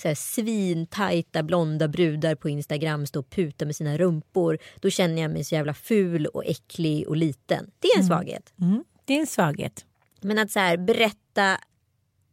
så 0.01 0.07
här, 0.07 0.15
svintajta 0.15 1.43
blonda 1.43 1.87
brudar 1.87 2.35
på 2.35 2.49
Instagram 2.49 3.05
stå 3.07 3.19
och 3.19 3.29
puta 3.29 3.65
med 3.65 3.75
sina 3.75 3.97
rumpor. 3.97 4.57
Då 4.81 4.89
känner 4.89 5.21
jag 5.21 5.31
mig 5.31 5.43
så 5.43 5.55
jävla 5.55 5.73
ful 5.73 6.25
och 6.25 6.45
äcklig 6.45 7.07
och 7.07 7.15
liten. 7.17 7.69
Det 7.79 7.87
är 7.87 7.99
en 7.99 8.05
svaghet. 8.07 8.53
Mm, 8.61 8.83
det 9.05 9.13
är 9.15 9.19
en 9.19 9.27
svaghet. 9.27 9.85
Men 10.21 10.39
att 10.39 10.51
så 10.51 10.59
här, 10.59 10.77
berätta 10.77 11.57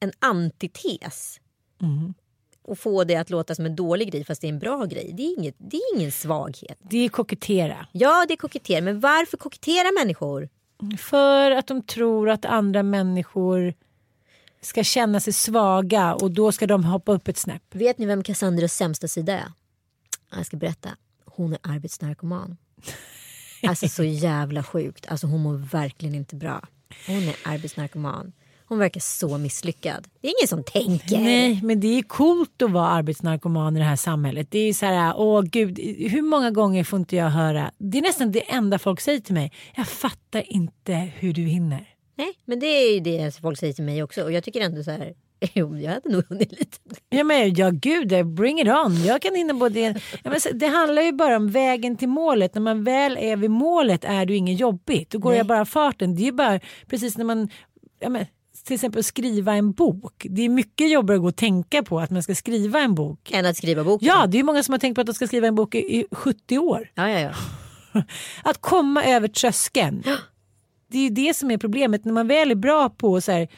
en 0.01 0.13
antites 0.19 1.41
Mm. 1.83 2.15
och 2.63 2.79
få 2.79 3.05
det 3.05 3.17
att 3.17 3.31
låta 3.31 3.55
som 3.55 3.67
en 3.67 3.77
dålig 3.77 4.13
grej 4.13 4.25
fast 4.25 4.41
det 4.41 4.47
är 4.47 4.53
en 4.53 4.59
bra 4.59 4.85
grej. 4.85 5.11
Det 5.17 5.23
är, 5.23 5.39
inget, 5.39 5.55
det 5.59 5.77
är 5.77 5.97
ingen 5.97 6.13
svaghet. 6.13 6.79
Det 6.83 6.99
är 6.99 7.09
kokettera. 7.09 7.87
Ja, 7.93 8.25
det 8.29 8.35
är 8.35 8.37
kokettera. 8.37 8.81
Men 8.81 9.01
varför 9.01 9.37
kokettera 9.37 9.89
människor? 10.01 10.49
För 10.99 11.51
att 11.51 11.67
de 11.67 11.83
tror 11.83 12.31
att 12.31 12.45
andra 12.45 12.83
människor 12.83 13.75
ska 14.61 14.85
känna 14.85 15.21
sig 15.21 15.33
svaga 15.33 16.15
och 16.15 16.31
då 16.31 16.53
ska 16.53 16.67
de 16.67 16.85
hoppa 16.85 17.13
upp 17.13 17.29
ett 17.29 17.39
snäpp. 17.39 17.63
Vet 17.75 17.99
ni 17.99 18.07
vem 18.07 18.23
Cassandras 18.23 18.75
sämsta 18.77 19.09
sida 19.09 19.33
är? 19.33 19.53
Jag 20.37 20.47
ska 20.47 20.57
berätta. 20.57 20.91
Hon 21.25 21.53
är 21.53 21.59
arbetsnarkoman. 21.63 22.57
Alltså 23.67 23.89
så 23.89 24.05
jävla 24.05 24.63
sjukt. 24.63 25.07
Alltså 25.09 25.27
hon 25.27 25.41
mår 25.43 25.55
verkligen 25.55 26.15
inte 26.15 26.37
bra. 26.37 26.67
Hon 27.07 27.29
är 27.29 27.37
arbetsnarkoman. 27.45 28.33
Hon 28.67 28.79
verkar 28.79 29.01
så 29.01 29.39
misslyckad. 29.39 30.09
Det 30.21 30.29
är 30.29 30.35
ingen 30.41 30.49
som 30.49 30.65
tänker. 30.65 31.19
Nej, 31.19 31.61
men 31.63 31.81
det 31.81 31.99
är 31.99 32.03
coolt 32.03 32.63
att 32.63 32.71
vara 32.71 32.89
arbetsnarkoman 32.89 33.77
i 33.77 33.79
det 33.79 33.85
här 33.85 33.97
samhället. 33.97 34.51
Det 34.51 34.59
är 34.59 34.73
så 34.73 34.87
här, 34.87 35.15
åh 35.17 35.43
gud, 35.43 35.79
hur 36.11 36.23
många 36.23 36.51
gånger 36.51 36.85
får 36.85 36.99
inte 36.99 37.17
jag 37.17 37.31
höra? 37.31 37.71
Det 37.79 37.99
är 37.99 38.03
nästan 38.03 38.33
det 38.33 38.41
enda 38.41 38.79
folk 38.79 39.01
säger 39.01 39.21
till 39.21 39.35
mig. 39.35 39.53
Jag 39.77 39.89
fattar 39.89 40.53
inte 40.53 40.93
hur 40.95 41.33
du 41.33 41.43
hinner. 41.43 41.89
Nej, 42.17 42.33
men 42.45 42.61
det 42.61 42.67
är 42.67 42.95
ju 42.95 43.01
det 43.01 43.41
folk 43.41 43.59
säger 43.59 43.73
till 43.73 43.85
mig 43.85 44.03
också. 44.03 44.23
Och 44.23 44.33
jag 44.33 44.45
tycker 44.45 44.61
ändå 44.61 44.83
så 44.83 44.91
här. 44.91 45.15
Jo, 45.55 45.79
jag 45.79 45.93
hade 45.93 46.09
nog 46.09 46.25
hunnit 46.29 46.53
lite. 46.53 46.79
Ja, 47.11 47.25
men, 47.25 47.55
ja 47.55 47.71
gud, 47.71 48.27
bring 48.27 48.61
it 48.61 48.69
on. 48.69 49.05
Jag 49.05 49.23
kan 49.23 49.35
hinna 49.35 49.55
både... 49.55 49.81
Ja, 50.23 50.31
men, 50.31 50.59
det 50.59 50.67
handlar 50.67 51.03
ju 51.03 51.13
bara 51.13 51.37
om 51.37 51.51
vägen 51.51 51.97
till 51.97 52.09
målet. 52.09 52.55
När 52.55 52.63
man 52.63 52.85
väl 52.85 53.17
är 53.21 53.37
vid 53.37 53.51
målet 53.51 54.05
är 54.05 54.27
det 54.27 54.33
ju 54.33 54.39
inget 54.39 54.61
jobbigt. 54.61 55.11
Då 55.11 55.19
går 55.19 55.31
Nej. 55.31 55.39
jag 55.39 55.47
bara 55.47 55.65
farten. 55.65 56.15
Det 56.15 56.23
är 56.23 56.27
ju 56.27 56.33
bara 56.33 56.61
precis 56.87 57.19
när 57.19 57.25
man... 57.25 57.49
Ja, 58.01 58.09
men, 58.09 58.27
till 58.65 58.75
exempel 58.75 58.99
att 58.99 59.07
skriva 59.07 59.55
en 59.55 59.73
bok. 59.73 60.27
Det 60.31 60.43
är 60.43 60.49
mycket 60.49 60.91
jobbigare 60.91 61.17
att 61.17 61.23
gå 61.23 61.29
och 61.29 61.37
tänka 61.37 61.83
på 61.83 62.01
att 62.01 62.11
man 62.11 62.23
ska 62.23 62.35
skriva 62.35 62.81
en 62.81 62.95
bok. 62.95 63.31
Än 63.33 63.47
att 63.47 63.57
skriva 63.57 63.85
boken. 63.85 64.09
Ja, 64.09 64.27
det 64.27 64.37
är 64.37 64.39
ju 64.39 64.45
många 64.45 64.63
som 64.63 64.73
har 64.73 64.79
tänkt 64.79 64.95
på 64.95 65.01
att 65.01 65.07
de 65.07 65.15
ska 65.15 65.27
skriva 65.27 65.47
en 65.47 65.55
bok 65.55 65.75
i, 65.75 65.79
i 65.79 66.07
70 66.11 66.59
år. 66.59 66.91
ja, 66.95 67.11
ja. 67.11 67.21
ja. 67.21 67.33
Att 68.43 68.61
komma 68.61 69.05
över 69.05 69.29
tröskeln. 69.29 70.03
Det 70.89 70.99
är 70.99 71.03
ju 71.03 71.09
det 71.09 71.37
som 71.37 71.51
är 71.51 71.59
problemet 71.59 72.05
när 72.05 72.13
man 72.13 72.29
väl 72.29 72.51
är 72.51 72.55
bra 72.55 72.89
på 72.91 73.21
så 73.21 73.33
här, 73.33 73.49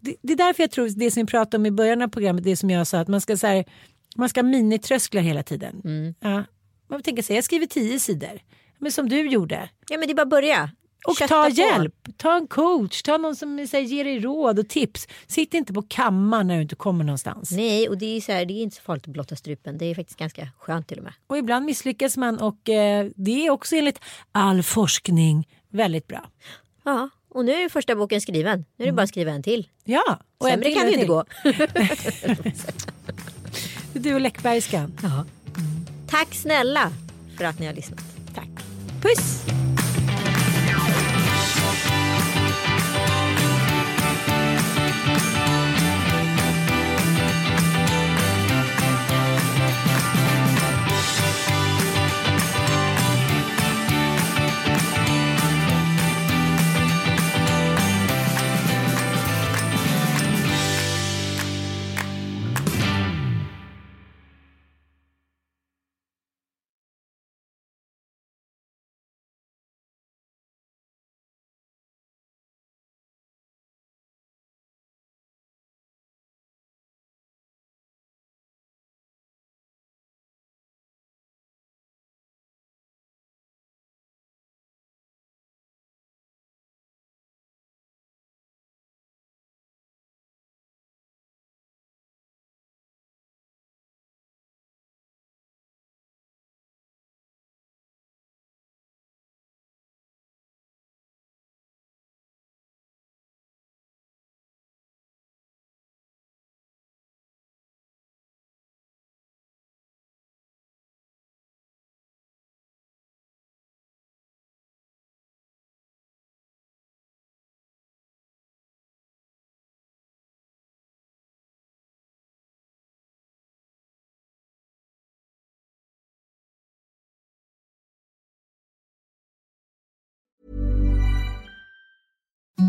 det, 0.00 0.16
det 0.22 0.32
är 0.32 0.36
därför 0.36 0.62
jag 0.62 0.70
tror 0.70 0.88
det 0.88 1.10
som 1.10 1.22
vi 1.22 1.26
pratade 1.26 1.56
om 1.56 1.66
i 1.66 1.70
början 1.70 2.02
av 2.02 2.08
programmet, 2.08 2.44
det 2.44 2.56
som 2.56 2.70
jag 2.70 2.86
sa 2.86 2.98
att 2.98 3.08
man 3.08 3.20
ska 3.20 3.36
så 3.36 3.46
här, 3.46 3.64
man 4.16 4.28
ska 4.28 4.40
ha 4.40 4.48
minitrösklar 4.48 5.22
hela 5.22 5.42
tiden. 5.42 5.82
Ja. 6.20 6.44
Man 6.90 7.02
tänker 7.02 7.22
sig, 7.22 7.36
jag 7.36 7.44
skriver 7.44 7.66
tio 7.66 8.00
sidor. 8.00 8.40
Men 8.78 8.92
som 8.92 9.08
du 9.08 9.28
gjorde. 9.28 9.68
ja 9.90 9.98
men 9.98 10.08
det 10.08 10.12
är 10.12 10.14
bara 10.14 10.22
att 10.22 10.28
börja. 10.28 10.70
Och 11.06 11.16
Kötta 11.16 11.28
ta 11.34 11.44
på. 11.44 11.50
hjälp. 11.50 11.94
ta 12.16 12.36
en 12.36 12.46
coach, 12.46 13.02
ta 13.02 13.16
någon 13.16 13.36
som 13.36 13.58
här, 13.58 13.80
ger 13.80 14.04
dig 14.04 14.20
råd 14.20 14.58
och 14.58 14.68
tips. 14.68 15.08
Sitt 15.26 15.54
inte 15.54 15.72
på 15.72 15.82
kammaren 15.82 16.46
när 16.46 16.56
du 16.56 16.62
inte 16.62 16.74
kommer 16.76 17.04
någonstans. 17.04 17.50
Nej, 17.50 17.88
och 17.88 17.98
det 17.98 18.16
är, 18.16 18.20
så 18.20 18.32
här, 18.32 18.44
det 18.44 18.54
är 18.54 18.62
inte 18.62 18.76
så 18.76 18.82
farligt 18.82 19.04
att 19.06 19.12
blotta 19.12 19.36
strupen. 19.36 19.78
Det 19.78 19.84
är 19.86 19.94
faktiskt 19.94 20.18
ganska 20.18 20.48
skönt 20.58 20.88
till 20.88 20.98
och 20.98 21.04
med. 21.04 21.12
Och 21.26 21.38
ibland 21.38 21.64
misslyckas 21.64 22.16
man 22.16 22.38
och 22.38 22.68
eh, 22.68 23.06
det 23.16 23.46
är 23.46 23.50
också 23.50 23.76
enligt 23.76 24.00
all 24.32 24.62
forskning 24.62 25.48
väldigt 25.68 26.06
bra. 26.06 26.30
Ja, 26.84 27.08
och 27.36 27.44
nu 27.44 27.52
är 27.52 27.68
första 27.68 27.96
boken 27.96 28.20
skriven. 28.20 28.64
Nu 28.76 28.84
är 28.84 28.86
det 28.86 28.92
bara 28.92 29.02
att 29.02 29.08
skriva 29.08 29.32
en 29.32 29.42
till. 29.42 29.68
Ja, 29.84 30.18
och 30.38 30.46
Sämre 30.46 30.70
kan 30.70 30.84
det 30.84 30.90
ju 30.90 30.94
inte 30.94 31.06
gå. 31.06 31.24
Du 33.92 34.14
och 34.14 34.20
Läckbergskan. 34.20 34.98
Ja. 35.02 35.24
Tack 36.08 36.34
snälla 36.34 36.92
för 37.38 37.44
att 37.44 37.58
ni 37.58 37.66
har 37.66 37.72
lyssnat. 37.72 38.00
Tack. 38.34 38.48
Puss! 39.02 39.44